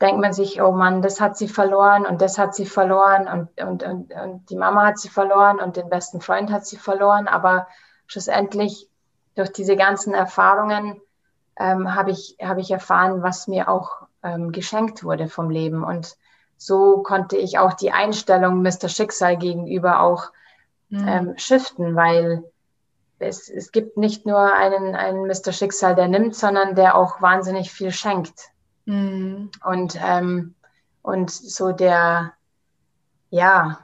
denkt 0.00 0.20
man 0.20 0.32
sich, 0.32 0.62
oh 0.62 0.72
Mann, 0.72 1.02
das 1.02 1.20
hat 1.20 1.36
sie 1.36 1.48
verloren 1.48 2.06
und 2.06 2.22
das 2.22 2.38
hat 2.38 2.54
sie 2.54 2.66
verloren 2.66 3.28
und, 3.28 3.62
und, 3.62 3.82
und, 3.82 4.12
und 4.12 4.50
die 4.50 4.56
Mama 4.56 4.86
hat 4.86 4.98
sie 4.98 5.10
verloren 5.10 5.60
und 5.60 5.76
den 5.76 5.90
besten 5.90 6.20
Freund 6.20 6.50
hat 6.50 6.66
sie 6.66 6.78
verloren. 6.78 7.28
Aber 7.28 7.68
schlussendlich 8.06 8.88
durch 9.34 9.52
diese 9.52 9.76
ganzen 9.76 10.14
Erfahrungen 10.14 11.00
ähm, 11.58 11.94
habe 11.94 12.10
ich, 12.12 12.36
hab 12.40 12.58
ich 12.58 12.70
erfahren, 12.70 13.22
was 13.22 13.46
mir 13.46 13.68
auch 13.68 14.06
ähm, 14.22 14.52
geschenkt 14.52 15.04
wurde 15.04 15.28
vom 15.28 15.50
Leben. 15.50 15.84
Und 15.84 16.16
so 16.56 17.02
konnte 17.02 17.36
ich 17.36 17.58
auch 17.58 17.74
die 17.74 17.92
Einstellung 17.92 18.62
Mr. 18.62 18.88
Schicksal 18.88 19.36
gegenüber 19.36 20.00
auch 20.00 20.30
mhm. 20.88 21.08
ähm, 21.08 21.34
shiften, 21.36 21.94
weil 21.94 22.42
es, 23.18 23.50
es 23.50 23.70
gibt 23.70 23.98
nicht 23.98 24.24
nur 24.24 24.54
einen, 24.54 24.94
einen 24.94 25.26
Mr. 25.26 25.52
Schicksal, 25.52 25.94
der 25.94 26.08
nimmt, 26.08 26.34
sondern 26.34 26.74
der 26.74 26.94
auch 26.94 27.20
wahnsinnig 27.20 27.70
viel 27.70 27.92
schenkt. 27.92 28.50
Mhm. 28.84 29.50
Und, 29.64 29.98
ähm, 30.02 30.54
und 31.02 31.30
so 31.30 31.72
der, 31.72 32.32
ja, 33.30 33.78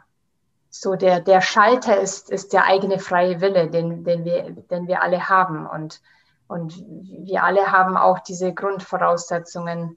so 0.70 0.94
der, 0.94 1.20
der 1.20 1.40
Schalter 1.40 1.98
ist, 1.98 2.30
ist 2.30 2.52
der 2.52 2.64
eigene 2.64 2.98
freie 2.98 3.40
Wille, 3.40 3.68
den, 3.70 4.04
den, 4.04 4.24
wir, 4.24 4.50
den 4.50 4.86
wir 4.86 5.02
alle 5.02 5.28
haben. 5.28 5.66
Und, 5.66 6.00
und 6.48 6.74
wir 6.78 7.42
alle 7.42 7.72
haben 7.72 7.96
auch 7.96 8.18
diese 8.20 8.52
Grundvoraussetzungen, 8.52 9.96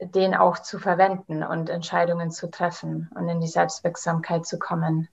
den 0.00 0.34
auch 0.34 0.58
zu 0.58 0.78
verwenden 0.78 1.42
und 1.42 1.70
Entscheidungen 1.70 2.30
zu 2.30 2.50
treffen 2.50 3.10
und 3.14 3.28
in 3.28 3.40
die 3.40 3.48
Selbstwirksamkeit 3.48 4.46
zu 4.46 4.58
kommen. 4.58 5.08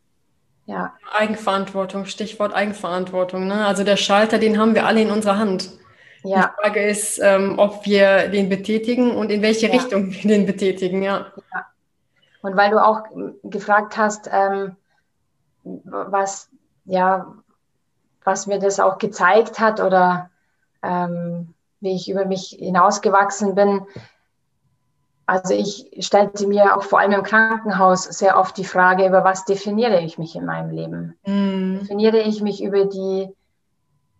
Ja. 0.65 0.93
Eigenverantwortung, 1.13 2.05
Stichwort 2.05 2.53
Eigenverantwortung. 2.53 3.47
Ne? 3.47 3.65
Also 3.65 3.83
der 3.83 3.97
Schalter, 3.97 4.37
den 4.37 4.59
haben 4.59 4.75
wir 4.75 4.85
alle 4.85 5.01
in 5.01 5.11
unserer 5.11 5.37
Hand. 5.37 5.71
Ja. 6.23 6.53
Die 6.55 6.61
Frage 6.61 6.87
ist, 6.87 7.19
ähm, 7.21 7.57
ob 7.57 7.85
wir 7.85 8.29
den 8.29 8.49
betätigen 8.49 9.11
und 9.11 9.31
in 9.31 9.41
welche 9.41 9.67
ja. 9.67 9.73
Richtung 9.73 10.11
wir 10.11 10.21
den 10.21 10.45
betätigen, 10.45 11.01
ja. 11.01 11.27
ja. 11.53 11.65
Und 12.41 12.55
weil 12.55 12.71
du 12.71 12.83
auch 12.83 13.03
gefragt 13.43 13.97
hast, 13.97 14.29
ähm, 14.31 14.75
was, 15.63 16.49
ja, 16.85 17.33
was 18.23 18.47
mir 18.47 18.59
das 18.59 18.79
auch 18.79 18.97
gezeigt 18.97 19.59
hat 19.59 19.79
oder 19.79 20.29
ähm, 20.81 21.53
wie 21.79 21.95
ich 21.95 22.09
über 22.09 22.25
mich 22.25 22.57
hinausgewachsen 22.59 23.55
bin, 23.55 23.85
also 25.31 25.53
ich 25.53 25.89
stellte 25.99 26.45
mir 26.45 26.75
auch 26.75 26.83
vor 26.83 26.99
allem 26.99 27.13
im 27.13 27.23
Krankenhaus 27.23 28.03
sehr 28.03 28.37
oft 28.37 28.57
die 28.57 28.65
Frage, 28.65 29.05
über 29.05 29.23
was 29.23 29.45
definiere 29.45 30.01
ich 30.01 30.17
mich 30.17 30.35
in 30.35 30.45
meinem 30.45 30.71
Leben? 30.71 31.15
Mm. 31.25 31.79
Definiere 31.79 32.19
ich 32.19 32.41
mich 32.41 32.61
über 32.61 32.85
die, 32.85 33.29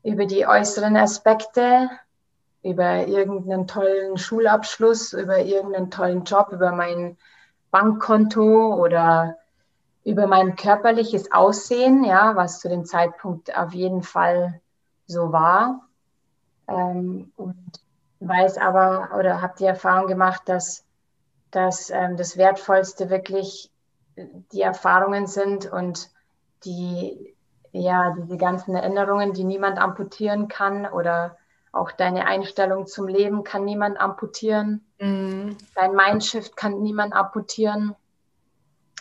über 0.03 0.25
die 0.25 0.47
äußeren 0.47 0.95
Aspekte, 0.97 1.89
über 2.63 3.07
irgendeinen 3.07 3.67
tollen 3.67 4.17
Schulabschluss, 4.17 5.13
über 5.13 5.39
irgendeinen 5.39 5.91
tollen 5.91 6.23
Job, 6.23 6.49
über 6.51 6.71
mein 6.71 7.17
Bankkonto 7.71 8.75
oder 8.75 9.37
über 10.03 10.27
mein 10.27 10.55
körperliches 10.55 11.31
Aussehen, 11.31 12.03
ja, 12.03 12.35
was 12.35 12.59
zu 12.59 12.69
dem 12.69 12.85
Zeitpunkt 12.85 13.55
auf 13.55 13.73
jeden 13.73 14.03
Fall 14.03 14.59
so 15.05 15.31
war. 15.31 15.87
Ähm, 16.67 17.31
und 17.35 17.55
weiß 18.19 18.57
aber 18.57 19.11
oder 19.17 19.41
habe 19.41 19.55
die 19.57 19.65
Erfahrung 19.65 20.07
gemacht, 20.07 20.43
dass 20.45 20.85
dass 21.51 21.89
ähm, 21.89 22.17
das 22.17 22.37
Wertvollste 22.37 23.09
wirklich 23.09 23.69
die 24.15 24.61
Erfahrungen 24.61 25.27
sind 25.27 25.71
und 25.71 26.09
die, 26.65 27.30
ja, 27.71 28.15
diese 28.17 28.37
ganzen 28.37 28.75
Erinnerungen, 28.75 29.33
die 29.33 29.43
niemand 29.43 29.77
amputieren 29.77 30.47
kann 30.47 30.85
oder 30.85 31.37
auch 31.71 31.91
deine 31.91 32.25
Einstellung 32.25 32.85
zum 32.85 33.07
Leben 33.07 33.43
kann 33.43 33.63
niemand 33.63 33.99
amputieren. 33.99 34.85
Mhm. 34.99 35.57
Dein 35.75 35.95
Mindshift 35.95 36.57
kann 36.57 36.81
niemand 36.81 37.13
amputieren. 37.13 37.95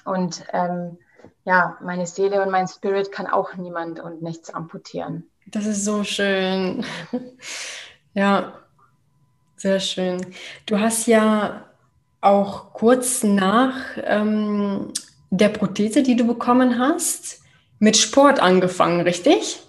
Und 0.05 0.45
ähm, 0.53 0.99
ja, 1.45 1.77
meine 1.83 2.07
Seele 2.07 2.43
und 2.43 2.51
mein 2.51 2.69
Spirit 2.69 3.11
kann 3.11 3.27
auch 3.27 3.55
niemand 3.55 4.01
und 4.01 4.23
nichts 4.23 4.51
amputieren. 4.51 5.29
Das 5.47 5.67
ist 5.67 5.85
so 5.85 6.05
schön. 6.05 6.85
ja, 8.15 8.53
sehr 9.57 9.81
schön. 9.81 10.25
Du 10.67 10.79
hast 10.79 11.07
ja 11.07 11.65
auch 12.21 12.73
kurz 12.73 13.25
nach 13.25 13.75
ähm, 13.97 14.93
der 15.31 15.49
Prothese, 15.49 16.03
die 16.03 16.17
du 16.17 16.27
bekommen 16.27 16.79
hast, 16.79 17.40
mit 17.81 17.97
Sport 17.97 18.41
angefangen, 18.41 19.01
richtig? 19.01 19.61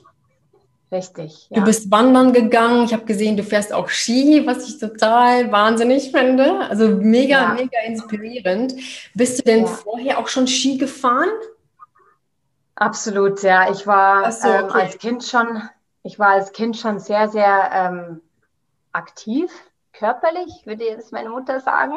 Richtig. 0.91 1.47
Ja. 1.49 1.59
Du 1.59 1.65
bist 1.65 1.89
wandern 1.89 2.33
gegangen. 2.33 2.83
Ich 2.83 2.93
habe 2.93 3.05
gesehen, 3.05 3.37
du 3.37 3.43
fährst 3.43 3.71
auch 3.71 3.87
Ski, 3.87 4.45
was 4.45 4.67
ich 4.67 4.77
total 4.77 5.49
wahnsinnig 5.51 6.11
finde. 6.11 6.59
Also 6.69 6.89
mega, 6.89 7.41
ja. 7.41 7.53
mega 7.53 7.79
inspirierend. 7.85 8.75
Bist 9.15 9.39
du 9.39 9.43
denn 9.43 9.61
ja. 9.61 9.67
vorher 9.67 10.19
auch 10.19 10.27
schon 10.27 10.47
Ski 10.47 10.77
gefahren? 10.77 11.29
Absolut, 12.75 13.41
ja. 13.41 13.71
Ich 13.71 13.87
war 13.87 14.31
so, 14.33 14.49
ähm, 14.49 14.65
okay. 14.65 14.79
ähm, 14.79 14.85
als 14.85 14.97
Kind 14.97 15.23
schon, 15.23 15.61
ich 16.03 16.19
war 16.19 16.31
als 16.31 16.51
Kind 16.51 16.75
schon 16.75 16.99
sehr, 16.99 17.29
sehr 17.29 17.69
ähm, 17.73 18.21
aktiv 18.91 19.49
körperlich, 19.93 20.65
würde 20.65 20.85
jetzt 20.85 21.11
meine 21.11 21.29
Mutter 21.29 21.59
sagen. 21.59 21.95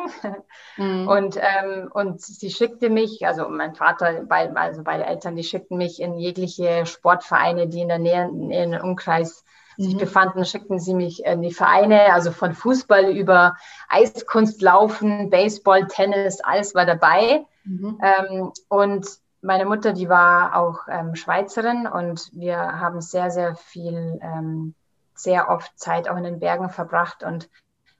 Mhm. 0.76 1.06
Und, 1.06 1.36
ähm, 1.36 1.90
und 1.92 2.20
sie 2.20 2.50
schickte 2.50 2.90
mich, 2.90 3.26
also 3.26 3.48
mein 3.48 3.74
Vater, 3.74 4.24
also 4.28 4.82
beide 4.82 5.04
Eltern, 5.04 5.36
die 5.36 5.44
schickten 5.44 5.76
mich 5.78 6.00
in 6.00 6.18
jegliche 6.18 6.86
Sportvereine, 6.86 7.68
die 7.68 7.80
in 7.80 7.88
der 7.88 7.98
Nähe, 7.98 8.24
in 8.24 8.48
den 8.48 8.80
Umkreis 8.80 9.44
mhm. 9.76 9.84
sich 9.84 9.96
befanden, 9.96 10.44
schickten 10.44 10.78
sie 10.78 10.94
mich 10.94 11.24
in 11.24 11.42
die 11.42 11.52
Vereine, 11.52 12.12
also 12.12 12.32
von 12.32 12.54
Fußball 12.54 13.16
über 13.16 13.56
Eiskunstlaufen, 13.88 15.30
Baseball, 15.30 15.86
Tennis, 15.86 16.40
alles 16.40 16.74
war 16.74 16.86
dabei. 16.86 17.46
Mhm. 17.64 18.00
Ähm, 18.02 18.52
und 18.68 19.06
meine 19.44 19.66
Mutter, 19.66 19.92
die 19.92 20.08
war 20.08 20.56
auch 20.56 20.88
ähm, 20.88 21.14
Schweizerin 21.14 21.86
und 21.86 22.30
wir 22.32 22.56
haben 22.56 23.00
sehr, 23.00 23.30
sehr 23.30 23.54
viel, 23.56 24.18
ähm, 24.22 24.74
sehr 25.14 25.50
oft 25.50 25.78
Zeit 25.78 26.08
auch 26.08 26.16
in 26.16 26.24
den 26.24 26.40
Bergen 26.40 26.70
verbracht 26.70 27.22
und 27.22 27.48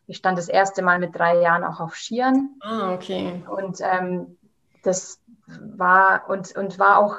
ich 0.07 0.17
stand 0.17 0.39
das 0.39 0.49
erste 0.49 0.83
Mal 0.83 0.99
mit 0.99 1.17
drei 1.17 1.41
Jahren 1.41 1.65
auch 1.65 1.81
auf 1.81 1.97
Skiern. 1.97 2.51
Ah, 2.61 2.93
okay. 2.93 3.43
Und 3.49 3.79
ähm, 3.81 4.37
das 4.83 5.21
war 5.47 6.29
und, 6.29 6.55
und 6.57 6.79
war 6.79 6.99
auch 6.99 7.17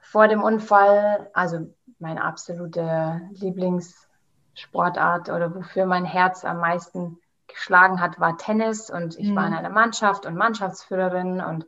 vor 0.00 0.26
dem 0.28 0.42
Unfall, 0.42 1.30
also 1.32 1.72
meine 1.98 2.24
absolute 2.24 3.20
Lieblingssportart 3.32 5.28
oder 5.28 5.54
wofür 5.54 5.86
mein 5.86 6.04
Herz 6.04 6.44
am 6.44 6.60
meisten 6.60 7.18
geschlagen 7.46 8.00
hat, 8.00 8.18
war 8.20 8.36
Tennis. 8.36 8.90
Und 8.90 9.18
ich 9.18 9.28
mhm. 9.28 9.36
war 9.36 9.46
in 9.46 9.54
einer 9.54 9.70
Mannschaft 9.70 10.26
und 10.26 10.36
Mannschaftsführerin 10.36 11.40
und 11.40 11.66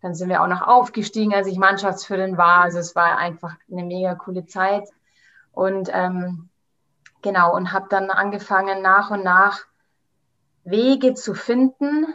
dann 0.00 0.14
sind 0.14 0.28
wir 0.28 0.42
auch 0.42 0.48
noch 0.48 0.62
aufgestiegen, 0.62 1.34
als 1.34 1.48
ich 1.48 1.58
Mannschaftsführerin 1.58 2.38
war. 2.38 2.62
Also 2.62 2.78
es 2.78 2.94
war 2.94 3.16
einfach 3.18 3.56
eine 3.70 3.84
mega 3.84 4.14
coole 4.14 4.46
Zeit. 4.46 4.88
Und 5.52 5.90
ähm, 5.92 6.48
genau, 7.22 7.54
und 7.54 7.72
habe 7.72 7.86
dann 7.90 8.10
angefangen 8.10 8.80
nach 8.80 9.10
und 9.10 9.24
nach 9.24 9.67
Wege 10.70 11.14
zu 11.14 11.34
finden, 11.34 12.06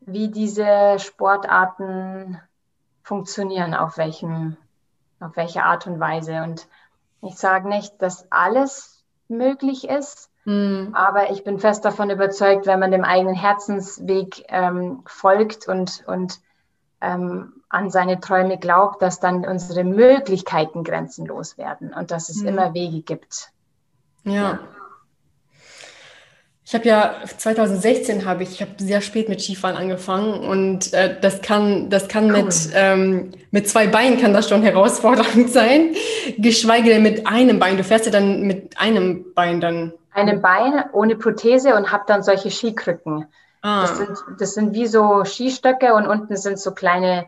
wie 0.00 0.28
diese 0.28 0.98
Sportarten 0.98 2.40
funktionieren, 3.02 3.74
auf 3.74 3.96
welchem, 3.98 4.56
auf 5.20 5.36
welche 5.36 5.64
Art 5.64 5.86
und 5.86 6.00
Weise. 6.00 6.42
Und 6.42 6.68
ich 7.22 7.36
sage 7.36 7.68
nicht, 7.68 8.00
dass 8.02 8.30
alles 8.30 9.04
möglich 9.28 9.88
ist, 9.88 10.30
mhm. 10.44 10.90
aber 10.92 11.30
ich 11.30 11.44
bin 11.44 11.58
fest 11.58 11.84
davon 11.84 12.10
überzeugt, 12.10 12.66
wenn 12.66 12.80
man 12.80 12.90
dem 12.90 13.04
eigenen 13.04 13.34
Herzensweg 13.34 14.44
ähm, 14.48 15.02
folgt 15.06 15.68
und, 15.68 16.04
und 16.06 16.40
ähm, 17.00 17.62
an 17.68 17.90
seine 17.90 18.20
Träume 18.20 18.58
glaubt, 18.58 19.00
dass 19.02 19.20
dann 19.20 19.44
unsere 19.44 19.84
Möglichkeiten 19.84 20.84
grenzenlos 20.84 21.58
werden 21.58 21.94
und 21.94 22.10
dass 22.10 22.28
es 22.28 22.42
mhm. 22.42 22.48
immer 22.48 22.74
Wege 22.74 23.00
gibt. 23.02 23.52
ja. 24.24 24.32
ja. 24.32 24.58
Ich 26.72 26.74
habe 26.74 26.88
ja 26.88 27.16
2016 27.36 28.24
habe 28.24 28.44
ich, 28.44 28.52
ich 28.52 28.62
habe 28.62 28.70
sehr 28.78 29.02
spät 29.02 29.28
mit 29.28 29.42
Skifahren 29.42 29.76
angefangen 29.76 30.40
und 30.40 30.94
äh, 30.94 31.20
das 31.20 31.42
kann, 31.42 31.90
das 31.90 32.08
kann 32.08 32.30
cool. 32.30 32.44
mit 32.44 32.70
ähm, 32.72 33.30
mit 33.50 33.68
zwei 33.68 33.86
Beinen 33.86 34.18
kann 34.18 34.32
das 34.32 34.48
schon 34.48 34.62
herausfordernd 34.62 35.50
sein, 35.50 35.94
geschweige 36.38 36.88
denn 36.88 37.02
mit 37.02 37.26
einem 37.26 37.58
Bein. 37.58 37.76
Du 37.76 37.84
fährst 37.84 38.06
ja 38.06 38.10
dann 38.10 38.44
mit 38.44 38.80
einem 38.80 39.34
Bein 39.34 39.60
dann. 39.60 39.92
Einem 40.14 40.40
Bein 40.40 40.82
ohne 40.94 41.16
Prothese 41.16 41.74
und 41.74 41.92
habe 41.92 42.04
dann 42.06 42.22
solche 42.22 42.50
Skikrücken. 42.50 43.26
Ah. 43.60 43.82
Das, 43.82 43.98
sind, 43.98 44.18
das 44.38 44.54
sind 44.54 44.72
wie 44.72 44.86
so 44.86 45.26
Skistöcke 45.26 45.92
und 45.92 46.06
unten 46.06 46.38
sind 46.38 46.58
so 46.58 46.70
kleine 46.70 47.26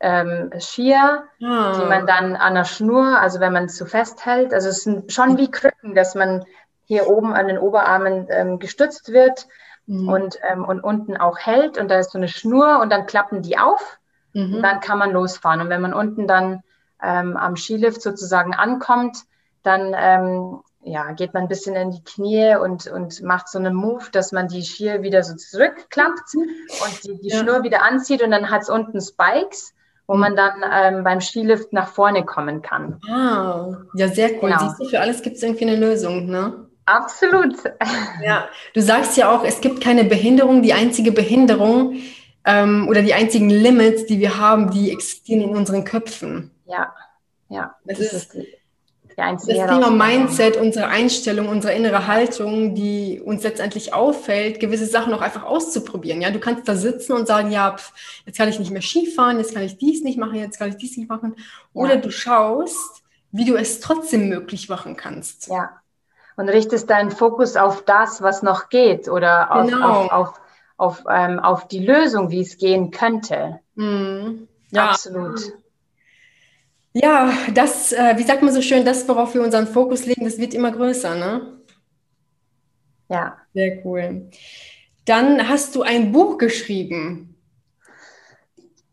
ähm, 0.00 0.52
Skier, 0.58 1.24
ah. 1.44 1.78
die 1.78 1.84
man 1.84 2.06
dann 2.06 2.34
an 2.34 2.54
der 2.54 2.64
Schnur, 2.64 3.20
also 3.20 3.40
wenn 3.40 3.52
man 3.52 3.66
es 3.66 3.76
so 3.76 3.84
festhält, 3.84 4.54
also 4.54 4.70
es 4.70 4.84
sind 4.84 5.12
schon 5.12 5.36
wie 5.36 5.50
Krücken, 5.50 5.94
dass 5.94 6.14
man 6.14 6.46
hier 6.86 7.08
oben 7.08 7.34
an 7.34 7.48
den 7.48 7.58
Oberarmen 7.58 8.26
ähm, 8.30 8.58
gestützt 8.58 9.12
wird 9.12 9.46
mhm. 9.86 10.08
und, 10.08 10.38
ähm, 10.42 10.64
und 10.64 10.80
unten 10.80 11.16
auch 11.16 11.38
hält. 11.38 11.78
Und 11.78 11.90
da 11.90 11.98
ist 11.98 12.12
so 12.12 12.18
eine 12.18 12.28
Schnur 12.28 12.80
und 12.80 12.90
dann 12.90 13.06
klappen 13.06 13.42
die 13.42 13.58
auf 13.58 13.98
mhm. 14.32 14.56
und 14.56 14.62
dann 14.62 14.80
kann 14.80 14.98
man 14.98 15.12
losfahren. 15.12 15.60
Und 15.60 15.68
wenn 15.68 15.82
man 15.82 15.92
unten 15.92 16.26
dann 16.26 16.62
ähm, 17.02 17.36
am 17.36 17.56
Skilift 17.56 18.00
sozusagen 18.00 18.54
ankommt, 18.54 19.18
dann 19.62 19.94
ähm, 19.96 20.60
ja, 20.82 21.10
geht 21.12 21.34
man 21.34 21.42
ein 21.42 21.48
bisschen 21.48 21.74
in 21.74 21.90
die 21.90 22.04
Knie 22.04 22.54
und, 22.56 22.86
und 22.86 23.20
macht 23.22 23.48
so 23.48 23.58
einen 23.58 23.74
Move, 23.74 24.04
dass 24.12 24.30
man 24.30 24.46
die 24.46 24.62
Skier 24.62 25.02
wieder 25.02 25.24
so 25.24 25.34
zurückklappt 25.34 26.34
und 26.36 27.04
die, 27.04 27.20
die 27.20 27.28
ja. 27.28 27.38
Schnur 27.38 27.64
wieder 27.64 27.82
anzieht 27.82 28.22
und 28.22 28.30
dann 28.30 28.50
hat 28.50 28.62
es 28.62 28.70
unten 28.70 29.00
Spikes 29.00 29.74
wo 30.06 30.14
mhm. 30.14 30.20
man 30.20 30.36
dann 30.36 30.64
ähm, 30.72 31.04
beim 31.04 31.20
Skilift 31.20 31.72
nach 31.72 31.88
vorne 31.88 32.24
kommen 32.24 32.62
kann. 32.62 33.00
Ah, 33.08 33.76
ja, 33.94 34.08
sehr 34.08 34.30
cool. 34.34 34.50
Genau. 34.50 34.58
Siehst 34.60 34.80
du, 34.80 34.84
für 34.88 35.00
alles 35.00 35.22
gibt 35.22 35.36
es 35.36 35.42
irgendwie 35.42 35.68
eine 35.68 35.76
Lösung, 35.76 36.26
ne? 36.26 36.65
Absolut. 36.86 37.56
Ja, 38.22 38.48
du 38.74 38.80
sagst 38.80 39.16
ja 39.16 39.30
auch, 39.30 39.44
es 39.44 39.60
gibt 39.60 39.80
keine 39.80 40.04
Behinderung. 40.04 40.62
Die 40.62 40.72
einzige 40.72 41.12
Behinderung 41.12 41.96
ähm, 42.44 42.86
oder 42.88 43.02
die 43.02 43.12
einzigen 43.12 43.50
Limits, 43.50 44.06
die 44.06 44.20
wir 44.20 44.38
haben, 44.38 44.70
die 44.70 44.92
existieren 44.92 45.42
in 45.42 45.56
unseren 45.56 45.84
Köpfen. 45.84 46.52
Ja. 46.66 46.94
Ja, 47.48 47.76
das, 47.84 47.98
das 47.98 48.12
ist, 48.12 48.34
ist 48.34 48.46
das 49.16 49.46
Thema 49.46 49.90
Mindset, 49.90 50.56
unsere 50.56 50.88
Einstellung, 50.88 51.48
unsere 51.48 51.74
innere 51.74 52.06
Haltung, 52.06 52.74
die 52.74 53.20
uns 53.24 53.44
letztendlich 53.44 53.94
auffällt, 53.94 54.60
gewisse 54.60 54.86
Sachen 54.86 55.14
auch 55.14 55.22
einfach 55.22 55.44
auszuprobieren. 55.44 56.20
Ja, 56.20 56.30
du 56.30 56.40
kannst 56.40 56.68
da 56.68 56.74
sitzen 56.74 57.12
und 57.12 57.26
sagen, 57.26 57.50
ja, 57.50 57.76
pf, 57.76 57.92
jetzt 58.26 58.36
kann 58.36 58.48
ich 58.48 58.58
nicht 58.58 58.72
mehr 58.72 58.82
Skifahren, 58.82 59.38
jetzt 59.38 59.54
kann 59.54 59.62
ich 59.62 59.78
dies 59.78 60.02
nicht 60.02 60.18
machen, 60.18 60.34
jetzt 60.34 60.58
kann 60.58 60.68
ich 60.68 60.76
dies 60.76 60.96
nicht 60.96 61.08
machen. 61.08 61.36
Oder 61.72 61.94
ja. 61.94 62.00
du 62.00 62.10
schaust, 62.10 63.04
wie 63.30 63.44
du 63.44 63.54
es 63.54 63.80
trotzdem 63.80 64.28
möglich 64.28 64.68
machen 64.68 64.96
kannst. 64.96 65.48
Ja. 65.48 65.80
Und 66.36 66.48
richtest 66.50 66.90
deinen 66.90 67.10
Fokus 67.10 67.56
auf 67.56 67.84
das, 67.84 68.20
was 68.20 68.42
noch 68.42 68.68
geht 68.68 69.08
oder 69.08 69.50
auf, 69.52 69.66
genau. 69.66 69.88
auf, 69.88 70.12
auf, 70.12 70.40
auf, 70.76 71.04
ähm, 71.10 71.38
auf 71.38 71.66
die 71.66 71.84
Lösung, 71.84 72.30
wie 72.30 72.42
es 72.42 72.58
gehen 72.58 72.90
könnte. 72.90 73.60
Mhm. 73.74 74.46
Ja. 74.70 74.90
Absolut. 74.90 75.40
Ja, 76.92 77.32
das, 77.54 77.92
äh, 77.92 78.14
wie 78.16 78.22
sagt 78.22 78.42
man 78.42 78.52
so 78.52 78.62
schön, 78.62 78.84
das, 78.84 79.08
worauf 79.08 79.34
wir 79.34 79.42
unseren 79.42 79.66
Fokus 79.66 80.06
legen, 80.06 80.24
das 80.24 80.38
wird 80.38 80.54
immer 80.54 80.72
größer, 80.72 81.14
ne? 81.14 81.58
Ja. 83.08 83.36
Sehr 83.54 83.84
cool. 83.84 84.30
Dann 85.04 85.48
hast 85.48 85.74
du 85.76 85.82
ein 85.82 86.12
Buch 86.12 86.38
geschrieben. 86.38 87.35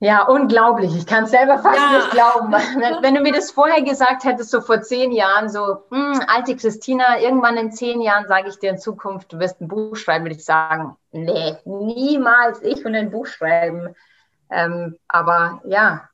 Ja, 0.03 0.23
unglaublich. 0.23 0.93
Ich 0.97 1.05
kann 1.05 1.23
es 1.23 1.31
selber 1.31 1.59
fast 1.59 1.77
ja. 1.77 1.97
nicht 1.97 2.11
glauben. 2.11 2.51
Wenn 3.01 3.15
du 3.15 3.21
mir 3.21 3.31
das 3.31 3.51
vorher 3.51 3.81
gesagt 3.81 4.25
hättest, 4.25 4.51
so 4.51 4.59
vor 4.59 4.81
zehn 4.81 5.13
Jahren, 5.13 5.47
so, 5.47 5.85
hm, 5.91 6.19
alte 6.27 6.57
Christina, 6.57 7.21
irgendwann 7.21 7.55
in 7.55 7.71
zehn 7.71 8.01
Jahren 8.01 8.27
sage 8.27 8.49
ich 8.49 8.59
dir 8.59 8.71
in 8.71 8.77
Zukunft, 8.77 9.31
du 9.31 9.39
wirst 9.39 9.61
ein 9.61 9.69
Buch 9.69 9.95
schreiben, 9.95 10.25
würde 10.25 10.35
ich 10.35 10.43
sagen, 10.43 10.97
nee, 11.13 11.55
niemals 11.63 12.61
ich 12.63 12.85
und 12.85 12.95
ein 12.95 13.11
Buch 13.11 13.27
schreiben. 13.27 13.95
Ähm, 14.49 14.97
aber 15.07 15.61
ja, 15.63 16.09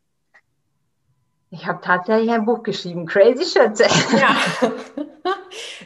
ich 1.49 1.65
habe 1.65 1.81
tatsächlich 1.81 2.29
ein 2.29 2.45
Buch 2.45 2.61
geschrieben, 2.61 3.07
Crazy 3.07 3.43
Shit. 3.43 3.79
Ja. 4.19 4.35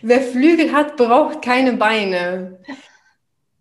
Wer 0.01 0.20
Flügel 0.20 0.74
hat, 0.74 0.97
braucht 0.97 1.41
keine 1.41 1.72
Beine. 1.72 2.60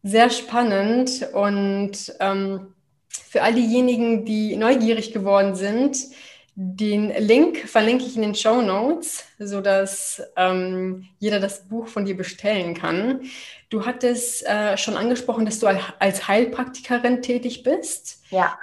Sehr 0.03 0.30
spannend 0.30 1.28
und 1.32 2.12
ähm, 2.18 2.74
für 3.33 3.43
all 3.43 3.55
diejenigen, 3.55 4.26
die 4.26 4.57
neugierig 4.57 5.14
geworden 5.14 5.55
sind, 5.55 5.97
den 6.55 7.09
Link 7.16 7.66
verlinke 7.66 8.05
ich 8.05 8.14
in 8.14 8.20
den 8.20 8.35
Show 8.35 8.61
Notes, 8.61 9.24
sodass 9.39 10.22
ähm, 10.37 11.09
jeder 11.18 11.41
das 11.41 11.66
Buch 11.66 11.87
von 11.87 12.05
dir 12.05 12.14
bestellen 12.14 12.74
kann. 12.74 13.22
Du 13.70 13.87
hattest 13.87 14.47
äh, 14.47 14.76
schon 14.76 14.99
angesprochen, 14.99 15.47
dass 15.47 15.61
du 15.61 15.66
als 15.66 16.28
Heilpraktikerin 16.28 17.22
tätig 17.22 17.62
bist. 17.62 18.22
Ja. 18.28 18.59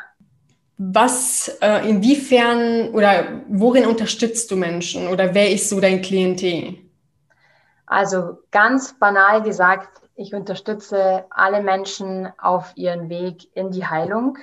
Was, 0.78 1.58
äh, 1.62 1.90
inwiefern 1.90 2.90
oder 2.90 3.42
worin 3.48 3.88
unterstützt 3.88 4.52
du 4.52 4.56
Menschen 4.56 5.08
oder 5.08 5.34
wer 5.34 5.50
ist 5.50 5.70
so 5.70 5.80
dein 5.80 6.04
Klientel? 6.04 6.76
Also 7.88 8.38
ganz 8.52 8.94
banal 9.00 9.42
gesagt, 9.42 10.00
ich 10.14 10.36
unterstütze 10.36 11.26
alle 11.32 11.64
Menschen 11.64 12.32
auf 12.38 12.74
ihren 12.76 13.10
Weg 13.10 13.48
in 13.56 13.72
die 13.72 13.88
Heilung 13.88 14.38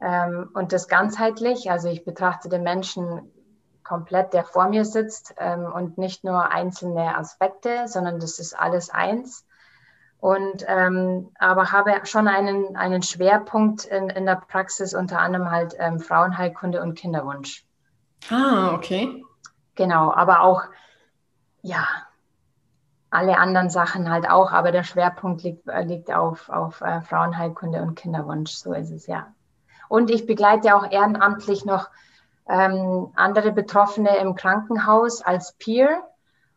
ähm, 0.00 0.50
und 0.54 0.72
das 0.72 0.88
ganzheitlich. 0.88 1.70
Also 1.70 1.88
ich 1.88 2.04
betrachte 2.04 2.48
den 2.48 2.62
Menschen 2.62 3.30
komplett, 3.84 4.32
der 4.32 4.44
vor 4.44 4.68
mir 4.68 4.84
sitzt 4.84 5.34
ähm, 5.38 5.64
und 5.64 5.98
nicht 5.98 6.24
nur 6.24 6.50
einzelne 6.50 7.16
Aspekte, 7.16 7.88
sondern 7.88 8.20
das 8.20 8.38
ist 8.38 8.58
alles 8.58 8.90
eins 8.90 9.44
und 10.20 10.64
ähm, 10.68 11.30
aber 11.38 11.72
habe 11.72 11.92
schon 12.04 12.28
einen, 12.28 12.76
einen 12.76 13.02
Schwerpunkt 13.02 13.84
in, 13.86 14.10
in 14.10 14.26
der 14.26 14.36
Praxis, 14.36 14.94
unter 14.94 15.18
anderem 15.18 15.50
halt 15.50 15.74
ähm, 15.78 15.98
Frauenheilkunde 15.98 16.82
und 16.82 16.94
Kinderwunsch. 16.94 17.64
Ah, 18.30 18.74
okay. 18.74 19.24
Genau, 19.76 20.12
aber 20.12 20.42
auch, 20.42 20.64
ja, 21.62 21.86
alle 23.08 23.38
anderen 23.38 23.70
Sachen 23.70 24.10
halt 24.10 24.28
auch, 24.28 24.52
aber 24.52 24.72
der 24.72 24.84
Schwerpunkt 24.84 25.42
liegt, 25.42 25.66
äh, 25.68 25.82
liegt 25.82 26.12
auf, 26.12 26.50
auf 26.50 26.82
äh, 26.82 27.00
Frauenheilkunde 27.00 27.80
und 27.80 27.94
Kinderwunsch, 27.94 28.52
so 28.52 28.74
ist 28.74 28.90
es 28.90 29.06
ja. 29.06 29.32
Und 29.90 30.08
ich 30.08 30.24
begleite 30.24 30.76
auch 30.76 30.88
ehrenamtlich 30.88 31.64
noch 31.64 31.88
ähm, 32.48 33.10
andere 33.16 33.50
Betroffene 33.50 34.18
im 34.18 34.36
Krankenhaus 34.36 35.20
als 35.20 35.54
Peer 35.54 36.04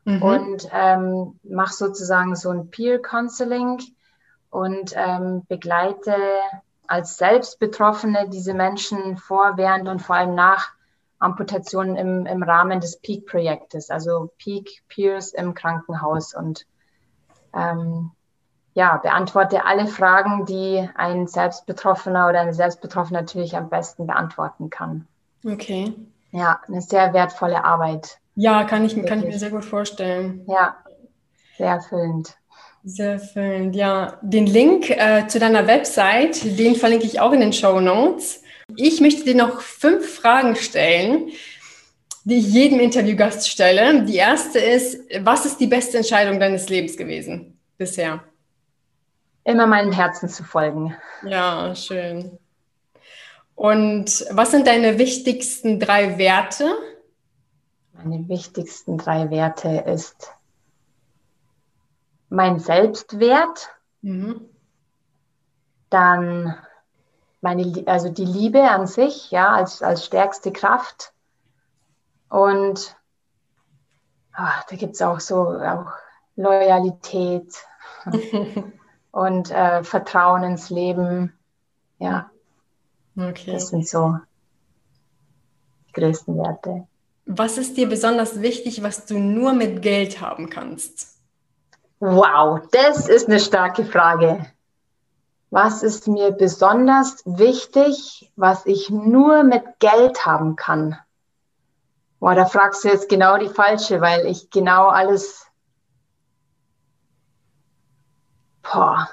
mhm. 0.05 0.21
und 0.21 0.69
ähm, 0.71 1.39
mache 1.41 1.73
sozusagen 1.73 2.35
so 2.35 2.51
ein 2.51 2.69
Peer 2.69 3.01
Counseling 3.01 3.81
und 4.51 4.93
ähm, 4.95 5.47
begleite 5.47 6.15
als 6.85 7.17
Selbstbetroffene 7.17 8.29
diese 8.29 8.53
Menschen 8.53 9.17
vor, 9.17 9.53
während 9.57 9.89
und 9.89 10.03
vor 10.03 10.15
allem 10.15 10.35
nach 10.35 10.69
Amputationen 11.17 11.95
im, 11.95 12.27
im 12.27 12.43
Rahmen 12.43 12.81
des 12.81 12.99
Peak-Projektes, 12.99 13.89
also 13.89 14.29
Peak 14.37 14.83
Peers 14.89 15.33
im 15.33 15.55
Krankenhaus 15.55 16.35
und 16.35 16.67
ähm, 17.55 18.11
ja, 18.73 18.97
beantworte 18.97 19.65
alle 19.65 19.87
Fragen, 19.87 20.45
die 20.45 20.87
ein 20.95 21.27
Selbstbetroffener 21.27 22.27
oder 22.29 22.41
eine 22.41 22.53
Selbstbetroffene 22.53 23.19
natürlich 23.19 23.55
am 23.55 23.69
besten 23.69 24.07
beantworten 24.07 24.69
kann. 24.69 25.07
Okay. 25.45 25.93
Ja, 26.31 26.59
eine 26.67 26.81
sehr 26.81 27.13
wertvolle 27.13 27.63
Arbeit. 27.63 28.17
Ja, 28.35 28.63
kann 28.63 28.83
ich, 28.83 28.95
kann 29.05 29.19
ich 29.19 29.25
mir 29.25 29.37
sehr 29.37 29.51
gut 29.51 29.65
vorstellen. 29.65 30.43
Ja, 30.47 30.77
sehr 31.57 31.69
erfüllend. 31.69 32.35
Sehr 32.83 33.13
erfüllend, 33.13 33.75
ja. 33.75 34.17
Den 34.23 34.47
Link 34.47 34.89
äh, 34.89 35.27
zu 35.27 35.39
deiner 35.39 35.67
Website, 35.67 36.57
den 36.57 36.75
verlinke 36.75 37.05
ich 37.05 37.19
auch 37.19 37.31
in 37.31 37.39
den 37.39 37.53
Show 37.53 37.79
Notes. 37.79 38.41
Ich 38.75 38.99
möchte 38.99 39.23
dir 39.23 39.35
noch 39.35 39.61
fünf 39.61 40.15
Fragen 40.15 40.55
stellen, 40.55 41.29
die 42.23 42.37
ich 42.37 42.51
jedem 42.51 42.79
Interviewgast 42.79 43.47
stelle. 43.47 44.03
Die 44.03 44.15
erste 44.15 44.57
ist, 44.57 44.99
was 45.21 45.45
ist 45.45 45.59
die 45.59 45.67
beste 45.67 45.97
Entscheidung 45.97 46.39
deines 46.39 46.69
Lebens 46.69 46.97
gewesen 46.97 47.59
bisher? 47.77 48.23
Immer 49.43 49.67
meinem 49.67 49.91
Herzen 49.91 50.29
zu 50.29 50.43
folgen. 50.43 50.95
Ja, 51.23 51.75
schön. 51.75 52.37
Und 53.55 54.25
was 54.31 54.51
sind 54.51 54.67
deine 54.67 54.97
wichtigsten 54.97 55.79
drei 55.79 56.17
Werte, 56.17 56.73
meine 57.93 58.27
wichtigsten 58.27 58.97
drei 58.97 59.29
Werte 59.29 59.69
ist 59.69 60.33
mein 62.29 62.59
Selbstwert, 62.59 63.69
mhm. 64.01 64.49
dann 65.89 66.57
meine, 67.41 67.83
also 67.85 68.09
die 68.09 68.25
Liebe 68.25 68.61
an 68.69 68.87
sich, 68.87 69.29
ja, 69.31 69.53
als, 69.53 69.83
als 69.83 70.05
stärkste 70.05 70.51
Kraft. 70.51 71.13
Und 72.29 72.97
oh, 74.37 74.61
da 74.69 74.75
gibt 74.75 74.95
es 74.95 75.01
auch 75.01 75.19
so 75.19 75.49
auch 75.49 75.91
Loyalität 76.35 77.53
und 79.13 79.51
äh, 79.51 79.83
Vertrauen 79.83 80.43
ins 80.43 80.69
Leben. 80.69 81.31
Ja. 81.99 82.31
Okay. 83.15 83.53
Das 83.53 83.69
sind 83.69 83.87
so 83.87 84.17
die 85.87 85.93
größten 85.93 86.35
Werte. 86.37 86.87
Was 87.25 87.57
ist 87.57 87.77
dir 87.77 87.87
besonders 87.87 88.41
wichtig, 88.41 88.83
was 88.83 89.05
du 89.05 89.17
nur 89.19 89.53
mit 89.53 89.81
Geld 89.81 90.19
haben 90.19 90.49
kannst? 90.49 91.19
Wow, 91.99 92.59
das 92.71 93.07
ist 93.07 93.29
eine 93.29 93.39
starke 93.39 93.85
Frage. 93.85 94.45
Was 95.51 95.83
ist 95.83 96.07
mir 96.07 96.31
besonders 96.31 97.21
wichtig, 97.25 98.31
was 98.35 98.65
ich 98.65 98.89
nur 98.89 99.43
mit 99.43 99.63
Geld 99.79 100.25
haben 100.25 100.55
kann? 100.55 100.97
Boah, 102.19 102.33
da 102.33 102.45
fragst 102.45 102.83
du 102.83 102.87
jetzt 102.87 103.09
genau 103.09 103.37
die 103.37 103.47
falsche, 103.47 104.01
weil 104.01 104.25
ich 104.25 104.49
genau 104.49 104.87
alles. 104.87 105.42
Boah. 108.63 109.09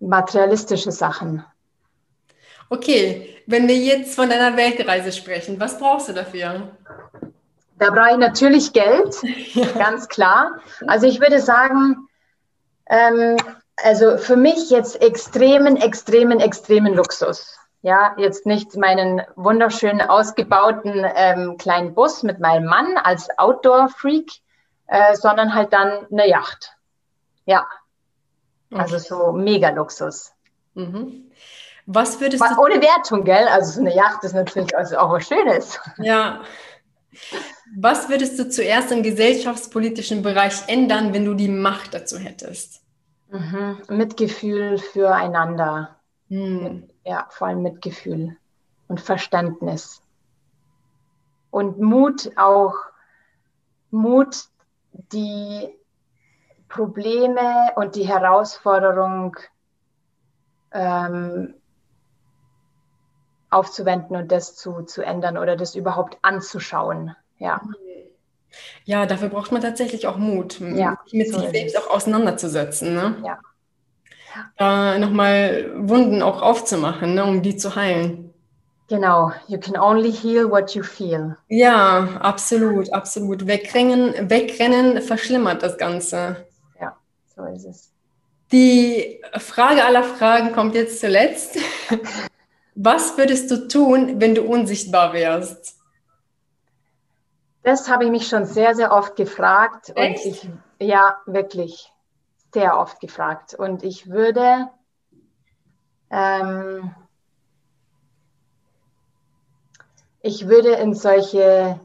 Materialistische 0.00 0.92
Sachen. 0.92 1.44
Okay, 2.68 3.42
wenn 3.46 3.68
wir 3.68 3.76
jetzt 3.76 4.16
von 4.16 4.28
deiner 4.28 4.56
Weltreise 4.56 5.12
sprechen, 5.12 5.58
was 5.60 5.78
brauchst 5.78 6.08
du 6.08 6.12
dafür? 6.12 6.76
Da 7.78 7.90
brauche 7.90 8.12
ich 8.12 8.18
natürlich 8.18 8.72
Geld, 8.72 9.16
ja. 9.54 9.66
ganz 9.72 10.08
klar. 10.08 10.60
Also 10.86 11.06
ich 11.06 11.20
würde 11.20 11.40
sagen, 11.40 12.08
ähm, 12.88 13.36
also 13.76 14.18
für 14.18 14.36
mich 14.36 14.70
jetzt 14.70 15.00
extremen, 15.02 15.76
extremen, 15.76 16.40
extremen 16.40 16.94
Luxus. 16.94 17.56
Ja, 17.82 18.16
jetzt 18.18 18.46
nicht 18.46 18.74
meinen 18.76 19.22
wunderschönen 19.36 20.00
ausgebauten 20.00 21.06
ähm, 21.14 21.56
kleinen 21.56 21.94
Bus 21.94 22.24
mit 22.24 22.40
meinem 22.40 22.66
Mann 22.66 22.96
als 22.98 23.28
Outdoor-Freak, 23.38 24.28
äh, 24.88 25.14
sondern 25.14 25.54
halt 25.54 25.72
dann 25.72 26.06
eine 26.10 26.28
Yacht. 26.28 26.75
Ja, 27.46 27.66
also 28.70 28.98
so 28.98 29.32
mega 29.32 29.70
Luxus. 29.70 30.32
Mhm. 30.74 31.30
Was 31.86 32.20
würdest 32.20 32.42
du. 32.42 32.60
Ohne 32.60 32.82
Wertung, 32.82 33.24
gell? 33.24 33.46
Also 33.48 33.72
so 33.72 33.80
eine 33.80 33.94
Yacht 33.94 34.24
ist 34.24 34.34
natürlich 34.34 34.76
also 34.76 34.98
auch 34.98 35.12
was 35.12 35.26
Schönes. 35.26 35.78
Ja. 35.98 36.42
Was 37.76 38.08
würdest 38.08 38.38
du 38.38 38.50
zuerst 38.50 38.92
im 38.92 39.02
gesellschaftspolitischen 39.02 40.22
Bereich 40.22 40.68
ändern, 40.68 41.14
wenn 41.14 41.24
du 41.24 41.34
die 41.34 41.48
Macht 41.48 41.94
dazu 41.94 42.18
hättest? 42.18 42.82
Mhm. 43.30 43.82
Mitgefühl 43.88 44.78
füreinander. 44.78 45.96
Mhm. 46.28 46.90
Ja, 47.04 47.26
vor 47.30 47.46
allem 47.46 47.62
Mitgefühl 47.62 48.36
und 48.88 49.00
Verständnis. 49.00 50.02
und 51.50 51.78
Mut 51.80 52.30
auch, 52.36 52.74
Mut, 53.90 54.36
die 55.12 55.68
Probleme 56.76 57.72
und 57.76 57.96
die 57.96 58.06
Herausforderung 58.06 59.36
ähm, 60.72 61.54
aufzuwenden 63.50 64.16
und 64.16 64.30
das 64.30 64.54
zu, 64.56 64.82
zu 64.82 65.02
ändern 65.02 65.38
oder 65.38 65.56
das 65.56 65.74
überhaupt 65.74 66.18
anzuschauen. 66.22 67.16
Ja. 67.38 67.60
Ja, 68.84 69.06
dafür 69.06 69.28
braucht 69.28 69.52
man 69.52 69.62
tatsächlich 69.62 70.06
auch 70.06 70.16
Mut, 70.16 70.60
ja, 70.60 70.98
mit 71.12 71.32
so 71.32 71.40
sich 71.40 71.50
selbst 71.50 71.78
auch 71.78 71.90
auseinanderzusetzen. 71.90 72.94
Ne? 72.94 73.16
Ja. 73.24 73.38
Da 74.58 74.98
nochmal 74.98 75.70
Wunden 75.76 76.22
auch 76.22 76.42
aufzumachen, 76.42 77.14
ne, 77.14 77.24
um 77.24 77.42
die 77.42 77.56
zu 77.56 77.74
heilen. 77.74 78.32
Genau, 78.88 79.32
you 79.48 79.58
can 79.58 79.76
only 79.76 80.12
heal 80.12 80.48
what 80.48 80.74
you 80.74 80.82
feel. 80.82 81.36
Ja, 81.48 82.18
absolut, 82.20 82.92
absolut. 82.92 83.46
Wegrennen, 83.46 84.30
wegrennen 84.30 85.02
verschlimmert 85.02 85.62
das 85.62 85.76
Ganze. 85.76 86.45
So 87.36 87.44
ist 87.44 87.64
es. 87.64 87.92
Die 88.50 89.20
Frage 89.38 89.84
aller 89.84 90.02
Fragen 90.02 90.52
kommt 90.52 90.74
jetzt 90.74 91.00
zuletzt. 91.00 91.58
Was 92.74 93.16
würdest 93.16 93.50
du 93.50 93.68
tun, 93.68 94.20
wenn 94.20 94.34
du 94.34 94.42
unsichtbar 94.42 95.12
wärst? 95.12 95.76
Das 97.62 97.88
habe 97.88 98.04
ich 98.04 98.10
mich 98.10 98.28
schon 98.28 98.46
sehr, 98.46 98.74
sehr 98.74 98.92
oft 98.92 99.16
gefragt. 99.16 99.92
Echt? 99.96 100.24
Und 100.24 100.30
ich, 100.30 100.50
ja, 100.78 101.16
wirklich 101.26 101.92
sehr 102.54 102.78
oft 102.78 103.00
gefragt. 103.00 103.54
Und 103.54 103.82
ich 103.82 104.08
würde, 104.08 104.70
ähm, 106.10 106.94
ich 110.22 110.46
würde 110.46 110.74
in 110.74 110.94
solche 110.94 111.80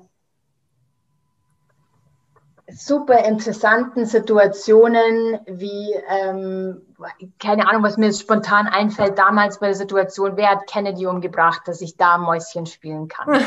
super 2.74 3.26
interessanten 3.26 4.06
Situationen 4.06 5.40
wie, 5.46 5.94
ähm, 6.10 6.82
keine 7.40 7.68
Ahnung, 7.68 7.84
was 7.84 7.98
mir 7.98 8.08
jetzt 8.08 8.22
spontan 8.22 8.68
einfällt, 8.68 9.18
damals 9.18 9.60
bei 9.60 9.68
der 9.68 9.76
Situation, 9.76 10.38
wer 10.38 10.52
hat 10.52 10.68
Kennedy 10.68 11.08
umgebracht, 11.08 11.62
dass 11.66 11.82
ich 11.82 11.98
da 11.98 12.18
Mäuschen 12.18 12.66
spielen 12.66 13.08
kann. 13.08 13.40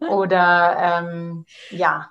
Oder 0.08 0.76
ähm, 0.78 1.44
ja, 1.70 2.10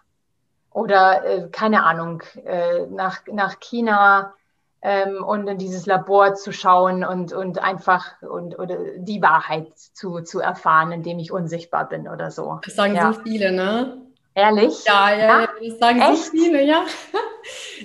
oder 0.71 1.25
äh, 1.25 1.49
keine 1.49 1.83
Ahnung, 1.83 2.23
äh, 2.45 2.85
nach, 2.87 3.21
nach 3.31 3.59
China 3.59 4.33
ähm, 4.81 5.23
und 5.23 5.47
in 5.47 5.57
dieses 5.57 5.85
Labor 5.85 6.35
zu 6.35 6.51
schauen 6.51 7.03
und, 7.03 7.33
und 7.33 7.61
einfach 7.61 8.21
und, 8.21 8.57
oder 8.57 8.77
die 8.97 9.21
Wahrheit 9.21 9.77
zu, 9.77 10.21
zu 10.21 10.39
erfahren, 10.39 10.91
indem 10.91 11.19
ich 11.19 11.31
unsichtbar 11.31 11.89
bin 11.89 12.07
oder 12.07 12.31
so. 12.31 12.59
Das 12.63 12.75
sagen 12.75 12.95
Ja. 12.95 13.11
so 13.11 13.21
viele, 13.21 13.51
ne? 13.51 14.08
Ehrlich? 14.39 14.83
Ja, 14.85 15.11
ja, 15.11 15.17
Ja? 15.17 15.41
ja, 15.41 15.49
das 15.69 15.79
sagen 15.79 16.01
Echt? 16.01 16.23
so 16.25 16.31
viele, 16.31 16.63
ja. 16.63 16.85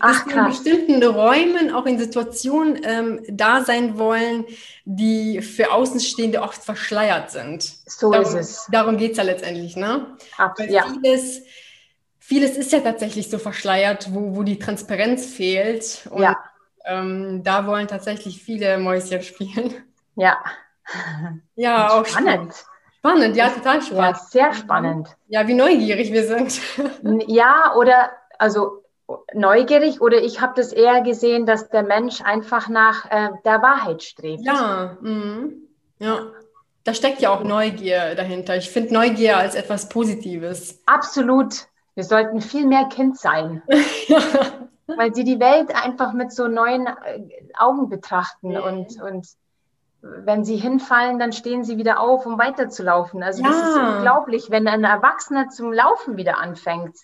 Dass 0.01 0.23
Ach, 0.23 0.27
in 0.27 0.45
bestimmten 0.47 1.03
Räumen, 1.03 1.73
auch 1.75 1.87
in 1.87 1.99
Situationen 1.99 2.81
ähm, 2.85 3.21
da 3.29 3.63
sein 3.65 3.99
wollen, 3.99 4.45
die 4.85 5.41
für 5.43 5.73
Außenstehende 5.73 6.43
oft 6.43 6.63
verschleiert 6.63 7.31
sind. 7.31 7.63
So 7.87 8.11
darum, 8.11 8.27
ist 8.27 8.35
es. 8.35 8.67
Darum 8.71 8.97
geht 8.99 9.13
es 9.13 9.17
ja 9.19 9.25
letztendlich, 9.25 9.77
ne? 9.77 10.17
Ab, 10.37 10.55
Weil 10.59 10.71
ja, 10.71 10.85
vieles, 10.85 11.43
vieles 12.19 12.57
ist 12.57 12.73
ja 12.73 12.81
tatsächlich 12.81 13.31
so 13.31 13.39
verschleiert, 13.39 14.13
wo, 14.13 14.37
wo 14.37 14.43
die 14.43 14.59
Transparenz 14.59 15.27
fehlt. 15.27 16.09
Und 16.11 16.23
ja, 16.23 16.37
ähm, 16.85 17.43
da 17.45 17.67
wollen 17.67 17.89
tatsächlich 17.89 18.43
viele 18.43 18.79
Mäuschen 18.79 19.23
spielen. 19.23 19.75
ja. 20.17 20.37
Ja, 21.55 21.89
auch 22.01 22.05
Spannend. 22.05 22.53
spannend, 22.55 22.55
ja, 23.05 23.49
total 23.51 23.77
Ja, 23.77 23.81
spannend. 23.83 24.17
sehr 24.31 24.53
spannend. 24.55 25.09
Ja, 25.29 25.47
wie 25.47 25.55
neugierig 25.55 26.13
wir 26.13 26.25
sind. 26.25 26.61
Ja, 27.29 27.75
oder 27.77 28.11
also 28.39 28.83
neugierig 29.35 30.01
oder 30.01 30.23
ich 30.23 30.41
habe 30.41 30.55
das 30.57 30.73
eher 30.73 31.03
gesehen, 31.03 31.45
dass 31.47 31.69
der 31.69 31.83
Mensch 31.83 32.23
einfach 32.23 32.69
nach 32.69 33.05
äh, 33.11 33.31
der 33.45 33.61
Wahrheit 33.63 34.03
strebt. 34.03 34.43
Ja, 34.45 34.97
mhm. 35.01 35.69
ja. 35.99 36.21
Da 36.85 36.93
steckt 36.93 37.21
ja 37.23 37.31
auch 37.31 37.43
Neugier 37.45 38.15
dahinter. 38.15 38.57
Ich 38.57 38.69
finde 38.71 38.93
Neugier 38.93 39.39
als 39.39 39.55
etwas 39.55 39.89
Positives. 39.89 40.83
Absolut. 40.85 41.67
Wir 41.95 42.05
sollten 42.05 42.41
viel 42.43 42.67
mehr 42.67 42.87
Kind 42.87 43.19
sein, 43.19 43.63
weil 44.87 45.15
sie 45.15 45.25
die 45.25 45.41
Welt 45.41 45.75
einfach 45.75 46.13
mit 46.13 46.33
so 46.33 46.49
neuen 46.49 46.87
äh, 46.87 47.23
Augen 47.57 47.89
betrachten 47.89 48.49
Mhm. 48.51 48.57
und, 48.57 49.03
und 49.03 49.27
wenn 50.25 50.45
sie 50.45 50.57
hinfallen, 50.57 51.19
dann 51.19 51.33
stehen 51.33 51.65
sie 51.65 51.79
wieder 51.79 51.99
auf, 52.01 52.27
um 52.27 52.39
weiterzulaufen. 52.39 53.23
Also 53.23 53.43
das 53.43 53.57
ist 53.57 53.77
Ja. 53.77 53.95
unglaublich, 53.97 54.51
wenn 54.51 54.69
ein 54.69 54.85
Erwachsener 54.85 55.49
zum 55.49 55.73
Laufen 55.73 56.17
wieder 56.17 56.39
anfängt. 56.39 56.97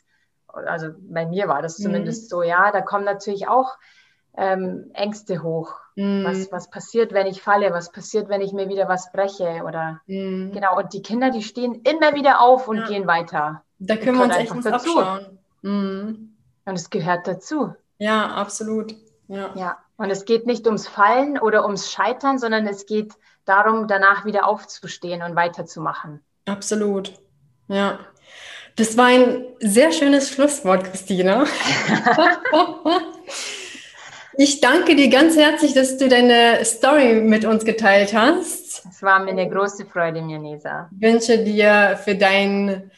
Also 0.48 0.88
bei 0.98 1.24
mir 1.26 1.48
war 1.48 1.62
das 1.62 1.78
Mhm. 1.78 1.84
zumindest 1.84 2.28
so, 2.28 2.42
ja. 2.42 2.70
Da 2.72 2.80
kommen 2.82 3.04
natürlich 3.04 3.48
auch 3.48 3.76
ähm, 4.36 4.90
Ängste 4.94 5.42
hoch. 5.42 5.74
Mhm. 5.96 6.24
Was, 6.24 6.52
was 6.52 6.70
passiert, 6.70 7.12
wenn 7.12 7.26
ich 7.26 7.42
falle? 7.42 7.72
Was 7.72 7.90
passiert, 7.90 8.28
wenn 8.28 8.40
ich 8.40 8.52
mir 8.52 8.68
wieder 8.68 8.86
was 8.88 9.10
breche? 9.12 9.64
Oder 9.66 10.00
Mhm. 10.06 10.52
genau, 10.52 10.76
und 10.78 10.92
die 10.92 11.02
Kinder, 11.02 11.30
die 11.30 11.42
stehen 11.42 11.82
immer 11.82 12.14
wieder 12.14 12.40
auf 12.40 12.68
und 12.68 12.76
Ja. 12.78 12.86
gehen 12.86 13.06
weiter. 13.08 13.62
Da 13.80 13.96
können 13.96 14.18
wir 14.18 14.24
uns 14.26 14.36
echt 14.36 14.52
einfach 14.52 14.72
was 14.72 14.82
dazu. 14.84 14.98
abschauen. 15.00 15.38
Mhm. 15.62 16.36
Und 16.64 16.74
es 16.74 16.90
gehört 16.90 17.26
dazu. 17.26 17.74
Ja, 17.98 18.26
absolut. 18.34 18.94
Ja. 19.26 19.50
Ja. 19.54 19.78
Und 20.00 20.08
es 20.08 20.24
geht 20.24 20.46
nicht 20.46 20.66
ums 20.66 20.88
Fallen 20.88 21.38
oder 21.38 21.66
ums 21.66 21.92
Scheitern, 21.92 22.38
sondern 22.38 22.66
es 22.66 22.86
geht 22.86 23.12
darum, 23.44 23.86
danach 23.86 24.24
wieder 24.24 24.48
aufzustehen 24.48 25.22
und 25.22 25.36
weiterzumachen. 25.36 26.24
Absolut. 26.46 27.12
Ja. 27.68 27.98
Das 28.76 28.96
war 28.96 29.08
ein 29.08 29.44
sehr 29.58 29.92
schönes 29.92 30.30
Schlusswort, 30.30 30.84
Christina. 30.84 31.44
Ich 34.36 34.62
danke 34.62 34.96
dir 34.96 35.10
ganz 35.10 35.36
herzlich, 35.36 35.74
dass 35.74 35.98
du 35.98 36.08
deine 36.08 36.64
Story 36.64 37.20
mit 37.20 37.44
uns 37.44 37.62
geteilt 37.62 38.14
hast. 38.14 38.86
Es 38.88 39.02
war 39.02 39.18
mir 39.18 39.32
eine 39.32 39.50
große 39.50 39.84
Freude, 39.84 40.22
Mirnesa. 40.22 40.88
Ich 40.92 41.02
wünsche 41.02 41.44
dir 41.44 42.00
für 42.02 42.14
deinen 42.14 42.90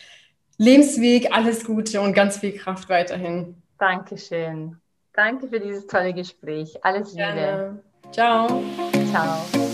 Lebensweg 0.56 1.34
alles 1.34 1.64
Gute 1.64 2.00
und 2.00 2.12
ganz 2.12 2.38
viel 2.38 2.52
Kraft 2.52 2.88
weiterhin. 2.88 3.60
Dankeschön. 3.76 4.81
Danke 5.14 5.48
für 5.48 5.60
dieses 5.60 5.86
tolle 5.86 6.14
Gespräch. 6.14 6.78
Alles 6.82 7.12
Liebe. 7.12 7.22
Gerne. 7.34 7.82
Ciao. 8.12 8.62
Ciao. 9.10 9.71